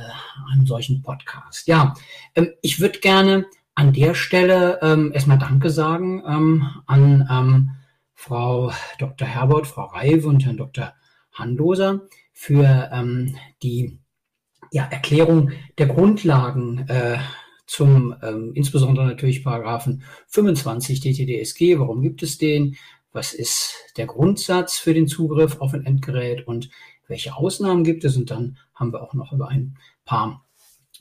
einem 0.52 0.66
solchen 0.66 1.02
Podcast. 1.02 1.68
Ja, 1.68 1.94
ähm, 2.34 2.50
ich 2.61 2.80
würde 2.80 2.98
gerne 2.98 3.46
an 3.76 3.92
der 3.92 4.14
Stelle 4.14 4.80
ähm, 4.82 5.12
erstmal 5.12 5.38
Danke 5.38 5.70
sagen 5.70 6.24
ähm, 6.26 6.68
an 6.86 7.28
ähm, 7.30 7.70
Frau 8.14 8.72
Dr. 8.98 9.28
Herbert, 9.28 9.68
Frau 9.68 9.84
Reive 9.84 10.26
und 10.26 10.44
Herrn 10.44 10.56
Dr. 10.56 10.92
Handoser 11.32 12.00
für 12.32 12.90
ähm, 12.92 13.36
die 13.62 14.00
ja, 14.73 14.85
Erklärung 14.85 15.51
der 15.79 15.87
Grundlagen 15.87 16.87
äh, 16.89 17.19
zum 17.66 18.14
ähm, 18.23 18.53
insbesondere 18.55 19.07
natürlich 19.07 19.45
Paragraphen 19.45 20.03
25 20.29 21.01
DTDSG. 21.01 21.79
Warum 21.79 22.03
gibt 22.03 22.23
es 22.23 22.39
den? 22.39 22.77
was 23.12 23.33
ist 23.33 23.75
der 23.97 24.07
Grundsatz 24.07 24.79
für 24.79 24.95
den 24.95 25.09
Zugriff 25.09 25.61
auf 25.61 25.75
ein 25.75 25.85
Endgerät 25.85 26.47
und 26.47 26.71
welche 27.07 27.35
Ausnahmen 27.35 27.85
gibt 27.85 28.05
es. 28.05 28.16
Und 28.16 28.31
dann 28.31 28.59
haben 28.75 28.93
wir 28.93 29.03
auch 29.03 29.14
noch 29.14 29.33
über 29.33 29.49
ein 29.49 29.77
paar 30.05 30.45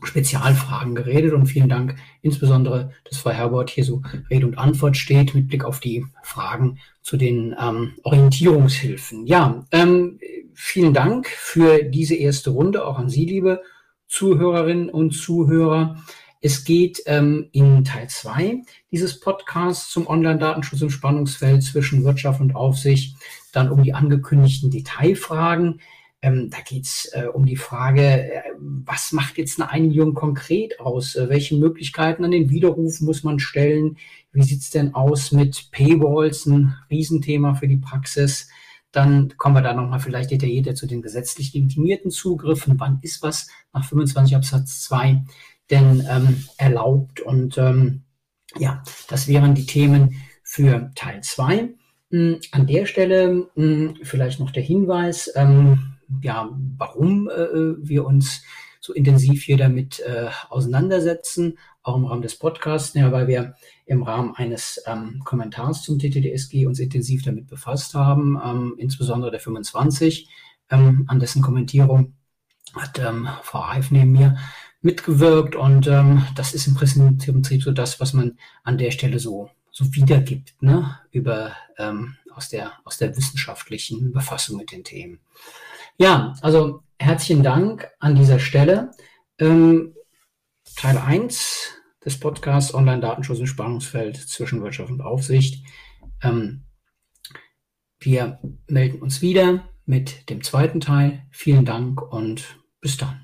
Spezialfragen 0.03 0.93
geredet 0.93 1.33
und 1.33 1.47
vielen 1.47 1.69
Dank 1.69 1.95
insbesondere, 2.21 2.91
dass 3.03 3.17
Frau 3.17 3.31
Herbert 3.31 3.71
hier 3.71 3.83
so 3.83 4.03
Rede 4.29 4.45
und 4.45 4.57
Antwort 4.57 4.95
steht 4.95 5.33
mit 5.33 5.47
Blick 5.47 5.65
auf 5.65 5.79
die 5.79 6.05
Fragen 6.21 6.79
zu 7.01 7.17
den 7.17 7.55
ähm, 7.59 7.93
Orientierungshilfen. 8.03 9.25
Ja, 9.25 9.65
ähm, 9.71 10.19
vielen 10.57 10.93
Dank 10.93 11.27
für 11.27 11.83
diese 11.83 12.15
erste 12.15 12.49
Runde, 12.49 12.85
auch 12.85 12.97
an 12.97 13.09
Sie, 13.09 13.25
liebe 13.25 13.61
Zuhörerinnen 14.07 14.89
und 14.89 15.11
Zuhörer. 15.11 16.03
Es 16.41 16.65
geht 16.65 17.03
ähm, 17.05 17.49
in 17.51 17.83
Teil 17.83 18.09
2 18.09 18.63
dieses 18.91 19.19
Podcasts 19.19 19.91
zum 19.91 20.07
Online-Datenschutz 20.07 20.81
im 20.81 20.89
Spannungsfeld 20.89 21.63
zwischen 21.63 22.03
Wirtschaft 22.03 22.41
und 22.41 22.55
Aufsicht 22.55 23.15
dann 23.51 23.71
um 23.71 23.83
die 23.83 23.93
angekündigten 23.93 24.71
Detailfragen. 24.71 25.79
Ähm, 26.23 26.49
da 26.49 26.57
geht 26.67 26.85
es 26.85 27.11
äh, 27.13 27.27
um 27.31 27.45
die 27.45 27.55
Frage, 27.55 28.01
äh, 28.01 28.41
was 28.57 29.11
macht 29.11 29.37
jetzt 29.37 29.61
eine 29.61 29.69
Einigung 29.69 30.15
konkret 30.15 30.79
aus? 30.79 31.15
Äh, 31.15 31.29
welche 31.29 31.55
Möglichkeiten 31.55 32.25
an 32.25 32.31
den 32.31 32.49
Widerruf 32.49 32.99
muss 33.01 33.23
man 33.23 33.37
stellen? 33.37 33.97
Wie 34.31 34.41
sieht 34.41 34.61
es 34.61 34.71
denn 34.71 34.95
aus 34.95 35.31
mit 35.31 35.69
Paywalls, 35.71 36.47
ein 36.47 36.75
Riesenthema 36.89 37.53
für 37.53 37.67
die 37.67 37.77
Praxis? 37.77 38.49
Dann 38.91 39.35
kommen 39.37 39.55
wir 39.55 39.61
da 39.61 39.73
nochmal 39.73 39.99
vielleicht 39.99 40.31
detaillierter 40.31 40.75
zu 40.75 40.87
den 40.87 41.01
gesetzlich 41.01 41.53
legitimierten 41.53 42.11
Zugriffen. 42.11 42.79
Wann 42.79 42.99
ist 43.01 43.21
was 43.21 43.47
nach 43.73 43.85
25 43.85 44.35
Absatz 44.35 44.81
2? 44.83 45.23
denn 45.69 46.05
ähm, 46.09 46.43
erlaubt. 46.57 47.19
Und 47.19 47.57
ähm, 47.57 48.03
ja, 48.57 48.83
das 49.09 49.27
wären 49.27 49.55
die 49.55 49.65
Themen 49.65 50.21
für 50.43 50.91
Teil 50.95 51.21
2. 51.21 51.69
Hm, 52.11 52.39
an 52.51 52.67
der 52.67 52.85
Stelle 52.85 53.49
hm, 53.55 53.97
vielleicht 54.03 54.39
noch 54.39 54.51
der 54.51 54.63
Hinweis, 54.63 55.31
ähm, 55.35 55.95
ja, 56.21 56.49
warum 56.77 57.29
äh, 57.29 57.75
wir 57.85 58.05
uns 58.05 58.43
so 58.87 58.93
intensiv 58.93 59.43
hier 59.43 59.57
damit 59.57 59.99
äh, 59.99 60.29
auseinandersetzen, 60.49 61.59
auch 61.83 61.97
im 61.97 62.05
Rahmen 62.05 62.21
des 62.21 62.39
Podcasts, 62.39 62.93
ja, 62.93 63.11
weil 63.11 63.27
wir 63.27 63.55
im 63.85 64.01
Rahmen 64.01 64.33
eines 64.35 64.81
ähm, 64.85 65.21
Kommentars 65.25 65.83
zum 65.83 65.99
TTDSG 65.99 66.65
uns 66.65 66.79
intensiv 66.79 67.23
damit 67.23 67.47
befasst 67.47 67.95
haben, 67.95 68.39
ähm, 68.43 68.75
insbesondere 68.77 69.29
der 69.29 69.41
25, 69.41 70.29
ähm, 70.69 71.03
an 71.07 71.19
dessen 71.19 71.41
Kommentierung 71.41 72.13
hat 72.73 72.97
ähm, 72.99 73.27
Frau 73.43 73.59
Reif 73.59 73.91
neben 73.91 74.13
mir 74.13 74.37
mitgewirkt 74.81 75.57
und 75.57 75.87
ähm, 75.87 76.25
das 76.35 76.53
ist 76.53 76.67
im 76.67 76.75
Prinzip 76.75 77.63
so 77.63 77.71
das, 77.71 77.99
was 77.99 78.13
man 78.13 78.37
an 78.63 78.77
der 78.77 78.91
Stelle 78.91 79.19
so, 79.19 79.49
so 79.69 79.93
wiedergibt, 79.93 80.55
ne, 80.61 80.97
über, 81.11 81.51
ähm, 81.77 82.15
aus 82.33 82.47
der, 82.47 82.71
aus 82.85 82.97
der 82.97 83.17
wissenschaftlichen 83.17 84.13
Befassung 84.13 84.57
mit 84.57 84.71
den 84.71 84.85
Themen. 84.85 85.19
Ja, 85.97 86.35
also 86.41 86.83
herzlichen 86.99 87.43
Dank 87.43 87.89
an 87.99 88.15
dieser 88.15 88.39
Stelle. 88.39 88.91
Ähm, 89.39 89.95
Teil 90.75 90.97
1 90.97 91.73
des 92.03 92.19
Podcasts 92.19 92.73
Online-Datenschutz 92.73 93.39
im 93.39 93.47
Spannungsfeld 93.47 94.17
zwischen 94.17 94.61
Wirtschaft 94.61 94.91
und 94.91 95.01
Aufsicht. 95.01 95.65
Ähm, 96.21 96.65
wir 97.99 98.39
melden 98.67 99.01
uns 99.01 99.21
wieder 99.21 99.67
mit 99.85 100.29
dem 100.29 100.43
zweiten 100.43 100.79
Teil. 100.79 101.23
Vielen 101.31 101.65
Dank 101.65 102.01
und 102.01 102.57
bis 102.79 102.97
dann. 102.97 103.21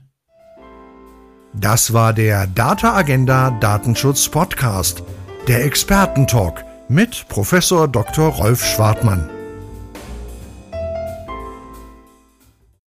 Das 1.54 1.94
war 1.94 2.14
der 2.14 2.48
Data 2.48 2.96
Agenda 2.96 3.52
Datenschutz 3.52 4.28
Podcast, 4.30 5.04
der 5.48 5.64
Expertentalk 5.66 6.66
mit 6.90 7.28
Professor 7.30 7.88
Dr. 7.88 8.30
Rolf 8.30 8.66
Schwartmann. 8.66 9.30